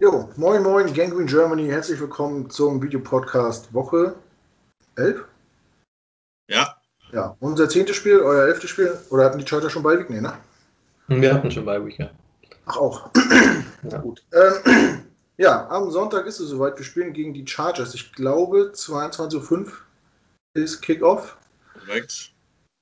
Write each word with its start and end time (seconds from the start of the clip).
Jo, 0.00 0.30
moin 0.36 0.62
moin, 0.62 0.94
Gangrene 0.94 1.26
Germany, 1.26 1.66
herzlich 1.66 1.98
willkommen 1.98 2.48
zum 2.50 2.80
Videopodcast 2.80 3.74
Woche 3.74 4.14
11? 4.94 5.24
Ja. 6.48 6.76
Ja, 7.10 7.36
unser 7.40 7.68
zehntes 7.68 7.96
Spiel, 7.96 8.20
euer 8.20 8.46
elftes 8.46 8.70
Spiel, 8.70 8.96
oder 9.10 9.24
hatten 9.24 9.38
die 9.38 9.44
Charter 9.44 9.68
schon 9.68 9.82
bei 9.82 9.98
Week? 9.98 10.08
Nee, 10.08 10.20
ne? 10.20 10.34
Wir 11.08 11.34
hatten 11.34 11.50
schon 11.50 11.64
bei 11.64 11.84
Week, 11.84 11.98
ja. 11.98 12.12
Ach 12.66 12.76
auch. 12.76 13.10
Ja. 13.90 13.98
Gut. 13.98 14.22
Ähm, 14.32 15.02
ja, 15.36 15.68
am 15.68 15.90
Sonntag 15.90 16.26
ist 16.26 16.38
es 16.38 16.48
soweit, 16.48 16.78
wir 16.78 16.84
spielen 16.84 17.12
gegen 17.12 17.34
die 17.34 17.46
Chargers. 17.46 17.92
Ich 17.94 18.12
glaube, 18.12 18.70
22.05 18.74 19.50
Uhr 19.50 19.72
ist 20.54 20.80
Kickoff. 20.80 21.36
Korrekt. 21.74 22.32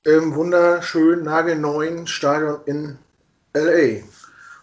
Im 0.05 0.35
wunderschönen, 0.35 1.25
nagelneuen 1.25 2.07
Stadion 2.07 2.61
in 2.67 2.99
L.A. 3.55 4.05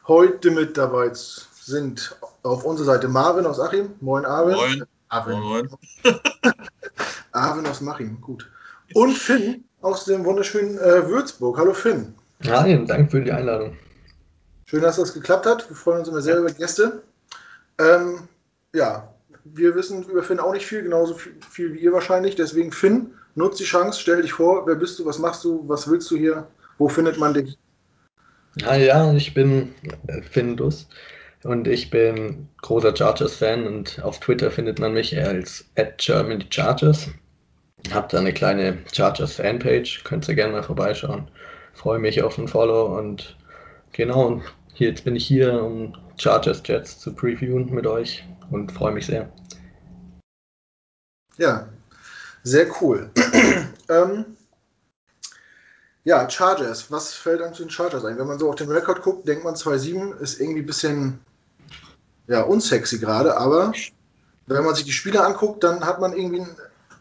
Heute 0.08 0.52
mit 0.52 0.78
dabei 0.78 1.10
sind 1.14 2.16
auf 2.44 2.66
unserer 2.66 2.86
Seite 2.86 3.08
Marvin 3.08 3.46
aus 3.46 3.60
Achim. 3.60 3.92
Moin, 4.02 4.26
Arvin. 4.26 4.56
Moin. 4.56 4.84
Arvin. 5.10 5.40
Moin. 5.40 5.70
Arvin 7.32 7.66
aus 7.66 7.82
Machim, 7.82 8.20
gut. 8.22 8.50
Und 8.94 9.18
Finn 9.18 9.64
aus 9.82 10.06
dem 10.06 10.24
wunderschönen 10.24 10.78
äh, 10.78 11.08
Würzburg. 11.08 11.58
Hallo 11.58 11.74
Finn. 11.74 12.14
Hi, 12.46 12.86
danke 12.86 13.10
für 13.10 13.22
die 13.22 13.32
Einladung. 13.32 13.78
Schön, 14.66 14.82
dass 14.82 14.98
das 14.98 15.14
geklappt 15.14 15.46
hat. 15.46 15.70
Wir 15.70 15.76
freuen 15.76 16.00
uns 16.00 16.10
immer 16.10 16.22
sehr 16.22 16.38
über 16.38 16.52
Gäste. 16.52 17.04
Ähm, 17.80 18.28
ja, 18.74 19.10
wir 19.46 19.76
wissen 19.76 20.04
über 20.04 20.24
Finn 20.24 20.40
auch 20.40 20.54
nicht 20.54 20.66
viel, 20.66 20.84
genauso 20.84 21.16
viel, 21.16 21.34
viel, 21.50 21.74
wie 21.74 21.80
ihr 21.80 21.94
wahrscheinlich. 21.94 22.36
Deswegen, 22.36 22.72
Finn, 22.72 23.14
nutz 23.36 23.58
die 23.58 23.64
Chance, 23.64 24.00
stell 24.00 24.22
dich 24.22 24.34
vor, 24.34 24.68
wer 24.68 24.76
bist 24.76 25.00
du, 25.00 25.06
was 25.06 25.20
machst 25.20 25.44
du, 25.44 25.64
was 25.68 25.90
willst 25.90 26.10
du 26.12 26.18
hier, 26.18 26.48
wo 26.78 26.90
findet 26.90 27.18
man 27.18 27.34
dich? 27.34 27.58
Ja, 28.58 28.76
ja, 28.76 29.14
ich 29.14 29.34
bin 29.34 29.74
Finn 30.30 30.56
Duss 30.56 30.88
und 31.44 31.68
ich 31.68 31.90
bin 31.90 32.48
großer 32.62 32.96
Chargers-Fan 32.96 33.68
und 33.68 34.02
auf 34.04 34.20
Twitter 34.20 34.50
findet 34.50 34.80
man 34.80 34.94
mich 34.94 35.18
als 35.18 35.66
at 35.76 35.98
Germany 35.98 36.46
Chargers. 36.50 37.10
Hab 37.92 38.10
da 38.10 38.20
eine 38.20 38.34
kleine 38.34 38.78
Chargers-Fanpage, 38.94 40.04
könnt 40.04 40.28
ihr 40.28 40.36
gerne 40.36 40.54
mal 40.54 40.64
vorbeischauen. 40.64 41.28
Freue 41.74 42.00
mich 42.00 42.22
auf 42.22 42.38
ein 42.38 42.48
Follow 42.48 42.98
und 42.98 43.36
genau, 43.92 44.42
jetzt 44.76 45.04
bin 45.04 45.16
ich 45.16 45.26
hier, 45.26 45.62
um 45.62 45.96
Chargers 46.18 46.62
Jets 46.66 47.00
zu 47.00 47.14
previewen 47.14 47.74
mit 47.74 47.88
euch 47.88 48.24
und 48.52 48.72
freue 48.72 48.94
mich 48.94 49.08
sehr. 49.08 49.30
Ja, 51.38 51.68
sehr 52.44 52.68
cool. 52.82 53.10
ähm, 53.90 54.26
ja, 56.04 56.30
Chargers. 56.30 56.92
Was 56.92 57.14
fällt 57.14 57.42
einem 57.42 57.54
zu 57.54 57.64
den 57.64 57.70
Chargers 57.70 58.06
ein? 58.06 58.18
Wenn 58.18 58.28
man 58.28 58.40
so 58.40 58.50
auf 58.50 58.56
den 58.56 58.70
Rekord 58.70 59.02
guckt, 59.02 59.28
denkt 59.28 59.44
man 59.44 59.56
2-7 59.56 60.20
ist 60.20 60.40
irgendwie 60.40 60.62
ein 60.62 60.66
bisschen 60.66 61.20
ja, 62.28 62.42
unsexy 62.42 63.00
gerade, 63.00 63.38
aber 63.38 63.74
wenn 64.48 64.64
man 64.64 64.76
sich 64.76 64.86
die 64.86 64.92
Spiele 64.92 65.24
anguckt, 65.24 65.64
dann 65.64 65.86
hat 65.86 66.00
man 66.00 66.14
irgendwie 66.14 66.46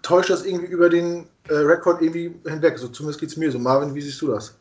täuscht 0.02 0.30
das 0.30 0.44
irgendwie 0.44 0.66
über 0.66 0.88
den 0.88 1.26
äh, 1.48 1.54
Rekord 1.54 2.02
irgendwie 2.02 2.34
hinweg. 2.48 2.78
So 2.78 2.88
zumindest 2.88 3.20
geht 3.20 3.30
es 3.30 3.36
mir 3.36 3.50
so. 3.50 3.58
Marvin, 3.58 3.94
wie 3.94 4.00
siehst 4.00 4.20
du 4.20 4.28
das? 4.28 4.56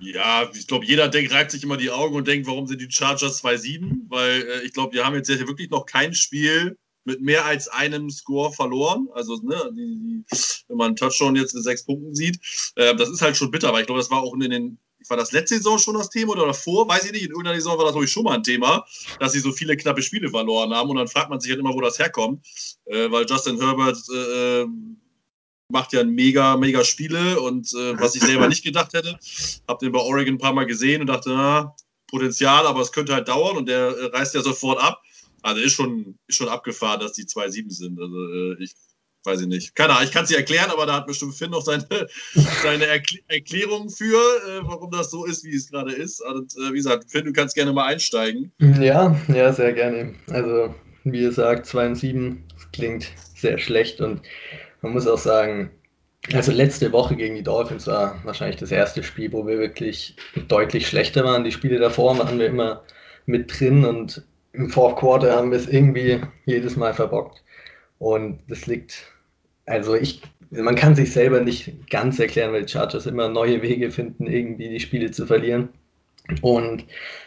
Ja, 0.00 0.48
ich 0.54 0.66
glaube, 0.66 0.84
jeder 0.84 1.08
denkt, 1.08 1.32
reibt 1.32 1.50
sich 1.50 1.62
immer 1.62 1.76
die 1.76 1.90
Augen 1.90 2.14
und 2.14 2.28
denkt, 2.28 2.46
warum 2.46 2.66
sind 2.66 2.80
die 2.80 2.90
Chargers 2.90 3.42
2-7? 3.42 4.08
Weil 4.08 4.42
äh, 4.42 4.62
ich 4.62 4.72
glaube, 4.72 4.94
wir 4.94 5.04
haben 5.04 5.14
jetzt 5.14 5.28
wirklich 5.28 5.70
noch 5.70 5.86
kein 5.86 6.14
Spiel 6.14 6.76
mit 7.04 7.20
mehr 7.20 7.44
als 7.44 7.68
einem 7.68 8.10
Score 8.10 8.52
verloren. 8.52 9.08
Also, 9.14 9.36
ne, 9.42 9.70
die, 9.72 9.98
die, 9.98 10.24
wenn 10.68 10.76
man 10.76 10.96
Touchdown 10.96 11.36
jetzt 11.36 11.54
in 11.54 11.62
sechs 11.62 11.84
Punkten 11.84 12.14
sieht, 12.14 12.38
äh, 12.76 12.94
das 12.94 13.10
ist 13.10 13.22
halt 13.22 13.36
schon 13.36 13.50
bitter, 13.50 13.72
weil 13.72 13.80
ich 13.80 13.86
glaube, 13.86 14.00
das 14.00 14.10
war 14.10 14.22
auch 14.22 14.34
in 14.34 14.40
den 14.40 14.78
war 15.06 15.16
das 15.16 15.32
letzte 15.32 15.56
Saison 15.56 15.78
schon 15.78 15.94
das 15.94 16.10
Thema 16.10 16.32
oder 16.32 16.46
davor? 16.46 16.88
Weiß 16.88 17.04
ich 17.04 17.12
nicht. 17.12 17.24
In 17.24 17.30
irgendeiner 17.30 17.56
Saison 17.56 17.78
war 17.78 17.84
das, 17.84 17.92
glaube 17.92 18.04
ich, 18.04 18.12
schon 18.12 18.24
mal 18.24 18.34
ein 18.34 18.42
Thema, 18.42 18.84
dass 19.20 19.32
sie 19.32 19.40
so 19.40 19.52
viele 19.52 19.76
knappe 19.76 20.02
Spiele 20.02 20.28
verloren 20.28 20.74
haben. 20.74 20.90
Und 20.90 20.96
dann 20.96 21.08
fragt 21.08 21.30
man 21.30 21.40
sich 21.40 21.50
halt 21.50 21.60
immer, 21.60 21.74
wo 21.74 21.80
das 21.80 21.98
herkommt. 21.98 22.44
Äh, 22.86 23.10
weil 23.10 23.26
Justin 23.26 23.60
Herbert 23.60 23.98
äh, 24.14 24.66
macht 25.70 25.92
ja 25.92 26.04
mega, 26.04 26.56
mega 26.56 26.84
Spiele 26.84 27.40
und 27.40 27.72
äh, 27.74 27.98
was 28.00 28.14
ich 28.14 28.22
selber 28.22 28.48
nicht 28.48 28.64
gedacht 28.64 28.92
hätte. 28.94 29.18
Hab 29.66 29.78
den 29.78 29.92
bei 29.92 30.00
Oregon 30.00 30.34
ein 30.34 30.38
paar 30.38 30.54
Mal 30.54 30.66
gesehen 30.66 31.00
und 31.00 31.06
dachte, 31.08 31.30
na, 31.30 31.74
Potenzial, 32.08 32.66
aber 32.66 32.80
es 32.80 32.92
könnte 32.92 33.14
halt 33.14 33.28
dauern 33.28 33.56
und 33.56 33.68
der 33.68 33.88
äh, 33.88 34.06
reißt 34.06 34.34
ja 34.34 34.42
sofort 34.42 34.82
ab. 34.82 35.02
Also 35.42 35.60
ist 35.60 35.74
schon, 35.74 36.18
ist 36.26 36.36
schon 36.36 36.48
abgefahren, 36.48 37.00
dass 37.00 37.12
die 37.12 37.24
2-7 37.24 37.70
sind. 37.70 38.00
Also 38.00 38.16
äh, 38.16 38.64
ich 38.64 38.72
weiß 39.24 39.42
ich 39.42 39.46
nicht. 39.46 39.74
Keine 39.74 39.92
Ahnung, 39.92 40.04
ich 40.04 40.12
kann 40.12 40.24
es 40.24 40.30
dir 40.30 40.36
erklären, 40.36 40.70
aber 40.70 40.86
da 40.86 40.94
hat 40.94 41.06
bestimmt 41.06 41.34
Finn 41.34 41.50
noch 41.50 41.62
seine, 41.62 41.86
seine 42.62 42.86
Erkl 42.86 43.18
Erklärung 43.28 43.90
für, 43.90 44.16
äh, 44.16 44.60
warum 44.62 44.90
das 44.90 45.10
so 45.10 45.24
ist, 45.24 45.44
wie 45.44 45.54
es 45.54 45.70
gerade 45.70 45.92
ist. 45.92 46.20
Und 46.20 46.54
äh, 46.56 46.72
wie 46.72 46.78
gesagt, 46.78 47.10
Finn, 47.10 47.24
du 47.24 47.32
kannst 47.32 47.54
gerne 47.54 47.72
mal 47.72 47.86
einsteigen. 47.86 48.52
Ja, 48.58 49.16
ja, 49.28 49.52
sehr 49.52 49.72
gerne. 49.72 50.14
Also, 50.30 50.74
wie 51.04 51.22
ihr 51.22 51.32
sagt, 51.32 51.66
2 51.66 51.86
und 51.88 51.94
7 51.96 52.44
klingt 52.72 53.10
sehr 53.34 53.58
schlecht 53.58 54.00
und 54.00 54.22
man 54.82 54.92
muss 54.92 55.06
auch 55.06 55.18
sagen, 55.18 55.70
also 56.32 56.52
letzte 56.52 56.92
Woche 56.92 57.16
gegen 57.16 57.36
die 57.36 57.42
Dolphins 57.42 57.86
war 57.86 58.20
wahrscheinlich 58.24 58.56
das 58.56 58.70
erste 58.70 59.02
Spiel, 59.02 59.32
wo 59.32 59.46
wir 59.46 59.58
wirklich 59.58 60.16
deutlich 60.48 60.86
schlechter 60.86 61.24
waren. 61.24 61.44
Die 61.44 61.52
Spiele 61.52 61.78
davor 61.78 62.18
waren 62.18 62.38
wir 62.38 62.46
immer 62.46 62.82
mit 63.26 63.58
drin 63.58 63.84
und 63.84 64.22
im 64.52 64.70
Fourth 64.70 64.96
Quarter 64.96 65.34
haben 65.34 65.50
wir 65.50 65.58
es 65.58 65.68
irgendwie 65.68 66.20
jedes 66.44 66.76
Mal 66.76 66.92
verbockt. 66.94 67.42
Und 67.98 68.40
das 68.48 68.66
liegt, 68.66 69.04
also 69.66 69.94
ich, 69.94 70.22
man 70.50 70.74
kann 70.74 70.94
sich 70.94 71.12
selber 71.12 71.40
nicht 71.40 71.90
ganz 71.90 72.18
erklären, 72.18 72.52
weil 72.52 72.64
die 72.64 72.72
Chargers 72.72 73.06
immer 73.06 73.28
neue 73.28 73.62
Wege 73.62 73.90
finden, 73.90 74.26
irgendwie 74.26 74.68
die 74.68 74.80
Spiele 74.80 75.10
zu 75.10 75.26
verlieren. 75.26 75.70
Und, 76.42 76.84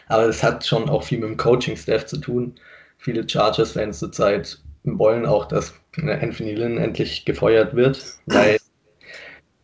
aber 0.08 0.24
es 0.24 0.42
hat 0.42 0.64
schon 0.64 0.88
auch 0.88 1.02
viel 1.02 1.18
mit 1.18 1.28
dem 1.28 1.36
Coaching-Staff 1.36 2.06
zu 2.06 2.18
tun. 2.18 2.54
Viele 2.98 3.28
Chargers-Fans 3.28 3.98
zurzeit 3.98 4.58
wollen 4.84 5.26
auch, 5.26 5.46
dass 5.46 5.74
Anthony 5.96 6.54
Lynn 6.54 6.78
endlich 6.78 7.24
gefeuert 7.24 7.74
wird, 7.74 8.02
weil 8.26 8.58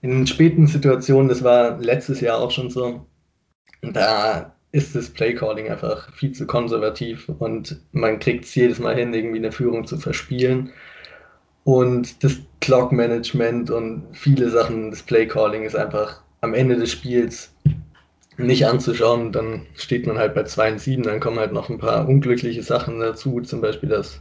in 0.00 0.26
späten 0.26 0.66
Situationen, 0.66 1.28
das 1.28 1.42
war 1.42 1.78
letztes 1.78 2.20
Jahr 2.20 2.38
auch 2.38 2.50
schon 2.50 2.70
so, 2.70 3.06
da 3.82 4.54
ist 4.70 4.94
das 4.94 5.10
Playcalling 5.10 5.70
einfach 5.70 6.12
viel 6.12 6.32
zu 6.32 6.47
konservativ 6.47 7.28
und 7.28 7.80
man 7.92 8.18
kriegt 8.18 8.44
es 8.44 8.54
jedes 8.54 8.78
Mal 8.78 8.94
hin, 8.94 9.14
irgendwie 9.14 9.38
eine 9.38 9.52
Führung 9.52 9.86
zu 9.86 9.97
verspielen. 9.98 10.72
Und 11.68 12.24
das 12.24 12.38
Clock-Management 12.62 13.70
und 13.70 14.04
viele 14.14 14.48
Sachen, 14.48 14.90
das 14.90 15.02
Play-Calling 15.02 15.64
ist 15.64 15.76
einfach 15.76 16.22
am 16.40 16.54
Ende 16.54 16.76
des 16.76 16.90
Spiels 16.90 17.52
nicht 18.38 18.64
anzuschauen. 18.64 19.32
Dann 19.32 19.66
steht 19.74 20.06
man 20.06 20.16
halt 20.16 20.34
bei 20.34 20.44
2 20.44 20.72
und 20.72 20.80
7, 20.80 21.02
dann 21.02 21.20
kommen 21.20 21.38
halt 21.38 21.52
noch 21.52 21.68
ein 21.68 21.76
paar 21.76 22.08
unglückliche 22.08 22.62
Sachen 22.62 23.00
dazu, 23.00 23.42
zum 23.42 23.60
Beispiel, 23.60 23.90
dass 23.90 24.18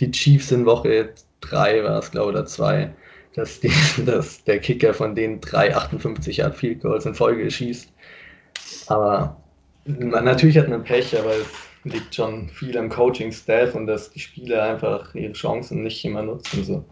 die 0.00 0.10
Chiefs 0.10 0.50
in 0.52 0.64
Woche 0.64 1.10
3 1.42 1.84
war 1.84 1.98
es, 1.98 2.10
glaube 2.10 2.30
ich, 2.30 2.38
oder 2.38 2.46
2, 2.46 2.90
dass, 3.34 3.60
dass 4.06 4.42
der 4.44 4.58
Kicker 4.58 4.94
von 4.94 5.14
denen 5.14 5.42
drei 5.42 5.76
58 5.76 6.38
Yard 6.38 6.54
Field 6.56 6.80
Goals 6.80 7.04
in 7.04 7.14
Folge 7.14 7.50
schießt. 7.50 7.92
Aber 8.86 9.36
natürlich 9.84 10.56
hat 10.56 10.70
man 10.70 10.82
Pech, 10.82 11.14
aber 11.14 11.32
es 11.32 11.46
liegt 11.86 12.14
schon 12.14 12.48
viel 12.48 12.76
am 12.76 12.90
Coaching-Staff 12.90 13.74
und 13.74 13.86
dass 13.86 14.10
die 14.10 14.20
Spieler 14.20 14.62
einfach 14.62 15.14
ihre 15.14 15.32
Chancen 15.32 15.82
nicht 15.82 16.04
immer 16.04 16.22
nutzen. 16.22 16.64
So. 16.64 16.84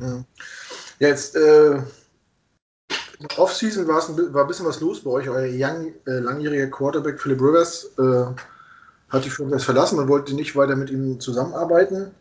Ja, 0.00 0.24
jetzt 0.98 1.36
äh, 1.36 1.80
Offseason 3.36 3.86
war 3.88 4.02
ein 4.08 4.46
bisschen 4.46 4.66
was 4.66 4.80
los 4.80 5.02
bei 5.02 5.10
euch. 5.10 5.28
Euer 5.28 5.48
young, 5.48 5.92
äh, 6.06 6.20
langjähriger 6.20 6.68
Quarterback 6.68 7.20
Philip 7.20 7.40
Rivers 7.40 7.90
äh, 7.98 8.24
hat 9.08 9.24
die 9.24 9.30
Franchise 9.30 9.64
verlassen. 9.64 9.96
Man 9.96 10.08
wollte 10.08 10.34
nicht 10.34 10.54
weiter 10.54 10.76
mit 10.76 10.90
ihm 10.90 11.18
zusammenarbeiten. 11.18 12.12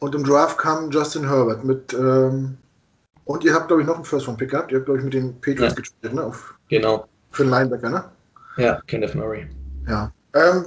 Und 0.00 0.14
im 0.14 0.24
Draft 0.24 0.58
kam 0.58 0.90
Justin 0.90 1.28
Herbert 1.28 1.64
mit. 1.64 1.94
Ähm, 1.94 2.58
und 3.24 3.42
ihr 3.44 3.54
habt, 3.54 3.68
glaube 3.68 3.80
ich, 3.80 3.88
noch 3.88 3.94
einen 3.94 4.04
First 4.04 4.28
Round 4.28 4.38
Pick 4.38 4.50
gehabt. 4.50 4.70
Ihr 4.70 4.78
habt, 4.78 4.86
glaube 4.86 4.98
ich, 4.98 5.04
mit 5.04 5.14
den 5.14 5.40
Patriots 5.40 5.74
ja. 5.74 5.80
gespielt, 5.80 6.14
ne? 6.14 6.24
Auf, 6.24 6.54
genau. 6.68 7.08
Für 7.30 7.44
den 7.44 7.50
Linebacker, 7.50 7.88
ne? 7.88 8.04
Ja, 8.58 8.82
Kenneth 8.86 9.14
Murray. 9.14 9.48
Ja. 9.86 10.12
Ähm, 10.32 10.64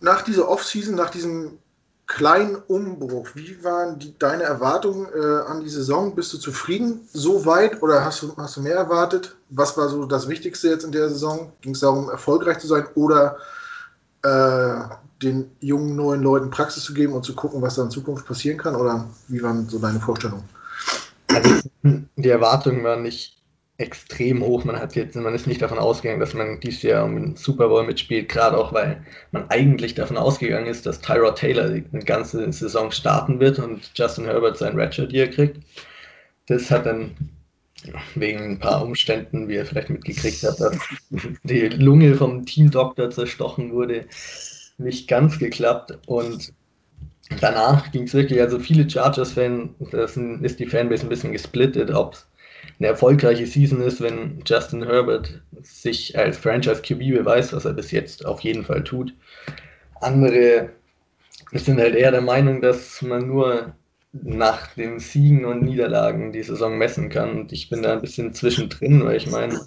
nach 0.00 0.22
dieser 0.22 0.48
Offseason, 0.48 0.94
nach 0.94 1.10
diesem 1.10 1.58
kleinen 2.06 2.56
Umbruch, 2.56 3.28
wie 3.34 3.62
waren 3.62 3.98
die, 3.98 4.18
deine 4.18 4.44
Erwartungen 4.44 5.06
äh, 5.14 5.50
an 5.50 5.60
die 5.60 5.68
Saison? 5.68 6.14
Bist 6.14 6.32
du 6.32 6.38
zufrieden 6.38 7.06
so 7.12 7.44
weit 7.44 7.82
oder 7.82 8.04
hast 8.04 8.22
du, 8.22 8.34
hast 8.36 8.56
du 8.56 8.62
mehr 8.62 8.76
erwartet? 8.76 9.36
Was 9.50 9.76
war 9.76 9.88
so 9.88 10.06
das 10.06 10.28
Wichtigste 10.28 10.68
jetzt 10.68 10.84
in 10.84 10.92
der 10.92 11.10
Saison? 11.10 11.52
Ging 11.60 11.74
es 11.74 11.80
darum, 11.80 12.08
erfolgreich 12.08 12.58
zu 12.58 12.66
sein 12.66 12.86
oder 12.94 13.36
äh, 14.22 14.80
den 15.22 15.50
jungen 15.60 15.96
neuen 15.96 16.22
Leuten 16.22 16.50
Praxis 16.50 16.84
zu 16.84 16.94
geben 16.94 17.12
und 17.12 17.24
zu 17.24 17.34
gucken, 17.34 17.60
was 17.60 17.74
da 17.74 17.82
in 17.82 17.90
Zukunft 17.90 18.26
passieren 18.26 18.58
kann? 18.58 18.74
Oder 18.74 19.06
wie 19.28 19.42
waren 19.42 19.68
so 19.68 19.78
deine 19.78 20.00
Vorstellungen? 20.00 20.48
Also 21.28 21.60
die 21.82 22.28
Erwartungen 22.28 22.82
waren 22.84 23.02
nicht 23.02 23.37
extrem 23.78 24.42
hoch. 24.42 24.64
Man 24.64 24.78
hat 24.78 24.96
jetzt, 24.96 25.14
man 25.14 25.34
ist 25.34 25.46
nicht 25.46 25.62
davon 25.62 25.78
ausgegangen, 25.78 26.20
dass 26.20 26.34
man 26.34 26.60
dieses 26.60 26.82
Jahr 26.82 27.04
um 27.04 27.14
den 27.14 27.36
Super 27.36 27.68
Bowl 27.68 27.86
mitspielt, 27.86 28.28
gerade 28.28 28.58
auch 28.58 28.72
weil 28.72 29.04
man 29.30 29.48
eigentlich 29.50 29.94
davon 29.94 30.16
ausgegangen 30.16 30.66
ist, 30.66 30.84
dass 30.84 31.00
Tyrod 31.00 31.36
Taylor 31.36 31.68
die 31.68 31.84
ganze 32.04 32.52
Saison 32.52 32.90
starten 32.90 33.38
wird 33.38 33.60
und 33.60 33.90
Justin 33.94 34.24
Herbert 34.24 34.58
sein 34.58 34.78
Ratchet 34.78 35.12
Year 35.12 35.28
kriegt. 35.28 35.60
Das 36.46 36.70
hat 36.70 36.86
dann 36.86 37.14
wegen 38.16 38.40
ein 38.40 38.58
paar 38.58 38.82
Umständen, 38.82 39.48
wie 39.48 39.54
ihr 39.54 39.64
vielleicht 39.64 39.90
mitgekriegt 39.90 40.42
habt, 40.42 40.60
dass 40.60 40.76
die 41.44 41.68
Lunge 41.68 42.16
vom 42.16 42.44
Teamdoktor 42.44 43.10
zerstochen 43.10 43.72
wurde, 43.72 44.06
nicht 44.78 45.06
ganz 45.06 45.38
geklappt 45.38 45.96
und 46.06 46.52
danach 47.40 47.92
ging 47.92 48.04
es 48.04 48.14
wirklich, 48.14 48.40
also 48.40 48.58
viele 48.58 48.90
Chargers-Fans, 48.90 49.70
das 49.92 50.16
ist 50.16 50.58
die 50.58 50.66
Fanbase 50.66 51.04
ein 51.04 51.08
bisschen 51.08 51.32
gesplittet, 51.32 51.92
ob 51.92 52.14
es 52.14 52.27
eine 52.78 52.88
erfolgreiche 52.88 53.46
Season 53.46 53.80
ist, 53.80 54.00
wenn 54.00 54.42
Justin 54.46 54.84
Herbert 54.84 55.42
sich 55.62 56.16
als 56.18 56.38
Franchise 56.38 56.82
QB 56.82 56.98
beweist, 56.98 57.52
was 57.52 57.64
er 57.64 57.72
bis 57.72 57.90
jetzt 57.90 58.24
auf 58.24 58.40
jeden 58.40 58.64
Fall 58.64 58.84
tut. 58.84 59.14
Andere 60.00 60.70
sind 61.52 61.78
halt 61.80 61.94
eher 61.94 62.10
der 62.10 62.20
Meinung, 62.20 62.60
dass 62.60 63.02
man 63.02 63.26
nur 63.26 63.74
nach 64.12 64.74
den 64.74 64.98
Siegen 65.00 65.44
und 65.44 65.62
Niederlagen 65.62 66.32
die 66.32 66.42
Saison 66.42 66.78
messen 66.78 67.08
kann. 67.10 67.38
Und 67.38 67.52
ich 67.52 67.68
bin 67.68 67.82
da 67.82 67.92
ein 67.92 68.00
bisschen 68.00 68.32
zwischendrin, 68.34 69.04
weil 69.04 69.16
ich 69.16 69.30
meine, 69.30 69.60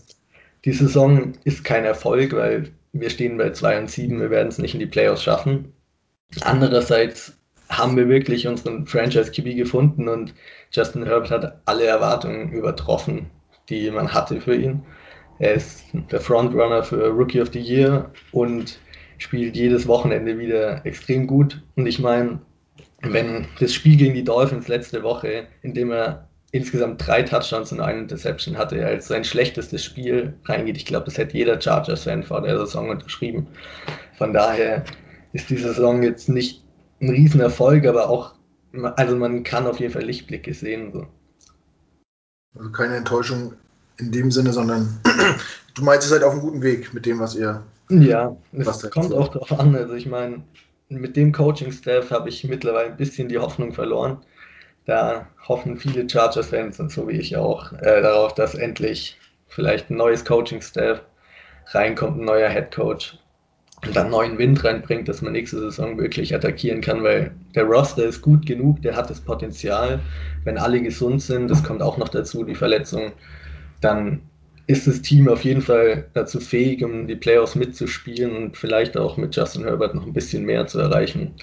die 0.65 0.74
Saison 0.74 1.33
ist 1.44 1.63
kein 1.63 1.86
Erfolg, 1.86 2.33
weil 2.33 2.71
wir 2.94 3.09
stehen 3.09 3.38
bei 3.38 3.51
2 3.51 3.80
und 3.80 3.92
7, 3.92 4.19
wir 4.19 4.30
werden 4.30 4.50
es 4.50 4.57
nicht 4.57 4.74
in 4.74 4.80
die 4.80 4.86
Playoffs 4.86 5.24
schaffen. 5.24 5.74
Andererseits 6.42 7.33
haben 7.69 7.95
wir 7.95 8.09
wirklich 8.09 8.48
unseren 8.48 8.86
Franchise 8.86 9.31
QB 9.31 9.56
gefunden 9.56 10.07
und 10.09 10.33
Justin 10.71 11.06
Herbert 11.06 11.31
hat 11.31 11.62
alle 11.65 11.85
Erwartungen 11.85 12.51
übertroffen, 12.51 13.29
die 13.69 13.91
man 13.91 14.13
hatte 14.13 14.41
für 14.41 14.56
ihn. 14.56 14.83
Er 15.39 15.53
ist 15.53 15.83
der 16.12 16.21
Frontrunner 16.21 16.83
für 16.83 17.07
Rookie 17.07 17.41
of 17.41 17.50
the 17.51 17.59
Year 17.59 18.12
und 18.31 18.79
spielt 19.18 19.56
jedes 19.56 19.88
Wochenende 19.88 20.38
wieder 20.38 20.85
extrem 20.85 21.27
gut. 21.27 21.62
Und 21.75 21.88
ich 21.88 22.00
meine, 22.00 22.39
wenn 23.01 23.47
das 23.59 23.73
Spiel 23.73 23.97
gegen 23.97 24.13
die 24.13 24.23
Dolphins 24.23 24.68
letzte 24.68 25.03
Woche, 25.03 25.47
in 25.62 25.73
dem 25.73 25.91
er 25.91 26.27
insgesamt 26.51 27.06
drei 27.06 27.24
Touchdowns 27.24 27.71
und 27.71 27.79
eine 27.79 28.00
Interception 28.00 28.57
hatte, 28.57 28.85
als 28.85 29.07
sein 29.07 29.24
schlechtestes 29.24 29.83
Spiel 29.83 30.33
reingeht, 30.45 30.77
ich 30.77 30.85
glaube, 30.85 31.06
das 31.06 31.17
hätte 31.17 31.38
jeder 31.38 31.59
Chargers-Fan 31.59 32.24
vor 32.24 32.41
der 32.41 32.57
Saison 32.59 32.89
unterschrieben. 32.89 33.47
Von 34.17 34.33
daher 34.33 34.83
ist 35.33 35.50
die 35.50 35.57
Saison 35.57 36.03
jetzt 36.03 36.29
nicht 36.29 36.63
ein 37.01 37.09
Riesenerfolg, 37.09 37.85
aber 37.88 38.09
auch, 38.09 38.35
also 38.73 39.15
man 39.15 39.44
kann 39.44 39.68
auf 39.68 39.79
jeden 39.79 39.94
Fall 39.94 40.03
Lichtblicke 40.03 40.53
sehen. 40.53 40.91
So. 40.94 41.07
Also 42.56 42.71
keine 42.71 42.95
Enttäuschung 42.95 43.53
in 43.97 44.12
dem 44.12 44.31
Sinne, 44.31 44.53
sondern 44.53 45.00
du 45.75 45.83
meinst, 45.83 46.03
es 46.03 46.09
seid 46.09 46.23
auf 46.23 46.31
einem 46.31 46.41
guten 46.41 46.62
Weg 46.62 46.94
mit 46.94 47.06
dem, 47.06 47.19
was 47.19 47.35
ihr. 47.35 47.63
Ja, 47.89 48.35
es 48.53 48.89
kommt 48.89 49.13
auch 49.13 49.27
darauf 49.27 49.51
an. 49.59 49.75
Also 49.75 49.95
ich 49.95 50.06
meine, 50.06 50.44
mit 50.88 51.18
dem 51.18 51.31
Coaching-Staff 51.31 52.09
habe 52.12 52.29
ich 52.29 52.44
mittlerweile 52.45 52.91
ein 52.91 52.97
bisschen 52.97 53.27
die 53.27 53.38
Hoffnung 53.38 53.73
verloren. 53.73 54.18
Da 54.85 55.27
hoffen 55.47 55.77
viele 55.77 56.09
Chargers-Fans 56.09 56.79
und 56.79 56.91
so 56.91 57.07
wie 57.07 57.17
ich 57.17 57.35
auch 57.38 57.74
äh, 57.74 58.01
darauf, 58.01 58.33
dass 58.33 58.56
endlich 58.56 59.17
vielleicht 59.47 59.89
ein 59.89 59.97
neues 59.97 60.24
Coaching-Staff 60.25 61.01
reinkommt, 61.67 62.19
ein 62.19 62.25
neuer 62.25 62.50
Head 62.50 62.74
Coach 62.74 63.17
dann 63.93 64.11
neuen 64.11 64.37
Wind 64.37 64.63
reinbringt, 64.63 65.07
dass 65.07 65.21
man 65.21 65.33
nächste 65.33 65.59
Saison 65.59 65.97
wirklich 65.97 66.35
attackieren 66.35 66.81
kann, 66.81 67.03
weil 67.03 67.31
der 67.55 67.63
Roster 67.63 68.05
ist 68.05 68.21
gut 68.21 68.45
genug, 68.45 68.81
der 68.81 68.95
hat 68.95 69.09
das 69.09 69.19
Potenzial. 69.19 69.99
Wenn 70.43 70.57
alle 70.57 70.81
gesund 70.81 71.21
sind, 71.21 71.49
das 71.49 71.63
kommt 71.63 71.81
auch 71.81 71.97
noch 71.97 72.09
dazu, 72.09 72.43
die 72.43 72.55
Verletzung, 72.55 73.11
dann 73.81 74.21
ist 74.67 74.87
das 74.87 75.01
Team 75.01 75.27
auf 75.27 75.43
jeden 75.43 75.61
Fall 75.61 76.05
dazu 76.13 76.39
fähig, 76.39 76.83
um 76.83 77.07
die 77.07 77.15
Playoffs 77.15 77.55
mitzuspielen 77.55 78.35
und 78.35 78.57
vielleicht 78.57 78.95
auch 78.97 79.17
mit 79.17 79.35
Justin 79.35 79.63
Herbert 79.63 79.95
noch 79.95 80.05
ein 80.05 80.13
bisschen 80.13 80.45
mehr 80.45 80.67
zu 80.67 80.79
erreichen. 80.79 81.33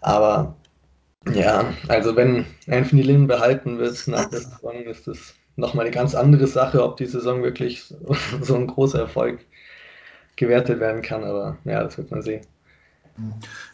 Aber 0.00 0.54
ja, 1.32 1.72
also 1.88 2.14
wenn 2.14 2.44
Anthony 2.68 3.02
Lynn 3.02 3.26
behalten 3.26 3.78
wird 3.78 4.06
nach 4.06 4.26
der 4.26 4.40
Saison, 4.40 4.82
ist 4.84 5.08
das 5.08 5.34
nochmal 5.56 5.86
eine 5.86 5.94
ganz 5.94 6.14
andere 6.14 6.46
Sache, 6.46 6.84
ob 6.84 6.96
die 6.98 7.06
Saison 7.06 7.42
wirklich 7.42 7.82
so 8.40 8.54
ein 8.54 8.66
großer 8.66 9.00
Erfolg 9.00 9.40
gewertet 10.38 10.80
werden 10.80 11.02
kann. 11.02 11.24
Aber 11.24 11.56
ja, 11.64 11.82
das 11.82 11.98
wird 11.98 12.10
man 12.10 12.22
sehen. 12.22 12.46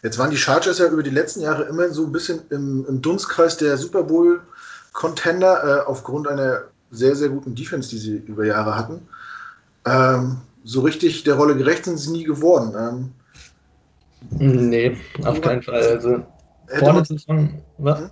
Jetzt 0.03 0.19
waren 0.19 0.31
die 0.31 0.37
Chargers 0.37 0.79
ja 0.79 0.87
über 0.87 1.03
die 1.03 1.11
letzten 1.11 1.41
Jahre 1.41 1.65
immer 1.65 1.91
so 1.91 2.07
ein 2.07 2.13
bisschen 2.13 2.41
im, 2.51 2.87
im 2.87 3.03
Dunstkreis 3.03 3.57
der 3.57 3.77
Super 3.77 4.03
Bowl-Contender 4.03 5.83
äh, 5.83 5.87
aufgrund 5.87 6.29
einer 6.29 6.63
sehr, 6.91 7.15
sehr 7.15 7.29
guten 7.29 7.55
Defense, 7.55 7.91
die 7.91 7.99
sie 7.99 8.17
über 8.17 8.45
Jahre 8.47 8.77
hatten. 8.77 9.03
Ähm, 9.85 10.39
so 10.65 10.81
richtig 10.81 11.25
der 11.25 11.35
Rolle 11.35 11.57
gerecht 11.57 11.85
sind 11.85 11.99
sie 11.99 12.13
nie 12.13 12.25
geworden. 12.25 13.13
Ähm, 14.39 14.71
nee, 14.71 14.97
auf 15.25 15.41
keinen 15.43 15.63
Fall. 15.63 15.83
Also 15.83 16.25
vor 16.79 16.93
der 16.95 17.05
Saison? 17.05 17.63
Hm? 17.79 18.11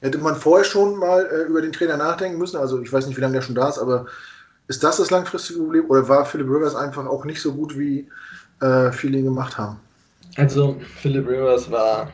Hätte 0.00 0.18
man 0.18 0.34
vorher 0.34 0.64
schon 0.64 0.96
mal 0.98 1.24
äh, 1.26 1.42
über 1.44 1.62
den 1.62 1.72
Trainer 1.72 1.96
nachdenken 1.96 2.38
müssen? 2.38 2.56
Also 2.56 2.82
ich 2.82 2.92
weiß 2.92 3.06
nicht, 3.06 3.16
wie 3.16 3.20
lange 3.20 3.34
der 3.34 3.42
schon 3.42 3.54
da 3.54 3.68
ist, 3.68 3.78
aber 3.78 4.06
ist 4.72 4.82
das 4.82 4.96
das 4.96 5.10
langfristige 5.10 5.60
Problem 5.60 5.84
oder 5.90 6.08
war 6.08 6.24
Philip 6.24 6.48
Rivers 6.48 6.74
einfach 6.74 7.06
auch 7.06 7.24
nicht 7.24 7.40
so 7.40 7.52
gut, 7.52 7.78
wie 7.78 8.08
äh, 8.60 8.90
viele 8.90 9.18
ihn 9.18 9.24
gemacht 9.24 9.58
haben? 9.58 9.78
Also 10.36 10.80
Philip 11.00 11.28
Rivers 11.28 11.70
war 11.70 12.12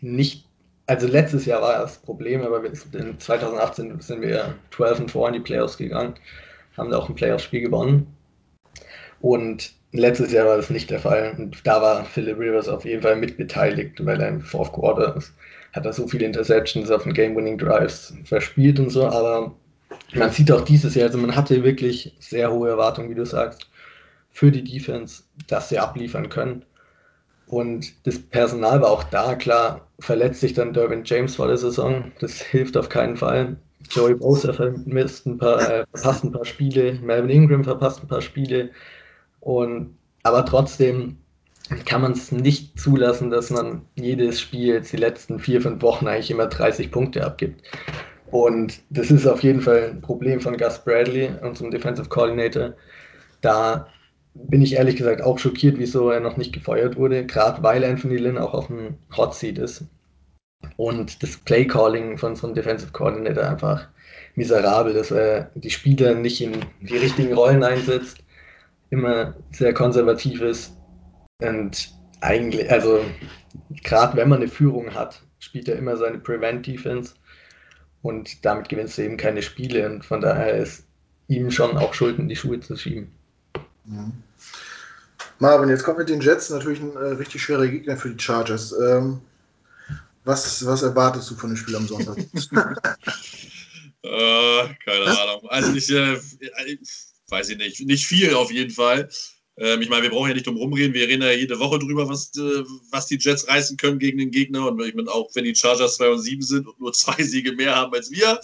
nicht 0.00 0.44
also 0.88 1.06
letztes 1.06 1.44
Jahr 1.44 1.60
war 1.60 1.80
das 1.80 1.98
Problem, 1.98 2.42
aber 2.42 2.64
in 2.64 3.20
2018 3.20 4.00
sind 4.00 4.22
wir 4.22 4.54
12 4.70 5.00
und 5.00 5.10
4 5.10 5.26
in 5.26 5.32
die 5.34 5.40
Playoffs 5.40 5.76
gegangen, 5.76 6.14
haben 6.78 6.90
da 6.90 6.96
auch 6.96 7.10
ein 7.10 7.14
Playoff-Spiel 7.14 7.60
gewonnen. 7.60 8.06
Und 9.20 9.74
letztes 9.92 10.32
Jahr 10.32 10.46
war 10.46 10.56
das 10.56 10.70
nicht 10.70 10.88
der 10.88 11.00
Fall. 11.00 11.34
Und 11.36 11.66
da 11.66 11.82
war 11.82 12.04
Philip 12.06 12.38
Rivers 12.38 12.68
auf 12.68 12.86
jeden 12.86 13.02
Fall 13.02 13.16
mitbeteiligt, 13.16 14.04
weil 14.06 14.18
er 14.20 14.28
im 14.28 14.40
Fourth 14.40 14.72
Quarter 14.72 15.16
ist, 15.16 15.34
hat 15.74 15.84
er 15.84 15.92
so 15.92 16.08
viele 16.08 16.24
Interceptions 16.24 16.90
auf 16.90 17.02
den 17.02 17.12
Game-Winning 17.12 17.58
Drives 17.58 18.14
verspielt 18.24 18.80
und 18.80 18.88
so. 18.88 19.06
Aber 19.06 19.54
man 20.14 20.30
sieht 20.30 20.50
auch 20.50 20.62
dieses 20.62 20.94
Jahr, 20.94 21.06
also 21.06 21.18
man 21.18 21.36
hatte 21.36 21.62
wirklich 21.64 22.14
sehr 22.18 22.50
hohe 22.50 22.68
Erwartungen, 22.68 23.10
wie 23.10 23.14
du 23.14 23.26
sagst, 23.26 23.68
für 24.30 24.50
die 24.50 24.64
Defense, 24.64 25.22
dass 25.48 25.68
sie 25.68 25.78
abliefern 25.78 26.28
können. 26.28 26.64
Und 27.46 28.06
das 28.06 28.18
Personal 28.18 28.82
war 28.82 28.90
auch 28.90 29.04
da, 29.04 29.34
klar, 29.34 29.88
verletzt 29.98 30.40
sich 30.40 30.52
dann 30.52 30.74
Derwin 30.74 31.02
James 31.04 31.36
vor 31.36 31.48
der 31.48 31.56
Saison. 31.56 32.12
Das 32.20 32.40
hilft 32.40 32.76
auf 32.76 32.88
keinen 32.88 33.16
Fall. 33.16 33.56
Joey 33.90 34.14
Bosa 34.14 34.52
vermisst 34.52 35.26
ein 35.26 35.38
paar, 35.38 35.60
äh, 35.60 35.84
verpasst 35.94 36.24
ein 36.24 36.32
paar 36.32 36.44
Spiele, 36.44 36.94
Melvin 36.94 37.30
Ingram 37.30 37.64
verpasst 37.64 38.02
ein 38.02 38.08
paar 38.08 38.20
Spiele. 38.20 38.70
Und, 39.40 39.96
aber 40.24 40.44
trotzdem 40.44 41.16
kann 41.84 42.02
man 42.02 42.12
es 42.12 42.32
nicht 42.32 42.78
zulassen, 42.78 43.30
dass 43.30 43.50
man 43.50 43.82
jedes 43.94 44.40
Spiel 44.40 44.74
jetzt 44.74 44.92
die 44.92 44.96
letzten 44.96 45.38
vier, 45.38 45.60
fünf 45.60 45.82
Wochen 45.82 46.06
eigentlich 46.06 46.30
immer 46.30 46.46
30 46.46 46.90
Punkte 46.90 47.24
abgibt. 47.24 47.62
Und 48.30 48.82
das 48.90 49.10
ist 49.10 49.26
auf 49.26 49.42
jeden 49.42 49.60
Fall 49.60 49.90
ein 49.90 50.00
Problem 50.00 50.40
von 50.40 50.56
Gus 50.56 50.84
Bradley, 50.84 51.30
unserem 51.42 51.70
Defensive 51.70 52.08
Coordinator. 52.08 52.74
Da 53.40 53.88
bin 54.34 54.62
ich 54.62 54.74
ehrlich 54.74 54.96
gesagt 54.96 55.22
auch 55.22 55.38
schockiert, 55.38 55.78
wieso 55.78 56.10
er 56.10 56.20
noch 56.20 56.36
nicht 56.36 56.52
gefeuert 56.52 56.96
wurde, 56.96 57.26
gerade 57.26 57.62
weil 57.62 57.84
Anthony 57.84 58.16
Lynn 58.16 58.38
auch 58.38 58.54
auf 58.54 58.66
dem 58.66 58.98
Hot 59.16 59.34
Seat 59.34 59.58
ist. 59.58 59.84
Und 60.76 61.22
das 61.22 61.36
Play-Calling 61.36 62.18
von 62.18 62.36
so 62.36 62.46
einem 62.46 62.54
Defensive 62.54 62.92
Coordinator 62.92 63.44
einfach 63.44 63.88
miserabel, 64.34 64.92
dass 64.92 65.10
er 65.10 65.50
die 65.54 65.70
Spieler 65.70 66.14
nicht 66.14 66.40
in 66.40 66.64
die 66.80 66.96
richtigen 66.96 67.32
Rollen 67.32 67.62
einsetzt, 67.62 68.18
immer 68.90 69.34
sehr 69.52 69.74
konservativ 69.74 70.40
ist 70.40 70.76
und 71.40 71.92
eigentlich, 72.20 72.70
also 72.70 73.00
gerade 73.84 74.16
wenn 74.16 74.28
man 74.28 74.40
eine 74.40 74.48
Führung 74.48 74.94
hat, 74.94 75.22
spielt 75.38 75.68
er 75.68 75.76
immer 75.76 75.96
seine 75.96 76.18
Prevent-Defense 76.18 77.14
und 78.02 78.44
damit 78.44 78.68
gewinnst 78.68 78.98
du 78.98 79.02
eben 79.02 79.16
keine 79.16 79.42
Spiele 79.42 79.86
und 79.86 80.04
von 80.04 80.20
daher 80.20 80.54
ist 80.56 80.84
ihm 81.28 81.50
schon 81.50 81.76
auch 81.76 81.94
Schuld 81.94 82.18
in 82.18 82.28
die 82.28 82.36
Schuhe 82.36 82.60
zu 82.60 82.76
schieben. 82.76 83.12
Mhm. 83.84 84.12
Marvin, 85.40 85.68
jetzt 85.68 85.84
kommt 85.84 85.98
mit 85.98 86.08
den 86.08 86.20
Jets 86.20 86.50
natürlich 86.50 86.80
ein 86.80 86.96
äh, 86.96 87.14
richtig 87.14 87.42
schwerer 87.42 87.68
Gegner 87.68 87.96
für 87.96 88.10
die 88.10 88.22
Chargers. 88.22 88.72
Ähm, 88.72 89.20
was, 90.24 90.64
was 90.66 90.82
erwartest 90.82 91.30
du 91.30 91.36
von 91.36 91.50
dem 91.50 91.56
Spiel 91.56 91.76
am 91.76 91.86
Sonntag? 91.86 92.18
äh, 94.02 94.68
keine 94.84 95.06
Ahnung. 95.06 95.48
Also 95.48 95.72
ich 95.74 95.90
äh, 95.90 96.18
weiß 97.28 97.50
ich 97.50 97.58
nicht. 97.58 97.80
Nicht 97.86 98.06
viel 98.06 98.34
auf 98.34 98.50
jeden 98.50 98.72
Fall. 98.72 99.08
Ähm, 99.60 99.82
ich 99.82 99.88
meine, 99.88 100.04
wir 100.04 100.10
brauchen 100.10 100.28
ja 100.28 100.34
nicht 100.34 100.46
drum 100.46 100.56
rumreden. 100.56 100.94
Wir 100.94 101.08
reden 101.08 101.22
ja 101.22 101.32
jede 101.32 101.58
Woche 101.58 101.78
drüber, 101.78 102.08
was, 102.08 102.30
äh, 102.36 102.64
was 102.90 103.06
die 103.06 103.18
Jets 103.18 103.48
reißen 103.48 103.76
können 103.76 103.98
gegen 103.98 104.18
den 104.18 104.30
Gegner. 104.30 104.68
Und 104.68 104.80
ich 104.82 104.94
meine, 104.94 105.10
auch 105.10 105.30
wenn 105.34 105.44
die 105.44 105.54
Chargers 105.54 105.96
2 105.96 106.10
und 106.10 106.20
7 106.20 106.42
sind 106.42 106.68
und 106.68 106.78
nur 106.78 106.92
zwei 106.92 107.16
Siege 107.22 107.52
mehr 107.52 107.74
haben 107.74 107.92
als 107.92 108.10
wir, 108.10 108.40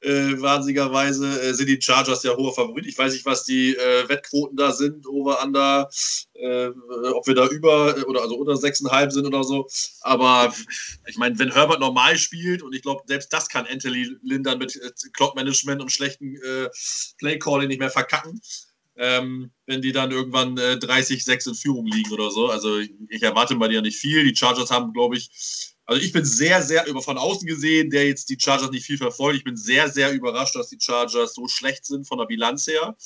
äh, 0.00 0.40
wahnsinnigerweise 0.40 1.40
äh, 1.40 1.54
sind 1.54 1.68
die 1.68 1.80
Chargers 1.80 2.22
ja 2.22 2.36
hoher 2.36 2.54
Favorit. 2.54 2.86
Ich 2.86 2.98
weiß 2.98 3.14
nicht, 3.14 3.24
was 3.24 3.44
die 3.44 3.74
äh, 3.74 4.08
Wettquoten 4.08 4.56
da 4.56 4.72
sind, 4.72 5.06
over, 5.06 5.42
under, 5.42 5.88
äh, 6.34 6.68
ob 7.14 7.26
wir 7.26 7.34
da 7.34 7.46
über 7.46 7.96
äh, 7.96 8.02
oder 8.02 8.22
also 8.22 8.36
unter 8.36 8.52
6,5 8.52 9.10
sind 9.10 9.26
oder 9.26 9.44
so. 9.44 9.68
Aber 10.02 10.52
ich 11.06 11.16
meine, 11.16 11.38
wenn 11.38 11.52
Herbert 11.52 11.80
normal 11.80 12.18
spielt 12.18 12.62
und 12.62 12.74
ich 12.74 12.82
glaube, 12.82 13.02
selbst 13.06 13.32
das 13.32 13.48
kann 13.48 13.66
Anthony 13.66 14.06
Lindern 14.22 14.58
mit 14.58 14.78
Clock-Management 15.14 15.80
und 15.80 15.90
schlechten 15.90 16.38
Play-Calling 17.18 17.68
nicht 17.68 17.78
mehr 17.78 17.90
verkacken 17.90 18.40
ähm, 18.96 19.50
wenn 19.66 19.82
die 19.82 19.92
dann 19.92 20.10
irgendwann 20.10 20.56
äh, 20.58 20.78
30-6 20.80 21.48
in 21.48 21.54
Führung 21.54 21.86
liegen 21.86 22.12
oder 22.12 22.30
so. 22.30 22.48
Also 22.48 22.78
ich, 22.78 23.22
erwarte 23.22 23.54
bei 23.56 23.68
dir 23.68 23.82
nicht 23.82 23.98
viel. 23.98 24.24
Die 24.24 24.36
Chargers 24.36 24.70
haben, 24.70 24.92
glaube 24.92 25.16
ich, 25.16 25.30
also 25.84 26.00
ich 26.00 26.12
bin 26.12 26.24
sehr, 26.24 26.62
sehr 26.62 26.86
über 26.86 27.02
von 27.02 27.18
außen 27.18 27.46
gesehen, 27.46 27.90
der 27.90 28.06
jetzt 28.06 28.28
die 28.28 28.38
Chargers 28.38 28.70
nicht 28.70 28.86
viel 28.86 28.98
verfolgt. 28.98 29.38
Ich 29.38 29.44
bin 29.44 29.56
sehr, 29.56 29.88
sehr 29.88 30.12
überrascht, 30.12 30.54
dass 30.54 30.68
die 30.68 30.78
Chargers 30.80 31.34
so 31.34 31.48
schlecht 31.48 31.84
sind 31.86 32.06
von 32.06 32.18
der 32.18 32.26
Bilanz 32.26 32.66
her. 32.66 32.96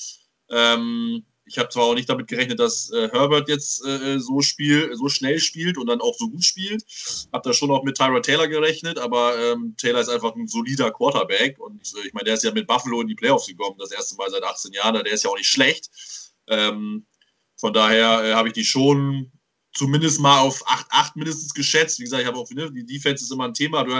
Ähm, 0.50 1.24
ich 1.46 1.58
habe 1.58 1.68
zwar 1.68 1.84
auch 1.84 1.94
nicht 1.94 2.08
damit 2.08 2.26
gerechnet, 2.26 2.58
dass 2.58 2.90
äh, 2.90 3.08
Herbert 3.10 3.48
jetzt 3.48 3.84
äh, 3.86 4.18
so, 4.18 4.40
spiel, 4.40 4.94
so 4.96 5.08
schnell 5.08 5.38
spielt 5.38 5.78
und 5.78 5.86
dann 5.86 6.00
auch 6.00 6.14
so 6.18 6.28
gut 6.28 6.44
spielt. 6.44 6.84
Habe 7.32 7.48
da 7.48 7.54
schon 7.54 7.70
auch 7.70 7.84
mit 7.84 7.96
Tyra 7.96 8.20
Taylor 8.20 8.48
gerechnet, 8.48 8.98
aber 8.98 9.38
ähm, 9.38 9.74
Taylor 9.76 10.00
ist 10.00 10.08
einfach 10.08 10.34
ein 10.34 10.48
solider 10.48 10.90
Quarterback 10.90 11.58
und 11.60 11.80
äh, 11.94 12.06
ich 12.06 12.12
meine, 12.12 12.24
der 12.24 12.34
ist 12.34 12.44
ja 12.44 12.50
mit 12.52 12.66
Buffalo 12.66 13.00
in 13.00 13.08
die 13.08 13.14
Playoffs 13.14 13.46
gekommen, 13.46 13.76
das 13.78 13.92
erste 13.92 14.16
Mal 14.16 14.28
seit 14.30 14.42
18 14.42 14.72
Jahren, 14.72 14.94
der 14.94 15.12
ist 15.12 15.22
ja 15.22 15.30
auch 15.30 15.36
nicht 15.36 15.48
schlecht. 15.48 15.88
Ähm, 16.48 17.06
von 17.56 17.72
daher 17.72 18.24
äh, 18.24 18.34
habe 18.34 18.48
ich 18.48 18.54
die 18.54 18.64
schon 18.64 19.30
zumindest 19.72 20.20
mal 20.20 20.40
auf 20.40 20.66
8-8 20.66 21.12
mindestens 21.14 21.54
geschätzt. 21.54 21.98
Wie 21.98 22.04
gesagt, 22.04 22.22
ich 22.22 22.28
habe 22.28 22.38
auch, 22.38 22.50
ne, 22.50 22.72
die 22.72 22.86
Defense 22.86 23.24
ist 23.24 23.30
immer 23.30 23.44
ein 23.44 23.54
Thema. 23.54 23.84
Du, 23.84 23.92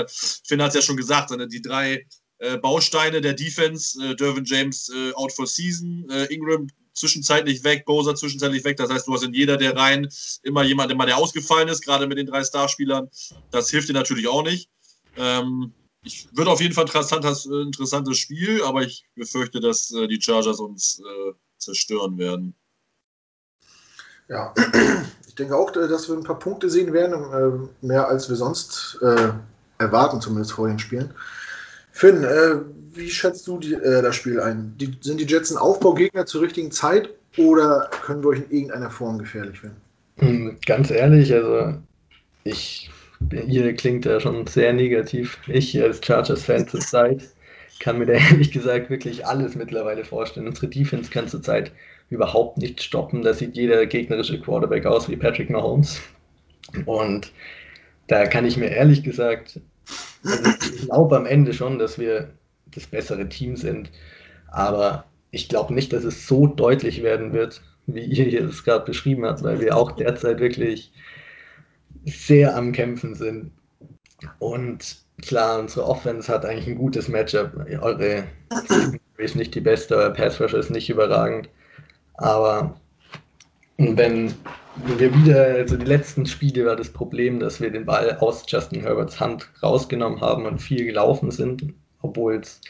Finn 0.45 0.63
hat 0.63 0.71
es 0.71 0.75
ja 0.75 0.83
schon 0.83 0.97
gesagt, 0.97 1.31
die 1.53 1.63
drei 1.63 2.07
äh, 2.39 2.57
Bausteine 2.59 3.21
der 3.21 3.35
Defense, 3.35 4.03
äh, 4.03 4.17
Dervin 4.17 4.45
James 4.45 4.91
äh, 4.91 5.13
out 5.15 5.33
for 5.33 5.47
season, 5.47 6.09
äh, 6.11 6.25
Ingram 6.27 6.69
zwischenzeitlich 6.97 7.63
weg, 7.63 7.85
Bowser 7.85 8.15
zwischenzeitlich 8.15 8.65
weg. 8.65 8.77
Das 8.79 8.91
heißt, 8.91 9.07
du 9.07 9.15
hast 9.15 9.23
in 9.23 9.35
jeder 9.35 9.57
der 9.57 9.77
Reihen 9.77 10.09
immer 10.43 10.65
jemanden, 10.65 10.99
der 10.99 11.17
ausgefallen 11.17 11.69
ist, 11.69 11.85
gerade 11.85 12.07
mit 12.07 12.19
den 12.19 12.27
drei 12.27 12.43
Starspielern. 12.43 13.09
Das 13.51 13.71
hilft 13.71 13.89
dir 13.89 13.93
natürlich 13.93 14.27
auch 14.27 14.43
nicht. 14.43 14.71
Ähm, 15.17 15.73
ich 16.03 16.29
würde 16.33 16.51
auf 16.51 16.61
jeden 16.61 16.75
Fall 16.75 16.85
ein 16.85 16.89
interessantes, 16.89 17.47
äh, 17.47 17.63
interessantes 17.63 18.19
Spiel, 18.19 18.63
aber 18.63 18.83
ich 18.83 19.07
befürchte, 19.15 19.61
dass 19.61 19.93
äh, 19.93 20.07
die 20.07 20.21
Chargers 20.21 20.61
uns 20.61 21.01
äh, 21.01 21.33
zerstören 21.59 22.19
werden. 22.19 22.55
Ja, 24.29 24.55
ich 25.27 25.35
denke 25.35 25.57
auch, 25.57 25.71
dass 25.71 26.09
wir 26.09 26.17
ein 26.17 26.25
paar 26.25 26.39
Punkte 26.39 26.71
sehen 26.71 26.93
werden, 26.93 27.71
äh, 27.83 27.87
mehr 27.87 28.09
als 28.09 28.29
wir 28.29 28.37
sonst 28.37 28.99
äh, 29.03 29.33
erwarten, 29.79 30.21
zumindest 30.21 30.53
vor 30.53 30.69
den 30.69 30.79
Spielen. 30.79 31.13
Finn, 31.93 32.25
äh, 32.25 32.57
wie 32.97 33.11
schätzt 33.11 33.47
du 33.47 33.59
die, 33.59 33.75
äh, 33.75 34.03
das 34.03 34.17
Spiel 34.17 34.41
ein? 34.41 34.75
Die, 34.79 34.97
sind 35.01 35.21
die 35.21 35.27
Jets 35.27 35.51
ein 35.51 35.59
Aufbaugegner 35.59 36.27
zur 36.27 36.43
richtigen 36.43 36.71
Zeit 36.71 37.11
oder 37.37 37.91
können 38.05 38.23
wir 38.23 38.31
euch 38.31 38.39
in 38.39 38.51
irgendeiner 38.51 38.91
Form 38.91 39.19
gefährlich 39.19 39.63
werden? 39.63 39.77
Hm, 40.19 40.59
ganz 40.65 40.91
ehrlich, 40.91 41.33
also 41.33 41.75
ich, 42.45 42.91
ihr 43.31 43.75
klingt 43.75 44.05
ja 44.05 44.21
schon 44.21 44.47
sehr 44.47 44.73
negativ. 44.73 45.39
Ich 45.47 45.81
als 45.81 46.05
Chargers-Fan 46.05 46.69
zur 46.69 46.81
Zeit 46.81 47.29
kann 47.81 47.99
mir 47.99 48.07
da 48.07 48.13
ehrlich 48.31 48.51
gesagt 48.51 48.91
wirklich 48.91 49.27
alles 49.27 49.55
mittlerweile 49.55 50.05
vorstellen. 50.05 50.49
Unsere 50.49 50.69
Defense 50.69 51.11
kann 51.11 51.29
zurzeit 51.29 51.73
überhaupt 52.09 52.59
nicht 52.59 52.83
stoppen. 52.83 53.23
Da 53.23 53.35
sieht 53.35 53.57
jeder 53.57 53.85
gegnerische 53.87 54.41
Quarterback 54.41 54.87
aus 54.87 55.09
wie 55.09 55.17
Patrick 55.17 55.51
Mahomes. 55.51 56.01
Und 56.87 57.33
da 58.07 58.27
kann 58.27 58.47
ich 58.47 58.57
mir 58.57 58.69
ehrlich 58.69 59.03
gesagt 59.03 59.61
also 60.25 60.51
ich 60.75 60.83
glaube 60.87 61.17
am 61.17 61.27
Ende 61.27 61.53
schon, 61.53 61.79
dass 61.79 61.99
wir 61.99 62.31
das 62.77 62.87
bessere 62.87 63.29
Team 63.29 63.57
sind. 63.57 63.91
Aber 64.49 65.05
ich 65.31 65.49
glaube 65.49 65.75
nicht, 65.75 65.93
dass 65.93 66.05
es 66.05 66.27
so 66.27 66.47
deutlich 66.47 67.03
werden 67.03 67.33
wird, 67.33 67.63
wie 67.87 68.05
ihr 68.05 68.45
es 68.45 68.65
gerade 68.65 68.85
beschrieben 68.85 69.25
habt, 69.25 69.43
weil 69.43 69.61
wir 69.61 69.77
auch 69.77 69.93
derzeit 69.93 70.41
wirklich 70.41 70.93
sehr 72.05 72.57
am 72.57 72.73
Kämpfen 72.73 73.15
sind. 73.15 73.51
Und 74.39 74.97
klar, 75.23 75.61
unsere 75.61 75.87
Offense 75.87 76.33
hat 76.33 76.45
eigentlich 76.45 76.69
ein 76.69 76.79
gutes 76.79 77.09
Matchup. 77.09 77.53
Eure 77.81 78.25
ist 79.19 79.37
nicht 79.37 79.55
die 79.55 79.61
beste, 79.61 79.97
euer 79.97 80.11
Pass 80.11 80.41
Rush 80.41 80.55
ist 80.55 80.71
nicht 80.71 80.89
überragend. 80.89 81.49
Aber 82.15 82.81
wenn 83.79 84.35
wir 84.87 85.15
wieder, 85.15 85.45
also 85.45 85.77
die 85.77 85.87
letzten 85.87 86.27
Spiele 86.27 86.67
war 86.67 86.77
das 86.77 86.91
Problem, 86.91 87.41
dass 87.41 87.61
wir 87.61 87.71
den 87.71 87.87
Ball 87.87 88.17
aus 88.19 88.45
Justin 88.47 88.81
Herberts 88.81 89.21
Hand 89.21 89.49
rausgenommen 89.63 90.21
haben 90.21 90.47
und 90.47 90.61
viel 90.61 90.85
gelaufen 90.85 91.31
sind, 91.31 91.75
obwohl 92.09 92.37
es 92.37 92.61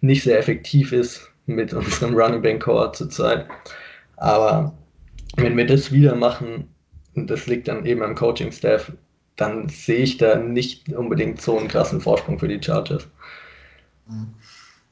nicht 0.00 0.22
sehr 0.22 0.38
effektiv 0.38 0.92
ist 0.92 1.30
mit 1.46 1.72
unserem 1.72 2.14
Running 2.14 2.42
Back 2.42 2.60
Core 2.60 2.92
zurzeit. 2.92 3.46
Aber 4.16 4.72
wenn 5.36 5.56
wir 5.56 5.66
das 5.66 5.92
wieder 5.92 6.14
machen, 6.14 6.68
und 7.14 7.30
das 7.30 7.46
liegt 7.46 7.68
dann 7.68 7.86
eben 7.86 8.02
am 8.02 8.14
Coaching 8.14 8.52
Staff, 8.52 8.92
dann 9.36 9.68
sehe 9.68 9.98
ich 9.98 10.18
da 10.18 10.36
nicht 10.36 10.92
unbedingt 10.92 11.40
so 11.40 11.58
einen 11.58 11.68
krassen 11.68 12.00
Vorsprung 12.00 12.38
für 12.38 12.48
die 12.48 12.62
Chargers. 12.62 13.06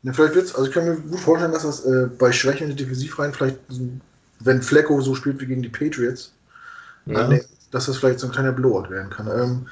Ja, 0.02 0.12
vielleicht 0.12 0.34
wird's, 0.34 0.54
also 0.54 0.68
ich 0.68 0.74
kann 0.74 0.84
mir 0.84 0.96
gut 0.96 1.20
vorstellen, 1.20 1.52
dass 1.52 1.62
das 1.62 1.84
äh, 1.84 2.08
bei 2.18 2.30
Schwächen 2.30 2.70
in 2.70 2.76
Defensivreihen 2.76 3.32
vielleicht, 3.32 3.58
wenn 4.40 4.60
Flecko 4.60 5.00
so 5.00 5.14
spielt 5.14 5.40
wie 5.40 5.46
gegen 5.46 5.62
die 5.62 5.68
Patriots, 5.68 6.34
ja. 7.06 7.28
Nee, 7.28 7.42
dass 7.70 7.86
das 7.86 7.98
vielleicht 7.98 8.20
so 8.20 8.26
ein 8.26 8.32
kleiner 8.32 8.52
Blowout 8.52 8.88
werden 8.90 9.10
kann. 9.10 9.26
Ähm, 9.26 9.66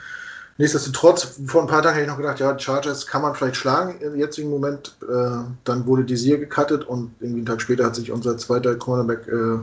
nichtsdestotrotz, 0.58 1.40
vor 1.46 1.62
ein 1.62 1.66
paar 1.66 1.82
Tagen 1.82 1.94
hätte 1.94 2.04
ich 2.04 2.10
noch 2.10 2.18
gedacht, 2.18 2.40
ja, 2.40 2.58
Chargers 2.58 3.06
kann 3.06 3.22
man 3.22 3.34
vielleicht 3.34 3.56
schlagen 3.56 4.00
im 4.00 4.16
jetzigen 4.16 4.50
Moment. 4.50 4.96
Äh, 5.02 5.44
dann 5.64 5.86
wurde 5.86 6.04
Desir 6.04 6.38
gecuttet 6.38 6.84
und 6.84 7.14
irgendwie 7.20 7.40
einen 7.40 7.46
Tag 7.46 7.60
später 7.60 7.84
hat 7.84 7.96
sich 7.96 8.10
unser 8.10 8.36
zweiter 8.38 8.74
Cornerback 8.76 9.26
äh, 9.28 9.58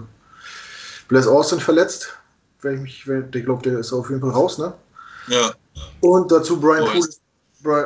Bless 1.08 1.28
Austin 1.28 1.60
verletzt. 1.60 2.10
Wenn 2.62 2.76
ich 2.76 2.82
mich, 2.82 3.08
wenn, 3.08 3.30
ich 3.34 3.46
glaube, 3.46 3.64
der 3.64 3.80
ist 3.80 3.94
auf 3.94 4.10
jeden 4.10 4.22
Fall 4.22 4.32
raus, 4.32 4.58
ne? 4.58 4.74
Ja. 5.28 5.52
Und 6.02 6.32
dazu 6.32 6.60
Brian 6.60 6.86
Poole, 6.86 7.08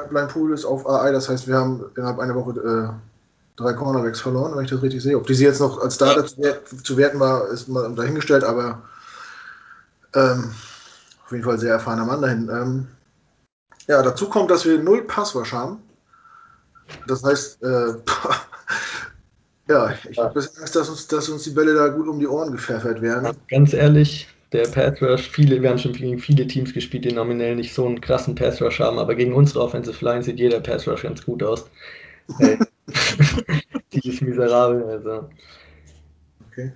Brian 0.10 0.28
Poole 0.28 0.54
ist 0.54 0.66
auf 0.66 0.88
AI, 0.88 1.12
das 1.12 1.30
heißt, 1.30 1.48
wir 1.48 1.56
haben 1.56 1.84
innerhalb 1.96 2.20
einer 2.20 2.36
Woche 2.36 2.60
äh, 2.60 3.62
drei 3.62 3.74
Cornerbacks 3.74 4.22
verloren, 4.22 4.56
wenn 4.56 4.66
ich 4.66 4.72
das 4.72 4.82
richtig 4.82 5.04
sehe. 5.04 5.18
Ob 5.18 5.28
die 5.28 5.34
sie 5.34 5.46
jetzt 5.46 5.60
noch 5.60 5.80
als 5.80 5.96
Starter 5.96 6.26
ja. 6.38 6.54
zu 6.84 6.98
werten 6.98 7.20
war, 7.20 7.48
ist 7.50 7.68
mal 7.68 7.94
dahingestellt, 7.94 8.44
aber 8.44 8.82
ähm, 10.16 10.52
jeden 11.34 11.46
Fall 11.46 11.60
sehr 11.60 11.74
erfahrener 11.74 12.06
Mann 12.06 12.22
dahin. 12.22 12.50
Ähm, 12.50 12.88
ja, 13.88 14.02
dazu 14.02 14.30
kommt, 14.30 14.50
dass 14.52 14.66
wir 14.66 14.80
null 14.80 15.04
Passwash 15.04 15.52
haben. 15.52 15.82
Das 17.08 17.24
heißt, 17.24 17.64
äh, 17.64 17.94
ja, 19.68 19.94
ich 20.10 20.18
habe 20.18 20.40
Angst, 20.40 20.76
dass 20.76 20.90
uns, 20.90 21.08
dass 21.08 21.30
uns 21.30 21.44
die 21.44 21.52
Bälle 21.52 21.74
da 21.74 21.90
gut 21.90 22.08
um 22.08 22.20
die 22.20 22.28
Ohren 22.28 22.52
gepfeffert 22.52 23.02
werden. 23.02 23.36
Ganz 23.50 23.74
ehrlich, 23.74 24.28
der 24.52 24.68
Pass 24.68 25.02
Rush, 25.02 25.30
viele, 25.30 25.62
wir 25.62 25.70
haben 25.70 25.80
schon 25.80 25.94
gegen 25.94 26.20
viele 26.20 26.48
Teams 26.48 26.74
gespielt, 26.74 27.06
die 27.06 27.12
nominell 27.12 27.56
nicht 27.56 27.74
so 27.74 27.86
einen 27.86 28.02
krassen 28.02 28.36
Pass 28.36 28.62
Rush 28.62 28.80
haben, 28.80 29.00
aber 29.00 29.16
gegen 29.16 29.34
unsere 29.34 29.62
Offensive 29.62 30.04
Line 30.04 30.24
sieht 30.24 30.40
jeder 30.40 30.60
Pass 30.60 30.88
Rush 30.88 31.04
ganz 31.04 31.24
gut 31.26 31.44
aus. 31.44 31.66
Hey. 32.38 32.60
die 33.94 34.10
ist 34.10 34.22
miserabel, 34.22 34.84
also. 34.84 35.30
Okay. 36.50 36.74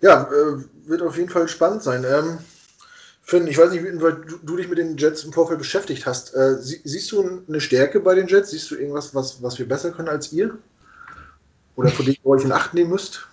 Ja, 0.00 0.22
äh, 0.22 0.88
wird 0.88 1.02
auf 1.02 1.16
jeden 1.16 1.28
Fall 1.28 1.48
spannend 1.48 1.82
sein. 1.82 2.04
Ähm, 2.04 2.38
Finn, 3.26 3.46
ich 3.46 3.56
weiß 3.56 3.72
nicht, 3.72 3.82
weil 4.02 4.12
du, 4.12 4.36
du, 4.42 4.56
dich 4.56 4.68
mit 4.68 4.76
den 4.76 4.98
Jets 4.98 5.24
im 5.24 5.32
Vorfeld 5.32 5.58
beschäftigt 5.58 6.04
hast. 6.04 6.34
Äh, 6.34 6.58
sie, 6.60 6.80
siehst 6.84 7.10
du 7.10 7.42
eine 7.48 7.60
Stärke 7.60 8.00
bei 8.00 8.14
den 8.14 8.28
Jets? 8.28 8.50
Siehst 8.50 8.70
du 8.70 8.76
irgendwas, 8.76 9.14
was, 9.14 9.42
was 9.42 9.58
wir 9.58 9.66
besser 9.66 9.92
können 9.92 10.08
als 10.08 10.30
ihr? 10.32 10.58
Oder 11.74 11.88
vor 11.88 12.04
dem 12.04 12.14
ihr 12.14 12.26
euch 12.26 12.44
in 12.44 12.52
Acht 12.52 12.74
nehmen 12.74 12.90
müsst? 12.90 13.26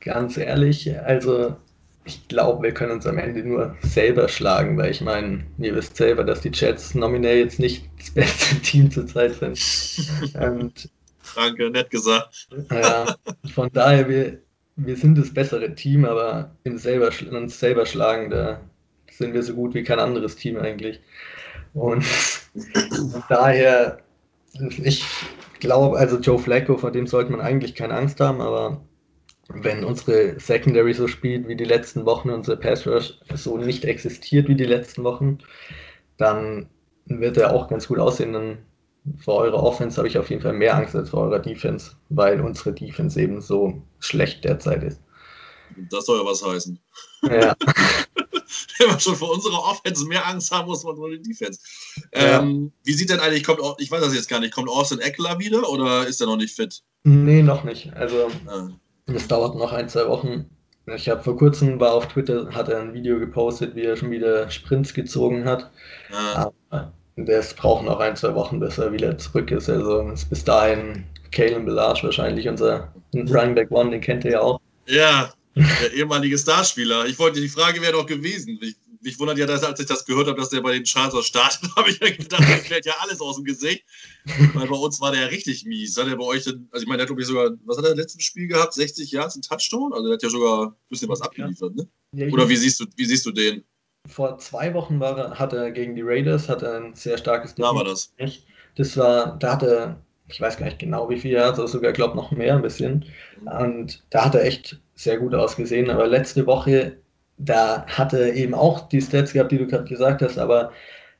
Ganz 0.00 0.36
ehrlich, 0.36 0.98
also 1.00 1.56
ich 2.04 2.28
glaube, 2.28 2.64
wir 2.64 2.74
können 2.74 2.92
uns 2.92 3.06
am 3.06 3.16
Ende 3.16 3.42
nur 3.42 3.76
selber 3.82 4.28
schlagen, 4.28 4.76
weil 4.76 4.90
ich 4.90 5.00
meine, 5.00 5.46
ihr 5.58 5.74
wisst 5.74 5.96
selber, 5.96 6.24
dass 6.24 6.42
die 6.42 6.50
Jets 6.52 6.94
nominell 6.94 7.38
jetzt 7.38 7.58
nicht 7.58 7.88
das 7.98 8.10
beste 8.10 8.56
Team 8.62 8.90
zurzeit 8.90 9.34
sind. 9.36 9.58
Und, 10.34 10.90
Danke, 11.34 11.70
nett 11.70 11.88
gesagt. 11.88 12.48
Ja, 12.70 13.16
von 13.54 13.70
daher, 13.72 14.08
wir, 14.08 14.38
wir 14.76 14.96
sind 14.96 15.16
das 15.16 15.32
bessere 15.32 15.74
Team, 15.74 16.04
aber 16.04 16.54
im 16.64 16.76
selber, 16.76 17.10
uns 17.30 17.58
selber 17.58 17.86
schlagen, 17.86 18.28
da 18.28 18.60
sind 19.22 19.34
wir 19.34 19.42
so 19.42 19.54
gut 19.54 19.74
wie 19.74 19.84
kein 19.84 20.00
anderes 20.00 20.36
Team 20.36 20.58
eigentlich. 20.58 21.00
Und 21.74 22.04
daher, 23.28 23.98
ich 24.82 25.06
glaube, 25.60 25.96
also 25.96 26.18
Joe 26.18 26.38
Flacco, 26.38 26.76
vor 26.76 26.90
dem 26.90 27.06
sollte 27.06 27.30
man 27.30 27.40
eigentlich 27.40 27.74
keine 27.74 27.94
Angst 27.94 28.20
haben, 28.20 28.40
aber 28.40 28.82
wenn 29.48 29.84
unsere 29.84 30.38
Secondary 30.40 30.92
so 30.92 31.06
spielt 31.06 31.46
wie 31.46 31.56
die 31.56 31.64
letzten 31.64 32.04
Wochen, 32.04 32.30
unsere 32.30 32.56
Pass 32.56 32.86
Rush 32.86 33.18
so 33.34 33.56
nicht 33.56 33.84
existiert 33.84 34.48
wie 34.48 34.54
die 34.54 34.64
letzten 34.64 35.04
Wochen, 35.04 35.38
dann 36.16 36.68
wird 37.06 37.36
er 37.36 37.52
auch 37.52 37.68
ganz 37.68 37.88
gut 37.88 37.98
aussehen. 37.98 38.32
Dann 38.32 38.58
vor 39.18 39.40
eurer 39.40 39.62
Offense 39.62 39.98
habe 39.98 40.08
ich 40.08 40.18
auf 40.18 40.30
jeden 40.30 40.42
Fall 40.42 40.52
mehr 40.52 40.76
Angst 40.76 40.94
als 40.94 41.10
vor 41.10 41.24
eurer 41.24 41.40
Defense, 41.40 41.92
weil 42.08 42.40
unsere 42.40 42.72
Defense 42.72 43.20
eben 43.20 43.40
so 43.40 43.82
schlecht 43.98 44.44
derzeit 44.44 44.82
ist. 44.82 45.00
Das 45.90 46.06
soll 46.06 46.20
ja 46.20 46.26
was 46.26 46.44
heißen. 46.44 46.78
Ja. 47.22 47.54
Wenn 48.78 48.88
man 48.88 49.00
schon 49.00 49.16
vor 49.16 49.32
unserer 49.32 49.62
Offense 49.62 50.06
mehr 50.06 50.26
Angst 50.26 50.50
haben 50.50 50.66
muss, 50.66 50.84
man 50.84 50.96
vor 50.96 51.10
der 51.10 51.18
Defense. 51.18 51.60
Ja. 52.14 52.40
Ähm, 52.40 52.72
wie 52.84 52.92
sieht 52.92 53.10
denn 53.10 53.20
eigentlich, 53.20 53.44
kommt, 53.44 53.60
ich 53.78 53.90
weiß 53.90 54.00
das 54.00 54.14
jetzt 54.14 54.28
gar 54.28 54.40
nicht, 54.40 54.54
kommt 54.54 54.68
Austin 54.68 55.00
Eckler 55.00 55.38
wieder 55.38 55.68
oder 55.68 56.06
ist 56.06 56.20
er 56.20 56.26
noch 56.26 56.36
nicht 56.36 56.54
fit? 56.54 56.82
Nee, 57.04 57.42
noch 57.42 57.64
nicht. 57.64 57.92
Also, 57.94 58.30
ah. 58.46 58.68
es 59.06 59.26
dauert 59.28 59.56
noch 59.56 59.72
ein, 59.72 59.88
zwei 59.88 60.06
Wochen. 60.08 60.46
Ich 60.86 61.08
habe 61.08 61.22
vor 61.22 61.36
kurzem 61.36 61.78
war 61.78 61.94
auf 61.94 62.08
Twitter, 62.08 62.48
hat 62.52 62.68
er 62.68 62.80
ein 62.80 62.92
Video 62.92 63.18
gepostet, 63.18 63.76
wie 63.76 63.82
er 63.82 63.96
schon 63.96 64.10
wieder 64.10 64.50
Sprints 64.50 64.94
gezogen 64.94 65.44
hat. 65.44 65.70
Ah. 66.12 66.50
Aber 66.70 66.92
das 67.16 67.54
braucht 67.54 67.84
noch 67.84 68.00
ein, 68.00 68.16
zwei 68.16 68.34
Wochen, 68.34 68.58
bis 68.58 68.78
er 68.78 68.92
wieder 68.92 69.16
zurück 69.18 69.50
ist. 69.50 69.68
Also 69.68 70.00
ist 70.08 70.28
bis 70.28 70.44
dahin 70.44 71.04
Kalen 71.30 71.64
Belage 71.64 72.02
wahrscheinlich 72.02 72.48
unser 72.48 72.92
Running 73.14 73.54
Back 73.54 73.70
One, 73.70 73.90
den 73.90 74.00
kennt 74.00 74.24
ihr 74.24 74.32
ja 74.32 74.40
auch. 74.40 74.60
Ja, 74.86 75.32
der 75.54 75.92
ehemalige 75.92 76.38
Starspieler. 76.38 77.06
Ich 77.06 77.18
wollte, 77.18 77.40
die 77.40 77.48
Frage 77.48 77.80
wäre 77.82 77.92
doch 77.92 78.06
gewesen, 78.06 78.58
mich 79.02 79.18
wundert 79.18 79.38
ja, 79.38 79.46
dass 79.46 79.64
als 79.64 79.80
ich 79.80 79.86
das 79.86 80.04
gehört 80.04 80.28
habe, 80.28 80.38
dass 80.38 80.50
der 80.50 80.60
bei 80.60 80.72
den 80.72 80.86
Chargers 80.86 81.26
startet, 81.26 81.70
habe 81.76 81.90
ich 81.90 81.98
ja 82.00 82.10
gedacht, 82.10 82.40
der 82.48 82.58
fällt 82.58 82.86
ja 82.86 82.94
alles 83.00 83.20
aus 83.20 83.36
dem 83.36 83.44
Gesicht. 83.44 83.84
Weil 84.54 84.68
bei 84.68 84.76
uns 84.76 85.00
war 85.00 85.12
der 85.12 85.30
richtig 85.30 85.64
mies. 85.64 85.96
Hat 85.96 86.08
er 86.08 86.16
bei 86.16 86.24
euch 86.24 86.44
denn, 86.44 86.68
also 86.70 86.82
ich 86.82 86.88
meine, 86.88 86.98
der 86.98 87.04
hat 87.04 87.08
glaube 87.08 87.22
ich 87.22 87.28
sogar, 87.28 87.50
was 87.64 87.78
hat 87.78 87.84
er 87.84 87.92
im 87.92 87.98
letzten 87.98 88.20
Spiel 88.20 88.46
gehabt? 88.46 88.74
60 88.74 89.10
Yards, 89.10 89.36
ein 89.36 89.42
Touchdown? 89.42 89.92
Also 89.92 90.06
der 90.06 90.14
hat 90.14 90.22
ja 90.22 90.30
sogar 90.30 90.68
ein 90.68 90.74
bisschen 90.88 91.08
was 91.08 91.20
abgeliefert, 91.20 91.74
ne? 91.74 91.88
Oder 92.30 92.48
wie 92.48 92.56
siehst 92.56 92.80
du, 92.80 92.86
wie 92.96 93.04
siehst 93.04 93.26
du 93.26 93.32
den? 93.32 93.64
Vor 94.08 94.38
zwei 94.38 94.74
Wochen 94.74 95.00
war, 95.00 95.38
hat 95.38 95.52
er 95.52 95.70
gegen 95.70 95.94
die 95.94 96.02
Raiders 96.02 96.48
hat 96.48 96.62
er 96.62 96.76
ein 96.76 96.94
sehr 96.94 97.18
starkes 97.18 97.54
Da 97.54 97.74
war 97.74 97.84
das. 97.84 98.12
Das 98.74 98.96
war, 98.96 99.38
da 99.38 99.52
hat 99.52 99.62
er, 99.62 100.02
ich 100.28 100.40
weiß 100.40 100.56
gar 100.56 100.66
nicht 100.66 100.78
genau 100.78 101.08
wie 101.08 101.20
viel 101.20 101.34
er 101.34 101.46
hat, 101.46 101.58
aber 101.58 101.68
sogar, 101.68 101.92
glaube 101.92 102.16
noch 102.16 102.30
mehr 102.30 102.56
ein 102.56 102.62
bisschen. 102.62 103.04
Mhm. 103.40 103.48
Und 103.48 104.04
da 104.10 104.24
hat 104.24 104.34
er 104.34 104.44
echt 104.44 104.80
sehr 104.94 105.18
gut 105.18 105.34
ausgesehen. 105.34 105.90
Aber 105.90 106.06
letzte 106.06 106.46
Woche, 106.46 106.96
da 107.38 107.86
hat 107.86 108.12
er 108.12 108.34
eben 108.34 108.54
auch 108.54 108.88
die 108.88 109.00
Stats 109.00 109.32
gehabt, 109.32 109.52
die 109.52 109.58
du 109.58 109.66
gerade 109.66 109.88
gesagt 109.88 110.22
hast, 110.22 110.38
aber 110.38 110.72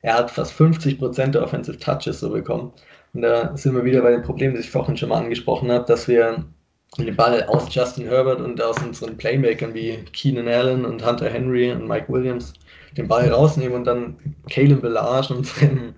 er 0.02 0.14
hat 0.14 0.30
fast 0.30 0.52
50 0.52 0.98
Prozent 0.98 1.34
der 1.34 1.42
Offensive 1.42 1.78
Touches 1.78 2.20
so 2.20 2.30
bekommen. 2.30 2.72
Und 3.14 3.22
da 3.22 3.56
sind 3.56 3.74
wir 3.74 3.84
wieder 3.84 4.02
bei 4.02 4.10
dem 4.10 4.22
Problem, 4.22 4.54
das 4.54 4.64
ich 4.64 4.70
vorhin 4.70 4.96
schon 4.96 5.10
mal 5.10 5.18
angesprochen 5.18 5.70
habe, 5.70 5.84
dass 5.86 6.08
wir 6.08 6.44
den 6.98 7.16
Ball 7.16 7.42
aus 7.44 7.74
Justin 7.74 8.08
Herbert 8.08 8.40
und 8.40 8.60
aus 8.62 8.82
unseren 8.82 9.16
Playmakern 9.16 9.74
wie 9.74 10.04
Keenan 10.12 10.48
Allen 10.48 10.84
und 10.84 11.06
Hunter 11.06 11.30
Henry 11.30 11.70
und 11.72 11.88
Mike 11.88 12.12
Williams 12.12 12.52
den 12.96 13.08
Ball 13.08 13.28
rausnehmen 13.30 13.76
und 13.76 13.84
dann 13.84 14.16
Caleb 14.50 14.82
Bellage 14.82 15.34
und 15.34 15.46
seinen, 15.46 15.94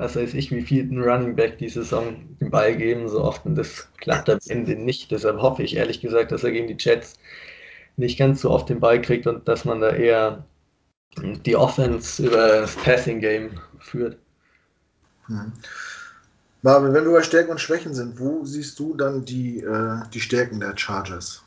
was 0.00 0.16
weiß 0.16 0.32
ich, 0.32 0.50
wie 0.50 0.62
viel 0.62 0.88
Running 0.98 1.36
Back 1.36 1.58
die 1.58 1.68
Saison 1.68 2.16
den 2.40 2.50
Ball 2.50 2.74
geben, 2.74 3.06
so 3.06 3.22
oft. 3.22 3.44
Und 3.44 3.54
das 3.54 3.86
klappt 3.98 4.30
am 4.30 4.38
Ende 4.48 4.74
nicht. 4.74 5.10
Deshalb 5.10 5.42
hoffe 5.42 5.62
ich 5.62 5.76
ehrlich 5.76 6.00
gesagt, 6.00 6.32
dass 6.32 6.42
er 6.42 6.52
gegen 6.52 6.68
die 6.68 6.76
Jets 6.78 7.18
nicht 7.98 8.18
ganz 8.18 8.40
so 8.40 8.50
oft 8.50 8.70
den 8.70 8.80
Ball 8.80 9.02
kriegt 9.02 9.26
und 9.26 9.46
dass 9.46 9.66
man 9.66 9.82
da 9.82 9.90
eher 9.90 10.46
die 11.18 11.54
Offense 11.54 12.26
über 12.26 12.48
das 12.48 12.76
Passing 12.76 13.20
Game 13.20 13.60
führt. 13.78 14.16
Hm. 15.26 15.52
Marvin, 16.62 16.94
wenn 16.94 17.04
wir 17.04 17.12
bei 17.12 17.22
Stärken 17.22 17.50
und 17.50 17.60
Schwächen 17.60 17.92
sind, 17.92 18.18
wo 18.18 18.42
siehst 18.44 18.78
du 18.78 18.94
dann 18.94 19.26
die, 19.26 19.60
äh, 19.60 20.00
die 20.14 20.20
Stärken 20.20 20.60
der 20.60 20.78
Chargers? 20.78 21.42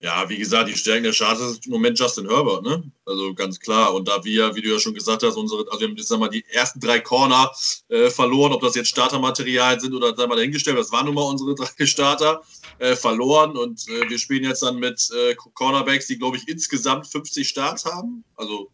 Ja, 0.00 0.28
wie 0.28 0.38
gesagt, 0.38 0.68
die 0.68 0.76
Stärken 0.76 1.02
der 1.02 1.12
Chargers 1.12 1.52
ist 1.52 1.66
im 1.66 1.72
Moment 1.72 1.98
Justin 1.98 2.28
Herbert, 2.28 2.62
ne? 2.62 2.84
Also 3.04 3.34
ganz 3.34 3.58
klar. 3.58 3.92
Und 3.94 4.06
da 4.06 4.22
wir, 4.22 4.54
wie 4.54 4.62
du 4.62 4.68
ja 4.72 4.78
schon 4.78 4.94
gesagt 4.94 5.24
hast, 5.24 5.34
unsere, 5.34 5.66
also 5.66 5.80
wir 5.80 5.88
haben 5.88 5.96
jetzt 5.96 6.10
mal 6.10 6.28
die 6.28 6.44
ersten 6.52 6.78
drei 6.78 7.00
Corner 7.00 7.50
äh, 7.88 8.08
verloren, 8.08 8.52
ob 8.52 8.60
das 8.60 8.76
jetzt 8.76 8.90
Startermaterial 8.90 9.80
sind 9.80 9.94
oder 9.94 10.14
sei 10.14 10.28
mal 10.28 10.36
dahingestellt, 10.36 10.78
das 10.78 10.92
waren 10.92 11.06
nun 11.06 11.16
mal 11.16 11.22
unsere 11.22 11.54
drei 11.56 11.84
Starter 11.84 12.42
äh, 12.78 12.94
verloren 12.94 13.56
und 13.56 13.88
äh, 13.88 14.08
wir 14.08 14.18
spielen 14.20 14.44
jetzt 14.44 14.62
dann 14.62 14.78
mit 14.78 15.10
äh, 15.10 15.34
Cornerbacks, 15.34 16.06
die 16.06 16.18
glaube 16.18 16.36
ich 16.36 16.46
insgesamt 16.46 17.08
50 17.08 17.48
Starts 17.48 17.84
haben, 17.84 18.22
also 18.36 18.70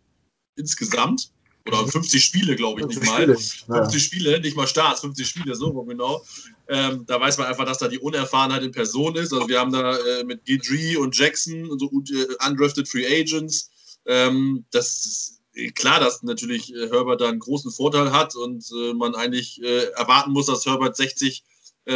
insgesamt 0.57 1.31
oder 1.66 1.87
50 1.88 2.23
Spiele, 2.23 2.57
glaube 2.57 2.81
ich, 2.81 2.87
nicht 2.87 3.02
mal. 3.07 3.26
50 3.26 3.66
ja. 3.69 3.99
Spiele, 3.99 4.40
nicht 4.40 4.57
mal 4.57 4.66
Starts, 4.66 5.00
50 5.00 5.26
Spiele, 5.26 5.54
so 5.54 5.73
genau. 5.85 6.23
Ähm, 6.68 7.04
da 7.06 7.21
weiß 7.21 7.38
man 7.38 7.47
einfach, 7.47 7.66
dass 7.66 7.78
da 7.78 7.88
die 7.88 7.99
Unerfahrenheit 7.99 8.62
in 8.62 8.73
Person 8.73 9.16
ist. 9.16 9.33
Also 9.33 9.49
wir 9.49 9.61
haben 9.61 9.73
da 9.73 9.97
äh, 9.97 10.25
mit 10.25 10.44
Gidry 10.44 10.97
und 10.97 11.16
Jackson 11.16 11.68
und 11.68 11.78
so 11.78 11.87
äh, 11.87 12.49
undrafted 12.49 12.88
Free 12.88 13.06
Agents. 13.06 13.71
Ähm, 14.06 14.64
das 14.71 14.87
ist 15.04 15.40
äh, 15.54 15.71
klar, 15.71 16.00
dass 16.00 16.23
natürlich 16.23 16.75
äh, 16.75 16.88
Herbert 16.88 17.21
da 17.21 17.28
einen 17.28 17.38
großen 17.38 17.71
Vorteil 17.71 18.12
hat 18.12 18.35
und 18.35 18.64
äh, 18.73 18.94
man 18.94 19.14
eigentlich 19.14 19.62
äh, 19.62 19.90
erwarten 19.97 20.33
muss, 20.33 20.47
dass 20.47 20.66
Herbert 20.66 20.97
60 20.97 21.44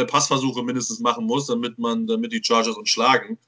Passversuche 0.05 0.61
mindestens 0.61 0.99
machen 0.99 1.25
muss, 1.25 1.47
damit 1.47 1.79
man, 1.79 2.05
damit 2.05 2.31
die 2.31 2.43
Chargers 2.43 2.77
uns 2.77 2.89
schlagen. 2.89 3.39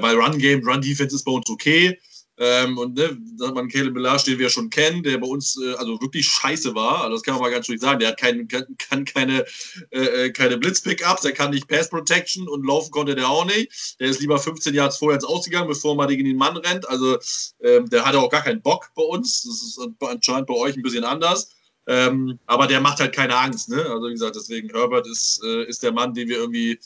weil 0.00 0.16
Run 0.16 0.38
Game, 0.38 0.66
Run 0.66 0.80
Defense 0.80 1.14
ist 1.14 1.22
bei 1.22 1.30
uns 1.30 1.48
okay. 1.48 1.96
Ähm, 2.36 2.78
und 2.78 2.96
ne, 2.96 3.16
da 3.38 3.48
hat 3.48 3.54
man 3.54 3.68
Caleb 3.68 3.94
Belage, 3.94 4.24
den 4.24 4.38
wir 4.40 4.50
schon 4.50 4.68
kennen, 4.68 5.04
der 5.04 5.18
bei 5.18 5.26
uns 5.26 5.56
äh, 5.62 5.74
also 5.74 6.00
wirklich 6.00 6.26
scheiße 6.26 6.74
war. 6.74 7.02
Also 7.02 7.16
das 7.16 7.22
kann 7.22 7.34
man 7.34 7.42
mal 7.42 7.50
ganz 7.50 7.66
schön 7.66 7.78
sagen. 7.78 8.00
Der 8.00 8.08
hat 8.08 8.18
kein, 8.18 8.48
kann, 8.48 8.66
kann 8.76 9.04
keine, 9.04 9.44
äh, 9.90 10.26
äh 10.26 10.30
keine 10.30 10.58
Blitz-Pickups, 10.58 11.22
der 11.22 11.32
kann 11.32 11.50
nicht 11.50 11.68
Pass-Protection 11.68 12.48
und 12.48 12.66
laufen 12.66 12.90
konnte 12.90 13.14
der 13.14 13.28
auch 13.28 13.44
nicht. 13.44 13.96
Der 14.00 14.08
ist 14.08 14.20
lieber 14.20 14.38
15 14.38 14.74
Jahre 14.74 14.90
vorher 14.90 15.16
ins 15.16 15.24
Ausgegangen, 15.24 15.68
bevor 15.68 15.94
man 15.94 16.08
gegen 16.08 16.24
den 16.24 16.36
Mann 16.36 16.56
rennt. 16.56 16.88
Also 16.88 17.18
ähm, 17.62 17.88
der 17.88 18.04
hatte 18.04 18.18
auch 18.18 18.30
gar 18.30 18.42
keinen 18.42 18.62
Bock 18.62 18.90
bei 18.96 19.02
uns. 19.02 19.42
Das 19.42 19.62
ist 19.62 19.80
anscheinend 20.00 20.48
bei 20.48 20.54
euch 20.54 20.76
ein 20.76 20.82
bisschen 20.82 21.04
anders. 21.04 21.50
Ähm, 21.86 22.38
aber 22.46 22.66
der 22.66 22.80
macht 22.80 22.98
halt 22.98 23.14
keine 23.14 23.36
Angst. 23.36 23.68
Ne? 23.68 23.76
Also 23.76 24.08
wie 24.08 24.12
gesagt, 24.12 24.36
deswegen 24.36 24.70
Herbert 24.70 25.06
ist, 25.06 25.42
äh, 25.44 25.64
ist 25.66 25.82
der 25.82 25.92
Mann, 25.92 26.14
den 26.14 26.28
wir 26.28 26.38
irgendwie 26.38 26.78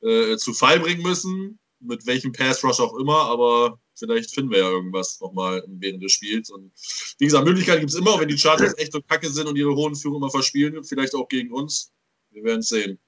äh, 0.00 0.36
zu 0.36 0.54
Fall 0.54 0.80
bringen 0.80 1.02
müssen. 1.02 1.58
Mit 1.80 2.06
welchem 2.06 2.32
Pass-Rush 2.32 2.80
auch 2.80 2.96
immer, 2.98 3.22
aber 3.26 3.78
vielleicht 3.94 4.34
finden 4.34 4.50
wir 4.50 4.58
ja 4.58 4.70
irgendwas 4.70 5.20
nochmal 5.20 5.62
während 5.66 6.02
des 6.02 6.12
Spiels. 6.12 6.50
Und 6.50 6.72
wie 7.18 7.26
gesagt, 7.26 7.44
Möglichkeiten 7.44 7.80
gibt 7.80 7.92
es 7.92 7.98
immer, 7.98 8.18
wenn 8.18 8.28
die 8.28 8.38
Chargers 8.38 8.76
echt 8.78 8.92
so 8.92 9.00
kacke 9.02 9.28
sind 9.28 9.46
und 9.46 9.56
ihre 9.56 9.74
hohen 9.74 9.94
Führungen 9.94 10.22
immer 10.22 10.30
verspielen, 10.30 10.82
vielleicht 10.84 11.14
auch 11.14 11.28
gegen 11.28 11.52
uns. 11.52 11.92
Wir 12.30 12.44
werden 12.44 12.60
es 12.60 12.68
sehen. 12.68 12.98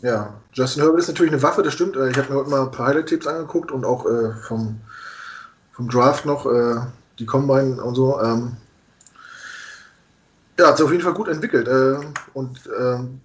Ja, 0.00 0.40
Justin 0.52 0.82
Herbert 0.82 1.00
ist 1.00 1.08
natürlich 1.08 1.32
eine 1.32 1.42
Waffe, 1.42 1.62
das 1.62 1.74
stimmt. 1.74 1.96
Äh, 1.96 2.10
ich 2.10 2.16
habe 2.16 2.32
mir 2.32 2.40
heute 2.40 2.50
mal 2.50 2.62
ein 2.62 2.70
paar 2.70 2.88
Highlight-Tipps 2.88 3.26
angeguckt 3.26 3.70
und 3.70 3.84
auch 3.84 4.06
äh, 4.06 4.32
vom, 4.48 4.80
vom 5.72 5.88
Draft 5.88 6.24
noch 6.24 6.46
äh, 6.46 6.80
die 7.18 7.26
Combine 7.26 7.82
und 7.82 7.94
so. 7.94 8.20
Ähm, 8.20 8.56
ja, 10.58 10.68
hat 10.68 10.76
sich 10.76 10.84
auf 10.84 10.92
jeden 10.92 11.04
Fall 11.04 11.14
gut 11.14 11.28
entwickelt. 11.28 11.68
Äh, 11.68 12.00
und 12.32 12.68
ähm, 12.78 13.20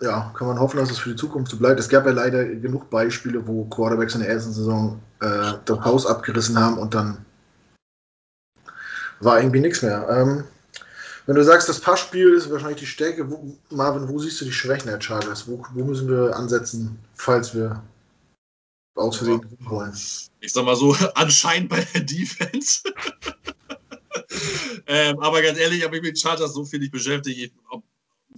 ja, 0.00 0.32
kann 0.36 0.46
man 0.46 0.60
hoffen, 0.60 0.76
dass 0.76 0.90
es 0.90 0.98
für 0.98 1.10
die 1.10 1.16
Zukunft 1.16 1.50
so 1.50 1.56
bleibt. 1.56 1.80
Es 1.80 1.88
gab 1.88 2.06
ja 2.06 2.12
leider 2.12 2.44
genug 2.44 2.88
Beispiele, 2.90 3.46
wo 3.46 3.64
Quarterbacks 3.64 4.14
in 4.14 4.20
der 4.20 4.30
ersten 4.30 4.52
Saison 4.52 5.00
äh, 5.20 5.54
das 5.64 5.80
Haus 5.84 6.06
abgerissen 6.06 6.58
haben 6.58 6.78
und 6.78 6.94
dann 6.94 7.24
war 9.20 9.40
irgendwie 9.40 9.60
nichts 9.60 9.82
mehr. 9.82 10.06
Ähm, 10.08 10.44
wenn 11.26 11.34
du 11.34 11.44
sagst, 11.44 11.68
das 11.68 11.80
Passspiel 11.80 12.32
ist 12.32 12.50
wahrscheinlich 12.50 12.78
die 12.78 12.86
Stärke, 12.86 13.30
wo, 13.30 13.54
Marvin, 13.70 14.08
wo 14.08 14.18
siehst 14.18 14.40
du 14.40 14.44
die 14.44 14.52
Schwächen 14.52 14.86
der 14.86 15.00
Chargers? 15.00 15.46
Wo, 15.48 15.62
wo 15.74 15.84
müssen 15.84 16.08
wir 16.08 16.34
ansetzen, 16.36 16.98
falls 17.14 17.54
wir 17.54 17.82
aus 18.94 19.16
Versehen 19.16 19.44
ja. 19.60 19.70
wollen? 19.70 19.92
Ich 20.40 20.52
sag 20.52 20.64
mal 20.64 20.76
so, 20.76 20.96
anscheinend 21.16 21.70
bei 21.70 21.86
der 21.92 22.02
Defense. 22.02 22.82
ähm, 24.86 25.18
aber 25.18 25.42
ganz 25.42 25.58
ehrlich, 25.58 25.84
habe 25.84 25.96
ich 25.96 26.02
mit 26.02 26.18
Chargers 26.18 26.54
so 26.54 26.64
viel 26.64 26.78
nicht 26.78 26.92
beschäftigt. 26.92 27.52
Ob, 27.68 27.82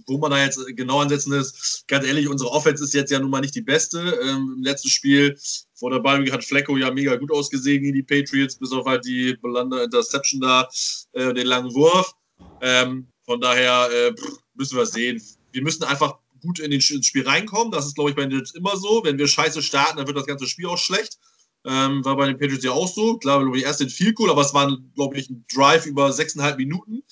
wo 0.07 0.17
man 0.17 0.31
da 0.31 0.43
jetzt 0.43 0.59
genau 0.75 0.99
ansetzen 0.99 1.33
ist, 1.33 1.85
ganz 1.87 2.05
ehrlich, 2.05 2.27
unsere 2.27 2.51
Offense 2.51 2.83
ist 2.83 2.93
jetzt 2.93 3.11
ja 3.11 3.19
nun 3.19 3.29
mal 3.29 3.41
nicht 3.41 3.55
die 3.55 3.61
beste. 3.61 4.19
Ähm, 4.23 4.55
Im 4.57 4.63
letzten 4.63 4.89
Spiel 4.89 5.37
vor 5.75 5.91
der 5.91 5.99
Ball 5.99 6.29
hat 6.31 6.43
Flecko 6.43 6.77
ja 6.77 6.91
mega 6.91 7.15
gut 7.15 7.31
ausgesehen 7.31 7.83
gegen 7.83 7.95
die 7.95 8.03
Patriots, 8.03 8.55
bis 8.55 8.71
auf 8.71 8.85
halt 8.85 9.05
die 9.05 9.35
Belander 9.41 9.83
Interception 9.83 10.41
da, 10.41 10.67
äh, 11.13 11.33
den 11.33 11.47
langen 11.47 11.73
Wurf. 11.73 12.13
Ähm, 12.61 13.07
von 13.25 13.41
daher 13.41 13.89
äh, 13.91 14.13
müssen 14.55 14.77
wir 14.77 14.85
sehen. 14.85 15.21
Wir 15.51 15.61
müssen 15.61 15.83
einfach 15.83 16.19
gut 16.41 16.59
in 16.59 16.71
den, 16.71 16.81
ins 16.81 17.05
Spiel 17.05 17.27
reinkommen. 17.27 17.71
Das 17.71 17.85
ist, 17.85 17.95
glaube 17.95 18.09
ich, 18.09 18.15
bei 18.15 18.25
den 18.25 18.43
immer 18.55 18.77
so. 18.77 19.03
Wenn 19.03 19.17
wir 19.17 19.27
scheiße 19.27 19.61
starten, 19.61 19.97
dann 19.97 20.07
wird 20.07 20.17
das 20.17 20.25
ganze 20.25 20.47
Spiel 20.47 20.67
auch 20.67 20.77
schlecht. 20.77 21.19
Ähm, 21.63 22.03
war 22.03 22.17
bei 22.17 22.25
den 22.25 22.37
Patriots 22.37 22.63
ja 22.63 22.71
auch 22.71 22.87
so. 22.87 23.17
Klar, 23.17 23.41
glaube 23.41 23.57
ich, 23.57 23.63
erst 23.63 23.81
den 23.81 23.89
viel 23.89 24.15
cool, 24.17 24.31
aber 24.31 24.41
es 24.41 24.53
war, 24.53 24.75
glaube 24.95 25.17
ich, 25.17 25.29
ein 25.29 25.45
Drive 25.53 25.85
über 25.85 26.11
sechseinhalb 26.11 26.57
Minuten. 26.57 27.03